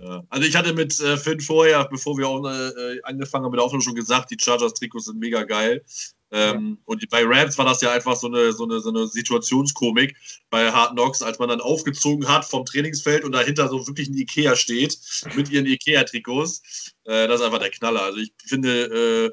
Ja. 0.00 0.22
Also 0.28 0.46
ich 0.46 0.54
hatte 0.54 0.72
mit 0.72 0.98
äh, 1.00 1.16
Finn 1.16 1.40
vorher, 1.40 1.84
bevor 1.88 2.16
wir 2.16 2.28
auch 2.28 2.44
äh, 2.44 3.00
angefangen 3.02 3.44
haben 3.44 3.50
mit 3.50 3.58
der 3.58 3.64
Aufnahme 3.64 3.82
schon 3.82 3.94
gesagt, 3.94 4.30
die 4.30 4.36
Chargers-Trikots 4.38 5.06
sind 5.06 5.18
mega 5.18 5.42
geil. 5.42 5.84
Ähm, 6.30 6.76
ja. 6.78 6.82
Und 6.84 7.08
bei 7.08 7.24
Rams 7.24 7.56
war 7.56 7.64
das 7.64 7.80
ja 7.80 7.90
einfach 7.90 8.14
so 8.16 8.26
eine, 8.26 8.52
so, 8.52 8.64
eine, 8.64 8.80
so 8.80 8.90
eine 8.90 9.06
Situationskomik 9.06 10.14
bei 10.50 10.70
Hard 10.70 10.92
Knocks, 10.92 11.22
als 11.22 11.38
man 11.38 11.48
dann 11.48 11.60
aufgezogen 11.60 12.28
hat 12.28 12.44
vom 12.44 12.64
Trainingsfeld 12.64 13.24
und 13.24 13.32
dahinter 13.32 13.68
so 13.68 13.86
wirklich 13.86 14.08
ein 14.08 14.16
Ikea 14.16 14.54
steht 14.54 14.98
mit 15.34 15.50
ihren 15.50 15.66
Ikea-Trikots. 15.66 16.92
Äh, 17.04 17.28
das 17.28 17.40
ist 17.40 17.46
einfach 17.46 17.60
der 17.60 17.70
Knaller. 17.70 18.02
Also 18.02 18.18
ich 18.18 18.32
finde, 18.44 18.84
äh, 18.84 19.30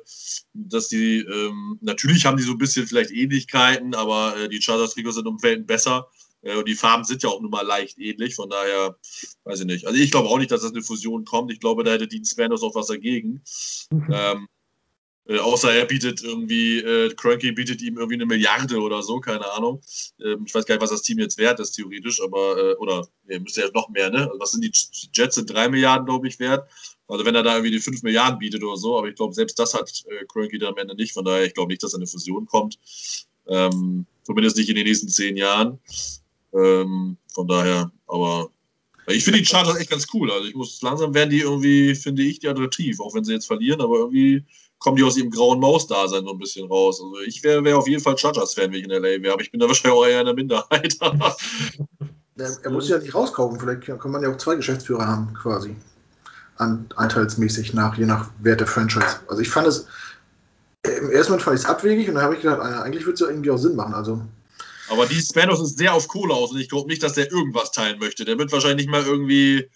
dass 0.53 0.87
die, 0.87 1.17
ähm, 1.19 1.77
natürlich 1.81 2.25
haben 2.25 2.37
die 2.37 2.43
so 2.43 2.53
ein 2.53 2.57
bisschen 2.57 2.87
vielleicht 2.87 3.11
Ähnlichkeiten, 3.11 3.93
aber 3.93 4.37
äh, 4.37 4.49
die 4.49 4.61
Chargers-Trikots 4.61 5.15
sind 5.15 5.27
um 5.27 5.41
Welten 5.43 5.65
besser. 5.65 6.07
Und 6.45 6.67
die 6.67 6.75
Farben 6.75 7.03
sind 7.03 7.23
ja 7.23 7.29
auch 7.29 7.41
nun 7.41 7.49
mal 7.49 7.65
leicht 7.65 7.97
ähnlich, 7.97 8.35
von 8.35 8.49
daher 8.49 8.95
weiß 9.45 9.61
ich 9.61 9.65
nicht. 9.65 9.87
Also 9.87 9.99
ich 9.99 10.11
glaube 10.11 10.29
auch 10.29 10.37
nicht, 10.37 10.51
dass 10.51 10.61
das 10.61 10.71
eine 10.71 10.83
Fusion 10.83 11.25
kommt. 11.25 11.51
Ich 11.51 11.59
glaube, 11.59 11.83
da 11.83 11.91
hätte 11.91 12.07
Dean 12.07 12.23
Spanos 12.23 12.61
auch 12.61 12.75
was 12.75 12.87
dagegen. 12.87 13.41
Mhm. 13.89 14.07
Ähm, 14.11 14.47
äh, 15.27 15.39
außer 15.39 15.73
er 15.73 15.85
bietet 15.85 16.21
irgendwie, 16.21 16.77
äh, 16.79 17.13
Cranky 17.15 17.51
bietet 17.51 17.81
ihm 17.81 17.97
irgendwie 17.97 18.15
eine 18.15 18.27
Milliarde 18.27 18.79
oder 18.79 19.01
so, 19.01 19.19
keine 19.19 19.51
Ahnung. 19.53 19.81
Ähm, 20.23 20.43
ich 20.45 20.53
weiß 20.53 20.65
gar 20.65 20.75
nicht, 20.75 20.83
was 20.83 20.91
das 20.91 21.01
Team 21.01 21.17
jetzt 21.17 21.39
wert 21.39 21.59
ist, 21.59 21.71
theoretisch, 21.71 22.21
aber, 22.21 22.57
äh, 22.57 22.75
oder, 22.75 23.07
nee, 23.23 23.39
müsste 23.39 23.61
ja 23.61 23.69
noch 23.73 23.89
mehr, 23.89 24.11
ne? 24.11 24.27
Also 24.27 24.39
was 24.39 24.51
sind 24.51 24.63
die 24.63 24.71
Jets? 25.13 25.35
Sind 25.35 25.49
drei 25.49 25.67
Milliarden, 25.67 26.05
glaube 26.05 26.27
ich, 26.27 26.39
wert. 26.39 26.69
Also 27.07 27.25
wenn 27.25 27.35
er 27.35 27.43
da 27.43 27.53
irgendwie 27.55 27.71
die 27.71 27.79
fünf 27.79 28.03
Milliarden 28.03 28.37
bietet 28.37 28.63
oder 28.63 28.77
so, 28.77 28.97
aber 28.97 29.07
ich 29.07 29.15
glaube, 29.15 29.33
selbst 29.33 29.57
das 29.57 29.73
hat 29.73 30.03
äh, 30.09 30.25
Cranky 30.25 30.59
dann 30.59 30.73
am 30.73 30.77
Ende 30.77 30.95
nicht. 30.95 31.13
Von 31.13 31.25
daher, 31.25 31.45
ich 31.45 31.55
glaube 31.55 31.71
nicht, 31.71 31.81
dass 31.81 31.95
eine 31.95 32.07
Fusion 32.07 32.45
kommt. 32.45 32.77
Ähm, 33.47 34.05
zumindest 34.23 34.57
nicht 34.57 34.69
in 34.69 34.75
den 34.75 34.85
nächsten 34.85 35.07
zehn 35.07 35.37
Jahren. 35.37 35.79
Ähm, 36.55 37.17
von 37.33 37.47
daher, 37.47 37.91
aber 38.07 38.49
ich 39.07 39.23
finde 39.23 39.39
die 39.39 39.45
Chargers 39.45 39.77
echt 39.77 39.91
ganz 39.91 40.07
cool. 40.13 40.31
Also 40.31 40.47
ich 40.47 40.55
muss 40.55 40.81
langsam 40.81 41.13
werden 41.13 41.29
die 41.29 41.41
irgendwie, 41.41 41.95
finde 41.95 42.23
ich, 42.23 42.39
die 42.39 42.47
attraktiv, 42.47 42.99
auch 42.99 43.13
wenn 43.13 43.23
sie 43.23 43.33
jetzt 43.33 43.45
verlieren, 43.45 43.81
aber 43.81 43.97
irgendwie 43.97 44.43
kommen 44.79 44.97
die 44.97 45.03
aus 45.03 45.17
ihrem 45.17 45.31
grauen 45.31 45.59
Maus-Dasein 45.59 46.25
so 46.25 46.31
ein 46.31 46.39
bisschen 46.39 46.67
raus. 46.67 47.01
Also 47.01 47.19
ich 47.25 47.43
wäre 47.43 47.63
wär 47.63 47.77
auf 47.77 47.87
jeden 47.87 48.01
Fall 48.01 48.17
Chargers-Fan, 48.17 48.71
wenn 48.71 48.79
ich 48.79 48.85
in 48.85 48.91
LA 48.91 49.21
wäre, 49.21 49.33
aber 49.33 49.41
ich 49.41 49.51
bin 49.51 49.59
da 49.59 49.67
wahrscheinlich 49.67 49.99
auch 49.99 50.05
eher 50.05 50.21
in 50.21 50.25
der 50.25 50.35
Minderheit. 50.35 50.97
er, 52.37 52.57
er 52.63 52.71
muss 52.71 52.89
ja 52.89 52.97
nicht 52.97 53.13
rauskaufen, 53.13 53.59
vielleicht 53.59 53.85
kann 53.99 54.11
man 54.11 54.23
ja 54.23 54.31
auch 54.31 54.37
zwei 54.37 54.55
Geschäftsführer 54.55 55.07
haben, 55.07 55.33
quasi. 55.33 55.75
An, 56.57 56.87
anteilsmäßig 56.95 57.73
nach, 57.73 57.97
je 57.97 58.05
nach 58.05 58.29
Wert 58.39 58.61
der 58.61 58.67
Franchise. 58.67 59.19
Also 59.27 59.41
ich 59.41 59.49
fand 59.49 59.67
es, 59.67 59.87
im 60.83 61.11
ersten 61.11 61.33
Moment 61.33 61.43
fand 61.43 61.57
ich 61.57 61.63
es 61.63 61.69
abwegig 61.69 62.07
und 62.07 62.15
dann 62.15 62.23
habe 62.23 62.35
ich 62.35 62.41
gedacht, 62.41 62.61
eigentlich 62.61 63.05
würde 63.05 63.15
es 63.15 63.19
ja 63.19 63.27
irgendwie 63.27 63.51
auch 63.51 63.57
Sinn 63.57 63.75
machen. 63.75 63.93
Also 63.93 64.21
aber 64.89 65.05
die 65.05 65.19
Spanos 65.19 65.61
ist 65.61 65.77
sehr 65.77 65.93
auf 65.93 66.07
Kohle 66.07 66.33
aus 66.33 66.51
und 66.51 66.59
ich 66.59 66.69
glaube 66.69 66.87
nicht, 66.87 67.03
dass 67.03 67.13
der 67.13 67.31
irgendwas 67.31 67.71
teilen 67.71 67.99
möchte. 67.99 68.25
Der 68.25 68.37
wird 68.37 68.51
wahrscheinlich 68.51 68.85
nicht 68.85 68.91
mal 68.91 69.05
irgendwie, 69.05 69.69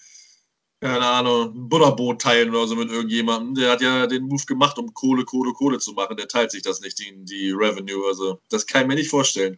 keine 0.81 1.05
Ahnung, 1.05 1.53
ein 1.55 1.69
Butterboot 1.69 2.21
teilen 2.21 2.49
oder 2.51 2.67
so 2.67 2.75
mit 2.75 2.91
irgendjemandem. 2.91 3.55
Der 3.55 3.71
hat 3.71 3.81
ja 3.81 4.07
den 4.07 4.23
Move 4.23 4.45
gemacht, 4.45 4.77
um 4.77 4.93
Kohle, 4.93 5.25
Kohle, 5.25 5.53
Kohle 5.53 5.79
zu 5.79 5.93
machen. 5.93 6.17
Der 6.17 6.27
teilt 6.27 6.51
sich 6.51 6.61
das 6.61 6.81
nicht, 6.81 6.99
die, 6.99 7.13
die 7.25 7.51
Revenue. 7.51 8.07
Also, 8.07 8.39
das 8.49 8.67
kann 8.67 8.83
ich 8.83 8.87
mir 8.87 8.95
nicht 8.95 9.09
vorstellen. 9.09 9.57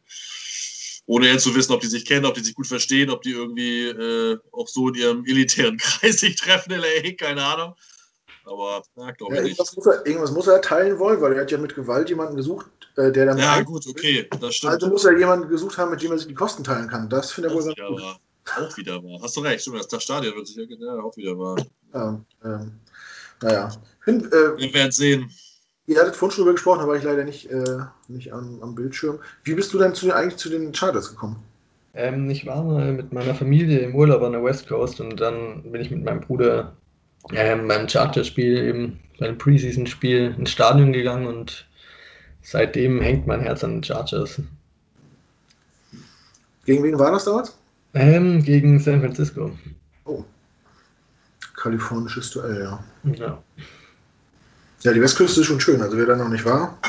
Ohne 1.06 1.28
jetzt 1.28 1.44
zu 1.44 1.54
wissen, 1.56 1.74
ob 1.74 1.82
die 1.82 1.88
sich 1.88 2.06
kennen, 2.06 2.26
ob 2.26 2.36
die 2.36 2.44
sich 2.44 2.54
gut 2.54 2.68
verstehen, 2.68 3.10
ob 3.10 3.22
die 3.24 3.32
irgendwie 3.32 3.88
äh, 3.88 4.38
auch 4.52 4.68
so 4.68 4.88
in 4.88 4.96
ihrem 4.96 5.26
elitären 5.28 5.78
Kreis 5.78 6.22
sich 6.22 6.38
treffen 6.38 6.72
LA, 6.72 7.12
keine 7.18 7.44
Ahnung. 7.44 7.76
Aber, 8.46 8.84
ja, 8.96 9.12
glaube 9.12 9.36
ja, 9.36 9.42
ich 9.42 9.50
irgendwas 9.50 9.72
nicht. 9.72 9.86
Muss 9.86 9.96
er, 9.96 10.06
irgendwas 10.06 10.32
muss 10.32 10.48
er 10.48 10.62
teilen 10.62 11.00
wollen, 11.00 11.22
weil 11.22 11.34
er 11.34 11.42
hat 11.42 11.52
ja 11.52 11.58
mit 11.58 11.76
Gewalt 11.76 12.10
jemanden 12.10 12.36
gesucht, 12.36 12.68
äh, 12.98 13.12
der 13.12 13.28
dann. 13.28 13.38
Ja, 13.38 13.62
gut, 13.62 13.86
okay, 13.88 14.28
das 14.40 14.56
stimmt. 14.56 14.74
Also 14.74 14.88
muss 14.88 15.06
er 15.06 15.18
jemanden 15.18 15.50
gesucht 15.50 15.78
haben, 15.78 15.92
mit 15.92 16.02
dem 16.02 16.12
er 16.12 16.18
sich 16.18 16.28
die 16.28 16.34
Kosten 16.34 16.64
teilen 16.64 16.88
kann. 16.88 17.10
Das 17.10 17.32
finde 17.32 17.50
ich 17.50 17.56
wohl 17.56 17.64
ganz 17.64 17.76
gut. 17.76 18.02
War. 18.02 18.20
Auch 18.58 18.78
wieder 18.78 19.04
wahr. 19.04 19.20
Hast 19.22 19.38
du 19.38 19.42
recht, 19.42 19.62
stimmt, 19.62 19.86
das 19.92 20.04
Stadion 20.04 20.36
wird 20.36 20.48
sicher 20.48 20.64
ja, 20.68 21.00
auch 21.00 21.16
wieder 21.16 21.38
wahr. 21.38 21.64
Ja, 21.94 22.20
ähm, 22.44 22.72
naja. 23.42 23.72
Bin, 24.06 24.26
äh, 24.26 24.58
Wir 24.58 24.74
werden 24.74 24.92
sehen. 24.92 25.32
Ihr 25.88 26.00
hattet 26.00 26.16
vorhin 26.16 26.36
schon 26.36 26.44
drüber 26.44 26.54
gesprochen, 26.54 26.88
war 26.88 26.96
ich 26.96 27.04
leider 27.04 27.24
nicht, 27.24 27.50
äh, 27.50 27.80
nicht 28.08 28.34
am, 28.34 28.62
am, 28.62 28.76
Bildschirm. 28.76 29.20
Wie 29.44 29.56
bist 29.56 29.74
du 29.74 29.78
denn 29.78 29.94
zu, 29.94 30.12
eigentlich 30.14 30.38
zu 30.38 30.50
den 30.50 30.74
Chargers 30.74 31.10
gekommen? 31.10 31.44
Ähm, 31.94 32.30
ich 32.30 32.46
war 32.46 32.64
mal 32.64 32.94
mit 32.94 33.12
meiner 33.12 33.36
Familie 33.36 33.80
im 33.80 33.96
Urlaub 33.96 34.22
an 34.22 34.32
der 34.32 34.44
West 34.44 34.68
Coast 34.68 35.02
und 35.02 35.20
dann 35.20 35.64
bin 35.72 35.82
ich 35.82 35.92
mit 35.92 36.04
meinem 36.04 36.22
Bruder 36.22 36.78
ähm, 37.32 37.68
beim 37.68 37.88
Charterspiel, 37.88 38.58
eben 38.58 39.00
beim 39.20 39.38
Preseason-Spiel 39.38 40.36
ins 40.38 40.52
Stadion 40.52 40.94
gegangen 40.94 41.28
und 41.28 41.68
seitdem 42.42 43.02
hängt 43.02 43.28
mein 43.28 43.42
Herz 43.42 43.64
an 43.64 43.76
den 43.76 43.84
Chargers. 43.84 44.42
Gegen 46.66 46.84
wen 46.84 46.98
war 46.98 47.12
das 47.12 47.26
damals? 47.26 47.58
Ähm, 47.94 48.44
gegen 48.44 48.80
San 48.80 49.02
Francisco. 49.02 49.52
Oh. 50.06 50.24
Kalifornisches 51.56 52.32
Duell, 52.32 52.62
ja. 52.62 52.84
Ja. 53.14 53.44
Ja, 54.82 54.94
die 54.94 55.02
Westküste 55.02 55.42
ist 55.42 55.48
schon 55.48 55.60
schön. 55.60 55.82
Also 55.82 55.98
wer 55.98 56.06
da 56.06 56.16
noch 56.16 56.30
nicht 56.30 56.46
war, 56.46 56.80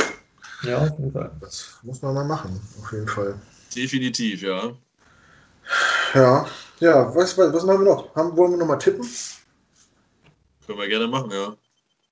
ja, 0.63 0.79
auf 0.79 0.99
jeden 0.99 1.13
Fall. 1.13 1.31
Das 1.41 1.79
muss 1.83 2.03
man 2.03 2.15
mal 2.15 2.25
machen, 2.25 2.61
auf 2.81 2.93
jeden 2.93 3.09
Fall. 3.09 3.35
Definitiv, 3.75 4.43
ja. 4.43 4.73
Ja, 6.15 6.47
ja, 6.81 7.15
was, 7.15 7.37
was, 7.37 7.53
was 7.53 7.65
machen 7.65 7.81
wir 7.81 7.93
noch? 7.93 8.15
Haben, 8.15 8.37
wollen 8.37 8.53
wir 8.53 8.59
noch 8.59 8.67
mal 8.67 8.77
tippen? 8.77 9.07
Können 10.67 10.79
wir 10.79 10.89
gerne 10.89 11.09
machen, 11.09 11.31
ja. 11.31 11.57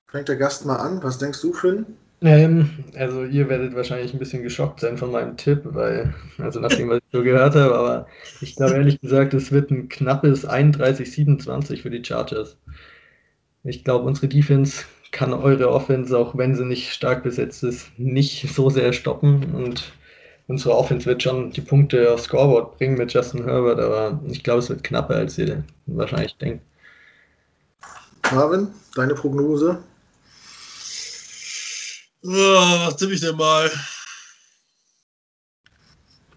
Fängt 0.07 0.27
der 0.27 0.35
Gast 0.35 0.65
mal 0.65 0.75
an. 0.75 1.01
Was 1.03 1.17
denkst 1.17 1.41
du, 1.41 1.53
Finn? 1.53 1.85
Ähm, 2.23 2.69
also 2.95 3.23
ihr 3.23 3.49
werdet 3.49 3.75
wahrscheinlich 3.75 4.13
ein 4.13 4.19
bisschen 4.19 4.43
geschockt 4.43 4.79
sein 4.79 4.97
von 4.97 5.11
meinem 5.11 5.37
Tipp, 5.37 5.61
weil, 5.63 6.13
also 6.37 6.59
nach 6.59 6.69
dem, 6.69 6.89
was 6.89 6.97
ich 6.97 7.11
so 7.11 7.23
gehört 7.23 7.55
habe, 7.55 7.75
aber 7.75 8.07
ich 8.41 8.55
glaube 8.55 8.75
ehrlich 8.75 9.01
gesagt, 9.01 9.33
es 9.33 9.51
wird 9.51 9.71
ein 9.71 9.89
knappes 9.89 10.47
31-27 10.47 11.81
für 11.81 11.89
die 11.89 12.03
Chargers. 12.03 12.57
Ich 13.63 13.83
glaube, 13.83 14.05
unsere 14.05 14.27
Defense 14.27 14.85
kann 15.11 15.33
eure 15.33 15.71
Offense, 15.71 16.15
auch 16.15 16.37
wenn 16.37 16.55
sie 16.55 16.65
nicht 16.65 16.93
stark 16.93 17.23
besetzt 17.23 17.63
ist, 17.63 17.87
nicht 17.97 18.53
so 18.53 18.69
sehr 18.69 18.93
stoppen 18.93 19.55
und 19.55 19.91
unsere 20.47 20.77
Offense 20.77 21.07
wird 21.07 21.23
schon 21.23 21.51
die 21.51 21.61
Punkte 21.61 22.13
aufs 22.13 22.25
Scoreboard 22.25 22.77
bringen 22.77 22.97
mit 22.97 23.13
Justin 23.13 23.45
Herbert, 23.45 23.79
aber 23.79 24.21
ich 24.27 24.43
glaube, 24.43 24.59
es 24.59 24.69
wird 24.69 24.83
knapper, 24.83 25.15
als 25.15 25.39
ihr 25.39 25.63
wahrscheinlich 25.87 26.37
denkt. 26.37 26.63
Marvin, 28.31 28.73
deine 28.95 29.13
Prognose? 29.13 29.83
Oh, 32.23 32.29
was 32.29 32.97
tippe 32.97 33.13
ich 33.13 33.21
denn 33.21 33.35
mal? 33.35 33.71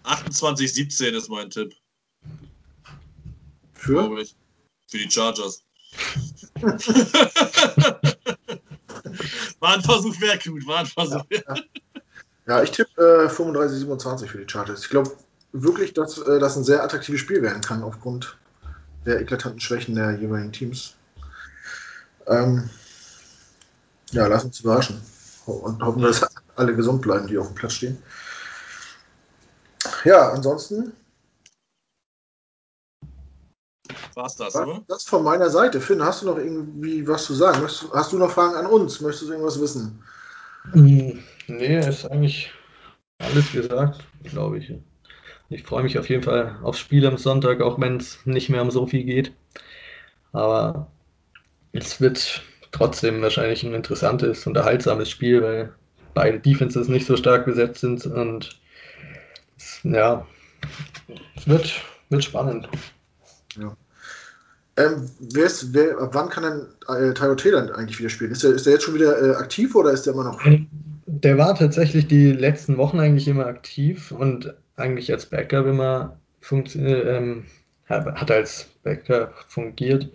28-17 0.03 1.15
ist 1.15 1.29
mein 1.29 1.49
Tipp. 1.49 1.73
Für? 3.73 4.19
Ich. 4.19 4.35
Für 4.87 4.97
die 4.97 5.09
Chargers. 5.09 5.63
war 9.59 9.73
ein 9.75 9.81
Versuch 9.81 10.19
wert, 10.21 10.43
gut. 10.43 10.65
War 10.67 10.79
ein 10.79 10.85
Versuch 10.85 11.23
ja, 11.29 11.39
ja. 11.47 11.55
ja, 12.47 12.63
ich 12.63 12.71
tippe 12.71 13.25
äh, 13.25 13.27
35-27 13.29 14.27
für 14.27 14.39
die 14.39 14.49
Chargers. 14.49 14.83
Ich 14.83 14.89
glaube 14.89 15.15
wirklich, 15.51 15.93
dass 15.93 16.17
äh, 16.17 16.39
das 16.39 16.57
ein 16.57 16.63
sehr 16.63 16.83
attraktives 16.83 17.21
Spiel 17.21 17.41
werden 17.41 17.61
kann 17.61 17.83
aufgrund 17.83 18.37
der 19.05 19.21
eklatanten 19.21 19.61
Schwächen 19.61 19.95
der 19.95 20.19
jeweiligen 20.19 20.51
Teams. 20.51 20.95
Ähm, 22.27 22.69
ja, 24.11 24.27
lass 24.27 24.45
uns 24.45 24.59
überraschen. 24.59 25.01
Und 25.45 25.83
hoffen, 25.83 26.01
dass 26.01 26.25
alle 26.55 26.75
gesund 26.75 27.01
bleiben, 27.01 27.27
die 27.27 27.37
auf 27.37 27.47
dem 27.47 27.55
Platz 27.55 27.73
stehen. 27.73 28.01
Ja, 30.03 30.31
ansonsten. 30.31 30.93
War's 34.15 34.35
das, 34.37 34.55
war 34.55 34.67
oder? 34.67 34.83
Das 34.87 35.03
von 35.03 35.23
meiner 35.23 35.49
Seite. 35.49 35.81
Finn, 35.81 36.03
hast 36.03 36.21
du 36.21 36.27
noch 36.27 36.37
irgendwie 36.37 37.07
was 37.07 37.25
zu 37.25 37.33
sagen? 37.33 37.61
Möchtest, 37.61 37.93
hast 37.93 38.11
du 38.11 38.17
noch 38.17 38.31
Fragen 38.31 38.55
an 38.55 38.65
uns? 38.65 39.01
Möchtest 39.01 39.27
du 39.27 39.31
irgendwas 39.31 39.59
wissen? 39.59 40.01
Nee, 40.73 41.21
ist 41.87 42.05
eigentlich 42.05 42.51
alles 43.19 43.51
gesagt, 43.51 44.03
glaube 44.23 44.57
ich. 44.59 44.73
Ich 45.49 45.63
freue 45.63 45.83
mich 45.83 45.99
auf 45.99 46.09
jeden 46.09 46.23
Fall 46.23 46.57
aufs 46.63 46.79
Spiel 46.79 47.05
am 47.05 47.17
Sonntag, 47.17 47.61
auch 47.61 47.79
wenn 47.79 47.97
es 47.97 48.17
nicht 48.25 48.49
mehr 48.49 48.61
um 48.61 48.71
so 48.71 48.87
viel 48.87 49.03
geht. 49.03 49.31
Aber 50.31 50.91
es 51.75 52.01
wird 52.01 52.41
trotzdem 52.71 53.21
wahrscheinlich 53.21 53.63
ein 53.63 53.73
interessantes, 53.73 54.45
unterhaltsames 54.47 55.09
Spiel, 55.09 55.41
weil 55.41 55.73
beide 56.13 56.39
Defenses 56.39 56.87
nicht 56.87 57.05
so 57.05 57.15
stark 57.17 57.45
besetzt 57.45 57.81
sind 57.81 58.05
und 58.05 58.59
es, 59.57 59.79
ja, 59.83 60.25
es 61.35 61.47
wird, 61.47 61.81
wird 62.09 62.23
spannend. 62.23 62.69
Ja. 63.59 63.75
Ähm, 64.77 65.09
wer 65.19 65.45
ist, 65.45 65.73
wer, 65.73 65.97
ab 65.99 66.09
wann 66.13 66.29
kann 66.29 66.43
denn 66.43 67.09
äh, 67.09 67.13
Tyro 67.13 67.35
Taylor 67.35 67.77
eigentlich 67.77 67.99
wieder 67.99 68.09
spielen? 68.09 68.31
Ist 68.31 68.43
der, 68.43 68.51
ist 68.51 68.65
der 68.65 68.73
jetzt 68.73 68.83
schon 68.83 68.95
wieder 68.95 69.21
äh, 69.21 69.35
aktiv 69.35 69.73
oder 69.75 69.91
ist 69.91 70.05
der 70.05 70.13
immer 70.13 70.25
noch? 70.25 70.41
Der 71.05 71.37
war 71.37 71.55
tatsächlich 71.55 72.07
die 72.07 72.31
letzten 72.31 72.77
Wochen 72.77 72.99
eigentlich 72.99 73.27
immer 73.27 73.45
aktiv 73.45 74.11
und 74.11 74.53
eigentlich 74.75 75.11
als 75.13 75.27
Backup 75.27 75.65
immer 75.65 76.17
ähm, 76.75 77.45
hat 77.87 78.31
als 78.31 78.69
Backup 78.83 79.33
fungiert. 79.47 80.09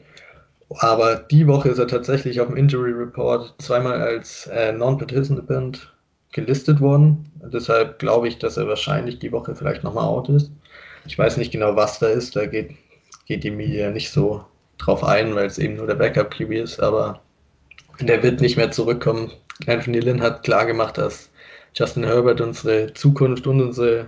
Aber 0.78 1.16
die 1.16 1.46
Woche 1.48 1.70
ist 1.70 1.78
er 1.78 1.88
tatsächlich 1.88 2.40
auf 2.40 2.46
dem 2.46 2.56
Injury 2.56 2.92
Report 2.92 3.54
zweimal 3.58 4.00
als 4.00 4.46
äh, 4.46 4.72
Non-Participant 4.72 5.92
gelistet 6.32 6.80
worden. 6.80 7.30
Deshalb 7.52 7.98
glaube 7.98 8.28
ich, 8.28 8.38
dass 8.38 8.56
er 8.56 8.68
wahrscheinlich 8.68 9.18
die 9.18 9.32
Woche 9.32 9.54
vielleicht 9.56 9.82
nochmal 9.82 10.04
out 10.04 10.28
ist. 10.28 10.52
Ich 11.06 11.18
weiß 11.18 11.38
nicht 11.38 11.50
genau, 11.50 11.74
was 11.74 11.98
da 11.98 12.06
ist. 12.06 12.36
Da 12.36 12.46
geht, 12.46 12.76
geht 13.26 13.42
die 13.42 13.50
Media 13.50 13.90
nicht 13.90 14.10
so 14.12 14.44
drauf 14.78 15.02
ein, 15.02 15.34
weil 15.34 15.46
es 15.46 15.58
eben 15.58 15.74
nur 15.74 15.88
der 15.88 15.96
Backup-QB 15.96 16.52
ist. 16.52 16.78
Aber 16.80 17.20
der 18.00 18.22
wird 18.22 18.40
nicht 18.40 18.56
mehr 18.56 18.70
zurückkommen. 18.70 19.32
Anthony 19.66 19.98
Lynn 19.98 20.22
hat 20.22 20.44
klar 20.44 20.66
gemacht, 20.66 20.98
dass 20.98 21.30
Justin 21.74 22.04
Herbert 22.04 22.40
unsere 22.40 22.92
Zukunft 22.94 23.46
und 23.48 23.60
unsere 23.60 24.06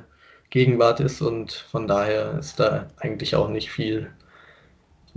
Gegenwart 0.50 1.00
ist. 1.00 1.20
Und 1.22 1.52
von 1.52 1.88
daher 1.88 2.38
ist 2.38 2.60
da 2.60 2.86
eigentlich 2.98 3.34
auch 3.34 3.48
nicht 3.48 3.70
viel, 3.70 4.10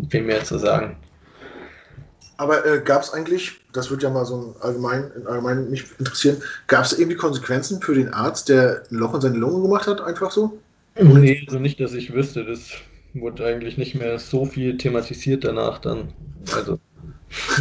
viel 0.09 0.23
mehr 0.23 0.43
zu 0.43 0.57
sagen. 0.57 0.97
Aber 2.37 2.65
äh, 2.65 2.81
gab 2.81 3.01
es 3.01 3.13
eigentlich, 3.13 3.53
das 3.73 3.89
wird 3.89 4.03
ja 4.03 4.09
mal 4.09 4.25
so 4.25 4.55
allgemein, 4.59 5.11
allgemein 5.25 5.69
mich 5.69 5.85
interessieren, 5.99 6.41
gab 6.67 6.85
es 6.85 6.97
irgendwie 6.97 7.17
Konsequenzen 7.17 7.81
für 7.81 7.95
den 7.95 8.13
Arzt, 8.13 8.49
der 8.49 8.83
ein 8.91 8.97
Loch 8.97 9.13
in 9.13 9.21
seine 9.21 9.37
Lunge 9.37 9.61
gemacht 9.61 9.87
hat, 9.87 10.01
einfach 10.01 10.31
so? 10.31 10.59
Nee, 10.99 11.43
also 11.47 11.59
nicht, 11.59 11.79
dass 11.79 11.93
ich 11.93 12.13
wüsste. 12.13 12.45
Das 12.45 12.71
wurde 13.13 13.45
eigentlich 13.45 13.77
nicht 13.77 13.95
mehr 13.95 14.19
so 14.19 14.45
viel 14.45 14.77
thematisiert 14.77 15.43
danach 15.43 15.79
dann. 15.79 16.13
Also, 16.53 16.79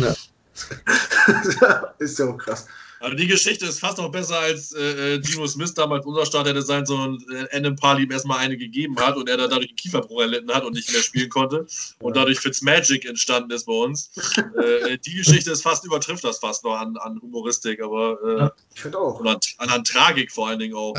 ja. 0.00 0.14
ist 1.98 2.18
ja 2.18 2.28
auch 2.28 2.38
krass. 2.38 2.66
Also 3.04 3.16
die 3.16 3.26
Geschichte 3.26 3.66
ist 3.66 3.80
fast 3.80 3.98
noch 3.98 4.10
besser, 4.10 4.38
als 4.38 4.72
äh, 4.72 5.20
Gino 5.20 5.46
Smith 5.46 5.74
damals 5.74 6.06
unser 6.06 6.24
Start 6.24 6.48
hätte 6.48 6.62
sein 6.62 6.86
sollen, 6.86 7.22
äh, 7.30 7.54
Adam 7.54 7.76
Parley 7.76 8.04
ihm 8.04 8.10
erstmal 8.10 8.38
eine 8.38 8.56
gegeben 8.56 8.96
hat 8.96 9.16
und 9.16 9.28
er 9.28 9.36
dann 9.36 9.50
dadurch 9.50 9.68
einen 9.68 9.76
Kieferbruch 9.76 10.22
erlitten 10.22 10.50
hat 10.50 10.64
und 10.64 10.72
nicht 10.72 10.90
mehr 10.90 11.02
spielen 11.02 11.28
konnte 11.28 11.66
und 12.00 12.16
dadurch 12.16 12.40
Fitzmagic 12.40 13.04
entstanden 13.04 13.50
ist 13.50 13.66
bei 13.66 13.74
uns. 13.74 14.10
äh, 14.56 14.96
die 14.96 15.16
Geschichte 15.16 15.50
ist 15.50 15.60
fast, 15.60 15.84
übertrifft 15.84 16.24
das 16.24 16.38
fast 16.38 16.64
noch 16.64 16.78
an, 16.78 16.96
an 16.96 17.20
Humoristik, 17.20 17.82
aber 17.82 18.18
äh, 18.24 18.38
ja, 18.38 18.52
ich 18.74 18.80
finde 18.80 18.98
auch. 18.98 19.20
An, 19.20 19.36
an, 19.58 19.68
an, 19.68 19.84
Tragik 19.84 20.32
vor 20.32 20.48
allen 20.48 20.60
Dingen 20.60 20.74
auch. 20.74 20.94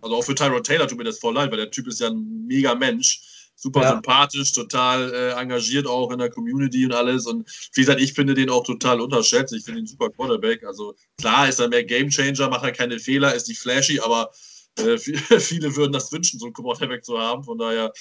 Also 0.00 0.16
auch 0.16 0.24
für 0.24 0.34
Tyrod 0.34 0.66
Taylor 0.66 0.88
tut 0.88 0.98
mir 0.98 1.04
das 1.04 1.20
voll 1.20 1.34
leid, 1.34 1.50
weil 1.50 1.58
der 1.58 1.70
Typ 1.70 1.86
ist 1.86 2.00
ja 2.00 2.08
ein 2.08 2.46
mega 2.48 2.74
Mensch 2.74 3.20
super 3.62 3.82
ja. 3.82 3.90
sympathisch, 3.92 4.52
total 4.52 5.12
äh, 5.14 5.40
engagiert 5.40 5.86
auch 5.86 6.10
in 6.10 6.18
der 6.18 6.30
Community 6.30 6.84
und 6.84 6.92
alles. 6.92 7.26
Und 7.26 7.48
wie 7.74 7.82
gesagt, 7.82 8.00
ich 8.00 8.12
finde 8.12 8.34
den 8.34 8.50
auch 8.50 8.64
total 8.64 9.00
unterschätzt. 9.00 9.54
Ich 9.54 9.64
finde 9.64 9.80
ihn 9.80 9.86
super 9.86 10.10
Quarterback. 10.10 10.64
Also 10.64 10.94
klar 11.18 11.48
ist 11.48 11.60
er 11.60 11.68
mehr 11.68 11.84
Gamechanger, 11.84 12.48
macht 12.48 12.64
er 12.64 12.72
keine 12.72 12.98
Fehler, 12.98 13.34
ist 13.34 13.46
die 13.46 13.54
flashy, 13.54 14.00
aber 14.00 14.30
äh, 14.78 14.98
viele 15.38 15.76
würden 15.76 15.92
das 15.92 16.10
wünschen, 16.10 16.40
so 16.40 16.46
einen 16.46 16.54
Quarterback 16.54 17.04
zu 17.04 17.18
haben. 17.18 17.44
Von 17.44 17.58
daher 17.58 17.92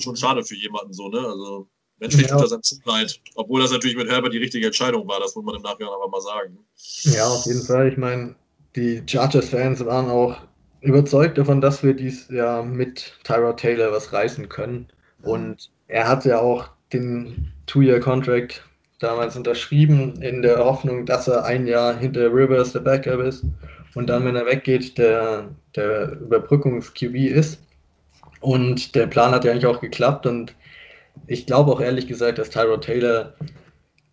schon 0.00 0.16
schade 0.16 0.42
für 0.42 0.56
jemanden 0.56 0.94
so, 0.94 1.08
ne? 1.08 1.18
Also 1.18 1.68
menschlich 1.98 2.28
ja. 2.28 2.32
tut 2.32 2.44
das 2.44 2.52
einem 2.52 2.62
schon 2.64 2.78
leid. 2.86 3.20
Obwohl 3.34 3.60
das 3.60 3.72
natürlich 3.72 3.96
mit 3.96 4.08
Herbert 4.08 4.32
die 4.32 4.38
richtige 4.38 4.66
Entscheidung 4.66 5.06
war, 5.06 5.20
das 5.20 5.34
muss 5.34 5.44
man 5.44 5.56
im 5.56 5.62
Nachhinein 5.62 5.92
aber 5.92 6.08
mal 6.08 6.22
sagen. 6.22 6.58
Ja, 7.02 7.26
auf 7.26 7.44
jeden 7.44 7.62
Fall. 7.62 7.92
Ich 7.92 7.98
meine, 7.98 8.34
die 8.74 9.02
Chargers-Fans 9.06 9.84
waren 9.84 10.08
auch 10.08 10.38
überzeugt 10.80 11.38
davon, 11.38 11.60
dass 11.60 11.82
wir 11.82 11.94
dies 11.94 12.28
ja 12.28 12.62
mit 12.62 13.18
Tyrod 13.24 13.58
Taylor 13.58 13.92
was 13.92 14.12
reißen 14.12 14.48
können. 14.48 14.88
Und 15.22 15.70
er 15.88 16.08
hat 16.08 16.24
ja 16.24 16.38
auch 16.38 16.68
den 16.92 17.52
Two-Year-Contract 17.66 18.62
damals 18.98 19.36
unterschrieben, 19.36 20.22
in 20.22 20.42
der 20.42 20.58
Hoffnung, 20.58 21.04
dass 21.06 21.28
er 21.28 21.44
ein 21.44 21.66
Jahr 21.66 21.96
hinter 21.96 22.32
Rivers 22.32 22.72
der 22.72 22.80
Backup 22.80 23.20
ist 23.20 23.44
und 23.94 24.08
dann, 24.08 24.24
wenn 24.24 24.36
er 24.36 24.46
weggeht, 24.46 24.96
der, 24.98 25.48
der 25.74 26.12
Überbrückungs-QB 26.12 27.14
ist. 27.14 27.60
Und 28.40 28.94
der 28.94 29.06
Plan 29.06 29.32
hat 29.32 29.44
ja 29.44 29.52
eigentlich 29.52 29.66
auch 29.66 29.80
geklappt 29.80 30.26
und 30.26 30.54
ich 31.26 31.46
glaube 31.46 31.72
auch 31.72 31.80
ehrlich 31.80 32.06
gesagt, 32.06 32.38
dass 32.38 32.50
Tyrod 32.50 32.84
Taylor 32.84 33.34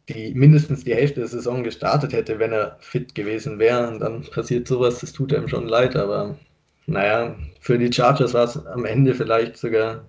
die 0.10 0.34
mindestens 0.34 0.84
die 0.84 0.96
Hälfte 0.96 1.22
der 1.22 1.30
Saison 1.30 1.64
gestartet 1.64 2.14
hätte, 2.14 2.40
wenn 2.40 2.52
er 2.52 2.78
fit 2.80 3.16
gewesen 3.16 3.60
wäre. 3.60 3.88
Und 3.88 4.00
dann 4.00 4.24
passiert 4.24 4.68
sowas, 4.68 5.00
das 5.00 5.14
tut 5.14 5.34
einem 5.34 5.48
schon 5.48 5.68
leid, 5.68 5.96
aber 5.96 6.38
naja, 6.86 7.36
für 7.60 7.78
die 7.78 7.92
Chargers 7.92 8.34
war 8.34 8.46
es 8.46 8.58
am 8.66 8.86
Ende 8.86 9.16
vielleicht 9.16 9.58
sogar 9.58 10.06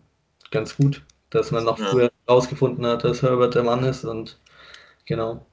ganz 0.51 0.77
gut, 0.77 1.03
dass 1.31 1.51
man 1.51 1.65
noch 1.65 1.79
ja. 1.79 1.87
früher 1.87 2.11
rausgefunden 2.29 2.87
hat, 2.87 3.05
dass 3.05 3.23
Herbert 3.23 3.55
der 3.55 3.63
Mann 3.63 3.85
ist 3.85 4.05
und 4.05 4.39
genau. 5.07 5.47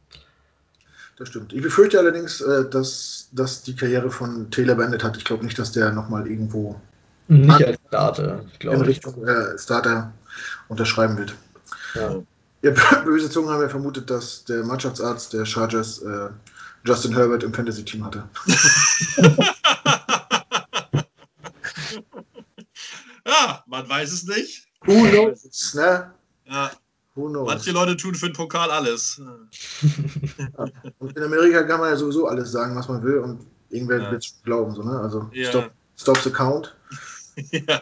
Das 1.17 1.29
stimmt. 1.29 1.53
Ich 1.53 1.61
befürchte 1.61 1.99
allerdings, 1.99 2.41
äh, 2.41 2.67
dass, 2.69 3.29
dass 3.31 3.61
die 3.61 3.75
Karriere 3.75 4.09
von 4.09 4.49
Taylor 4.49 4.75
beendet 4.75 5.03
hat. 5.03 5.17
Ich 5.17 5.25
glaube 5.25 5.45
nicht, 5.45 5.59
dass 5.59 5.71
der 5.71 5.91
nochmal 5.91 6.27
irgendwo 6.27 6.79
nicht 7.27 7.65
als 7.65 7.79
Starter, 7.87 8.43
glaube 8.59 8.77
ich. 8.77 8.81
In 8.81 8.87
Richtung 8.87 9.27
äh, 9.27 9.57
Starter 9.57 10.11
unterschreiben 10.67 11.17
wird. 11.17 11.35
Ja. 11.93 12.21
Ja, 12.63 12.71
böse 13.05 13.29
Zungen 13.29 13.49
haben 13.49 13.61
ja 13.61 13.69
vermutet, 13.69 14.09
dass 14.09 14.43
der 14.45 14.63
Mannschaftsarzt 14.63 15.33
der 15.33 15.45
Chargers 15.45 15.99
äh, 15.99 16.29
Justin 16.85 17.13
Herbert 17.13 17.43
im 17.43 17.53
Fantasy-Team 17.53 18.03
hatte. 18.03 18.23
ja, 23.41 23.63
man 23.67 23.87
weiß 23.87 24.11
es 24.11 24.23
nicht. 24.23 24.67
Who 24.85 25.03
knows, 25.09 25.73
ne? 25.73 26.11
Ja. 26.45 26.71
Who 27.15 27.29
knows? 27.29 27.47
Manche 27.47 27.71
Leute 27.71 27.97
tun 27.97 28.15
für 28.15 28.27
den 28.27 28.33
Pokal 28.35 28.71
alles. 28.71 29.21
Ja. 30.57 30.65
Und 30.99 31.17
in 31.17 31.23
Amerika 31.23 31.63
kann 31.63 31.79
man 31.79 31.89
ja 31.89 31.95
sowieso 31.95 32.27
alles 32.27 32.51
sagen, 32.51 32.75
was 32.75 32.87
man 32.87 33.03
will 33.03 33.19
und 33.19 33.45
irgendwer 33.69 33.99
ja. 33.99 34.11
wird 34.11 34.23
es 34.23 34.41
glauben. 34.43 34.73
So, 34.75 34.83
ne? 34.83 34.99
Also 34.99 35.29
ja. 35.33 35.49
stop, 35.49 35.71
stop 35.97 36.17
the 36.19 36.31
count. 36.31 36.75
ja. 37.51 37.81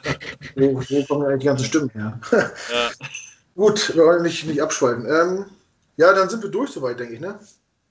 Wo, 0.55 0.82
wo 0.89 1.05
kommen 1.05 1.26
eigentlich 1.26 1.41
die 1.41 1.45
ganzen 1.47 1.66
Stimmen 1.66 1.89
her? 1.89 2.20
ja. 2.32 2.89
Gut, 3.55 3.93
wir 3.95 4.05
wollen 4.05 4.24
nicht, 4.24 4.45
nicht 4.45 4.62
abschweifen. 4.62 5.05
Ähm, 5.05 5.45
ja, 5.97 6.14
dann 6.14 6.30
sind 6.30 6.43
wir 6.43 6.49
durch 6.49 6.72
soweit, 6.72 6.99
denke 6.99 7.16
ich, 7.16 7.20
ne? 7.20 7.39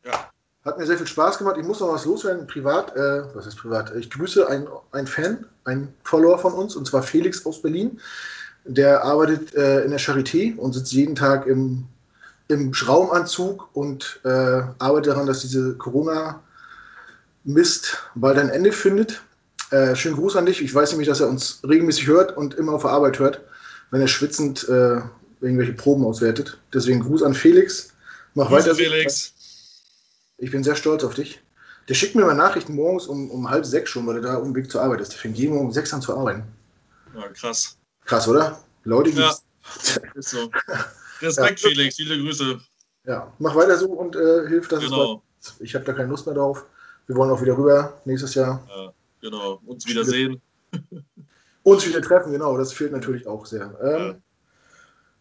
Ja. 0.05 0.31
Hat 0.69 0.79
mir 0.79 0.85
sehr 0.85 0.99
viel 0.99 1.07
Spaß 1.07 1.39
gemacht. 1.39 1.57
Ich 1.59 1.65
muss 1.65 1.81
noch 1.81 1.95
was 1.95 2.05
loswerden, 2.05 2.47
privat. 2.47 2.95
Äh, 2.95 3.23
was 3.35 3.47
ist 3.47 3.57
privat? 3.57 3.91
Ich 3.97 4.11
grüße 4.11 4.47
einen, 4.51 4.69
einen 4.93 5.07
Fan, 5.07 5.47
einen 5.65 5.95
Follower 6.05 6.39
von 6.39 6.53
uns, 6.53 6.77
und 6.77 6.87
zwar 6.87 7.03
Felix 7.03 7.47
aus 7.47 7.63
Berlin. 7.63 7.99
Der 8.67 9.03
arbeitet 9.03 9.55
äh, 9.55 9.83
in 9.85 9.93
der 9.93 9.99
Charité 9.99 10.55
und 10.59 10.75
sitzt 10.75 10.93
jeden 10.93 11.15
Tag 11.15 11.47
im, 11.47 11.87
im 12.49 12.75
Schraubenanzug 12.75 13.71
und 13.73 14.21
äh, 14.25 14.29
arbeitet 14.79 15.13
daran, 15.13 15.27
dass 15.27 15.41
diese 15.41 15.75
Corona-Mist 15.77 16.37
bald 18.15 18.37
ein 18.37 18.51
Ende 18.51 18.73
findet. 18.73 19.23
Äh, 19.71 19.97
schönen 19.97 20.17
Gruß 20.17 20.37
an 20.37 20.45
dich. 20.45 20.61
Ich 20.63 20.75
weiß 20.75 20.91
nämlich, 20.91 21.09
dass 21.09 21.21
er 21.21 21.31
uns 21.31 21.63
regelmäßig 21.67 22.07
hört 22.09 22.37
und 22.37 22.53
immer 22.53 22.75
auf 22.75 22.83
der 22.83 22.91
Arbeit 22.91 23.19
hört, 23.19 23.41
wenn 23.91 24.03
er 24.03 24.09
schwitzend 24.09 24.69
äh, 24.69 25.01
irgendwelche 25.41 25.73
Proben 25.73 26.05
auswertet. 26.05 26.59
Deswegen 26.75 27.01
Gruß 27.01 27.23
an 27.23 27.33
Felix. 27.33 27.89
Mach 28.35 28.49
Grüße, 28.49 28.67
weiter. 28.67 28.75
Felix. 28.75 29.33
Ich 30.39 30.51
bin 30.51 30.65
sehr 30.65 30.77
stolz 30.77 31.05
auf 31.05 31.15
dich. 31.15 31.43
Der 31.89 31.95
schickt 31.95 32.15
mir 32.15 32.25
mal 32.25 32.35
Nachrichten 32.35 32.75
morgens 32.75 33.07
um, 33.07 33.31
um 33.31 33.49
halb 33.51 33.65
sechs 33.65 33.91
schon, 33.91 34.07
weil 34.07 34.17
er 34.17 34.23
da 34.23 34.37
auf 34.37 34.45
dem 34.45 34.55
Weg 34.55 34.71
zur 34.71 34.83
Arbeit 34.83 35.01
ist. 35.01 35.13
Der 35.13 35.19
fängt 35.19 35.37
jeden 35.39 35.55
Morgen 35.55 35.67
um 35.67 35.73
sechs 35.73 35.93
an 35.93 36.03
zu 36.03 36.17
arbeiten. 36.17 36.45
Ja, 37.15 37.29
krass. 37.29 37.77
Krass, 38.05 38.29
oder? 38.29 38.59
Leute 38.85 39.11
Ja. 39.11 39.35
Ist 40.15 40.31
so. 40.31 40.51
Respekt, 41.21 41.61
Ja. 41.61 41.69
Felix. 41.69 41.97
Viele 41.97 42.19
Grüße. 42.19 42.59
Ja, 43.05 43.33
mach 43.39 43.55
weiter 43.55 43.77
so 43.77 43.87
und 43.91 44.17
äh, 44.17 44.47
hilf, 44.49 44.69
dass 44.69 44.81
Genau. 44.85 45.23
es 45.41 45.51
weiter. 45.53 45.65
Ich 45.65 45.75
habe 45.75 45.85
da 45.85 45.93
keine 45.93 46.09
Lust 46.09 46.27
mehr 46.27 46.35
drauf. 46.35 46.65
Wir 47.07 47.17
wollen 47.17 47.31
auch 47.31 47.41
wieder 47.41 47.57
rüber 47.57 48.01
nächstes 48.05 48.35
Jahr. 48.35 48.63
Ja, 48.69 48.93
genau. 49.23 49.61
Uns 49.67 49.87
wiedersehen. 49.87 50.41
Uns 51.63 51.87
wieder 51.87 52.03
treffen, 52.03 52.33
genau. 52.33 52.57
Das 52.59 52.73
fehlt 52.73 52.93
natürlich 52.93 53.27
auch 53.27 53.47
sehr. 53.47 53.75
Ähm, 53.83 54.07
Ja. 54.07 54.17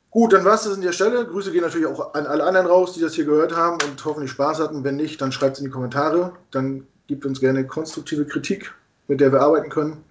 Gut, 0.10 0.34
dann 0.34 0.46
war 0.46 0.56
es 0.56 0.64
das 0.64 0.74
an 0.74 0.82
der 0.82 0.94
Stelle. 0.94 1.26
Grüße 1.26 1.52
gehen 1.52 1.62
natürlich 1.62 1.88
auch 1.88 2.14
an 2.14 2.26
alle 2.26 2.44
anderen 2.44 2.68
raus, 2.68 2.94
die 2.94 3.02
das 3.02 3.14
hier 3.14 3.26
gehört 3.26 3.56
haben 3.56 3.78
und 3.88 4.04
hoffentlich 4.06 4.32
Spaß 4.32 4.60
hatten. 4.60 4.84
Wenn 4.84 4.96
nicht, 4.96 5.22
dann 5.22 5.32
schreibt 5.32 5.56
es 5.56 5.60
in 5.60 5.66
die 5.66 5.72
Kommentare. 5.72 6.34
Dann 6.52 6.88
gibt 7.08 7.26
uns 7.26 7.40
gerne 7.40 7.68
konstruktive 7.68 8.26
Kritik, 8.26 8.74
mit 9.08 9.20
der 9.20 9.32
wir 9.32 9.42
arbeiten 9.42 9.70
können. 9.70 10.04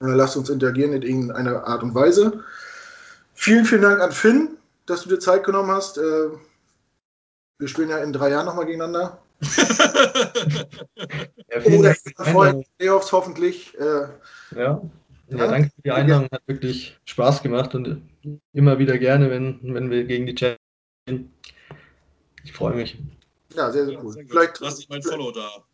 Äh, 0.00 0.12
lasst 0.12 0.36
uns 0.36 0.50
interagieren 0.50 0.92
in 0.92 1.02
irgendeiner 1.02 1.66
Art 1.66 1.82
und 1.82 1.94
Weise. 1.94 2.44
Vielen, 3.34 3.64
vielen 3.64 3.82
Dank 3.82 4.00
an 4.00 4.12
Finn, 4.12 4.56
dass 4.86 5.02
du 5.02 5.08
dir 5.08 5.18
Zeit 5.18 5.44
genommen 5.44 5.70
hast. 5.70 5.98
Äh, 5.98 6.28
wir 7.58 7.68
spielen 7.68 7.88
ja 7.88 7.98
in 7.98 8.12
drei 8.12 8.30
Jahren 8.30 8.46
nochmal 8.46 8.66
gegeneinander. 8.66 9.18
Ja, 11.48 11.62
Oder 11.78 11.94
vorher. 12.32 12.60
Playoffs 12.78 13.12
hoffentlich. 13.12 13.78
Äh, 13.78 14.08
Ja. 14.56 14.82
Ja, 15.28 15.38
Ja. 15.38 15.46
danke 15.48 15.70
für 15.74 15.82
die 15.82 15.90
Einladung. 15.90 16.28
Hat 16.32 16.42
wirklich 16.46 16.98
Spaß 17.04 17.42
gemacht 17.42 17.74
und 17.74 18.00
immer 18.52 18.78
wieder 18.78 18.98
gerne, 18.98 19.30
wenn, 19.30 19.58
wenn 19.74 19.90
wir 19.90 20.04
gegen 20.04 20.26
die 20.26 20.36
Champions 20.36 20.60
spielen. 21.08 21.32
Ich 22.44 22.52
freue 22.52 22.74
mich. 22.76 22.96
ja, 23.54 23.70
sehr, 23.72 23.86
sehr 23.86 23.94
Ja, 23.94 24.00
cool. 24.02 24.12
sehr 24.12 24.22
gut. 24.22 24.30
Vielleicht 24.32 24.60
Lass 24.60 24.78
ich 24.78 24.88
mein 24.88 25.02
Follow 25.02 25.32
da. 25.32 25.64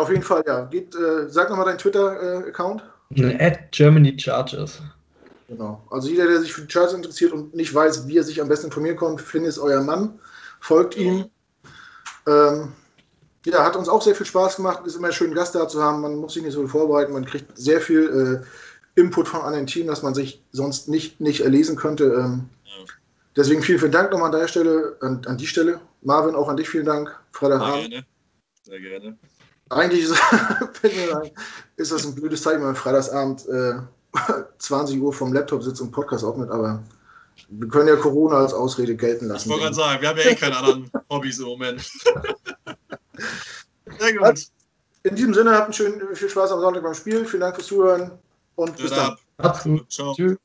auf 0.00 0.08
jeden 0.10 0.22
Fall, 0.22 0.42
ja. 0.46 0.64
Geht, 0.64 0.94
äh, 0.94 1.28
sag 1.28 1.50
nochmal 1.50 1.66
deinen 1.66 1.78
Twitter-Account. 1.78 2.82
At 3.38 3.70
Germany 3.72 4.18
Chargers. 4.18 4.80
Genau. 5.48 5.86
Also 5.90 6.08
jeder, 6.08 6.26
der 6.26 6.40
sich 6.40 6.52
für 6.54 6.62
die 6.62 6.68
Charts 6.72 6.94
interessiert 6.94 7.32
und 7.32 7.54
nicht 7.54 7.74
weiß, 7.74 8.08
wie 8.08 8.16
er 8.16 8.24
sich 8.24 8.40
am 8.40 8.48
besten 8.48 8.66
informieren 8.68 8.96
kann, 8.96 9.18
Finn 9.18 9.44
ist 9.44 9.58
euer 9.58 9.82
Mann. 9.82 10.18
Folgt 10.60 10.96
ihm. 10.96 11.26
Ähm, 12.26 12.72
ja, 13.46 13.64
hat 13.64 13.76
uns 13.76 13.88
auch 13.88 14.02
sehr 14.02 14.14
viel 14.14 14.26
Spaß 14.26 14.56
gemacht. 14.56 14.86
Ist 14.86 14.96
immer 14.96 15.12
schön, 15.12 15.28
einen 15.28 15.36
Gast 15.36 15.54
da 15.54 15.68
zu 15.68 15.82
haben. 15.82 16.00
Man 16.00 16.16
muss 16.16 16.34
sich 16.34 16.42
nicht 16.42 16.52
so 16.54 16.60
viel 16.60 16.68
vorbereiten. 16.68 17.12
Man 17.12 17.24
kriegt 17.26 17.56
sehr 17.58 17.80
viel 17.80 18.42
äh, 18.96 19.00
Input 19.00 19.28
von 19.28 19.40
anderen 19.42 19.66
Teams, 19.66 19.88
das 19.88 20.02
man 20.02 20.14
sich 20.14 20.42
sonst 20.52 20.88
nicht, 20.88 21.20
nicht 21.20 21.40
erlesen 21.40 21.76
könnte. 21.76 22.04
Ähm, 22.04 22.48
Ja. 22.64 22.84
deswegen 23.36 23.62
vielen, 23.62 23.78
vielen 23.80 23.92
Dank 23.92 24.10
nochmal 24.12 24.32
an 24.34 24.40
der 24.40 24.48
Stelle, 24.48 24.96
an, 25.00 25.22
an 25.26 25.36
die 25.36 25.46
Stelle. 25.46 25.80
Marvin, 26.02 26.34
auch 26.34 26.48
an 26.48 26.56
dich 26.56 26.68
vielen 26.68 26.86
Dank. 26.86 27.08
Sehr 27.08 27.18
Freitagabend. 27.32 27.90
gerne. 27.90 28.06
Sehr 28.62 28.80
gerne. 28.80 29.18
Eigentlich 29.70 30.04
ist, 30.04 30.12
ist 31.76 31.92
das 31.92 32.04
ein 32.06 32.14
blödes 32.14 32.42
Zeichen, 32.42 32.58
wenn 32.60 32.66
man 32.66 32.76
Freitagsabend 32.76 33.46
äh, 33.48 33.74
20 34.58 35.00
Uhr 35.00 35.12
vom 35.12 35.32
Laptop 35.32 35.62
sitzt 35.62 35.80
und 35.80 35.90
Podcast 35.90 36.24
aufnimmt, 36.24 36.50
aber 36.50 36.82
wir 37.48 37.68
können 37.68 37.88
ja 37.88 37.96
Corona 37.96 38.36
als 38.36 38.54
Ausrede 38.54 38.94
gelten 38.94 39.24
Ich 39.24 39.30
lassen. 39.32 39.48
wollte 39.50 39.64
gerade 39.64 39.74
sagen, 39.74 40.02
wir 40.02 40.08
haben 40.10 40.18
ja 40.18 40.24
eh 40.30 40.34
keine 40.36 40.56
anderen 40.56 40.90
Hobbys 41.10 41.38
im 41.40 41.46
Moment. 41.46 41.90
Sehr 43.98 44.16
gut. 44.16 44.46
In 45.02 45.16
diesem 45.16 45.34
Sinne, 45.34 45.52
habt 45.52 45.64
einen 45.64 45.72
schönen, 45.74 46.16
viel 46.16 46.28
Spaß 46.28 46.52
am 46.52 46.60
Sonntag 46.60 46.82
beim 46.82 46.94
Spiel. 46.94 47.26
Vielen 47.26 47.40
Dank 47.40 47.56
fürs 47.56 47.66
Zuhören 47.66 48.12
und 48.56 48.76
bis 48.76 48.90
dann. 48.90 49.12
ab. 49.12 49.18
Macht's 49.38 49.64
gut. 49.64 49.90
Ciao. 49.92 50.14
Tschüss. 50.14 50.38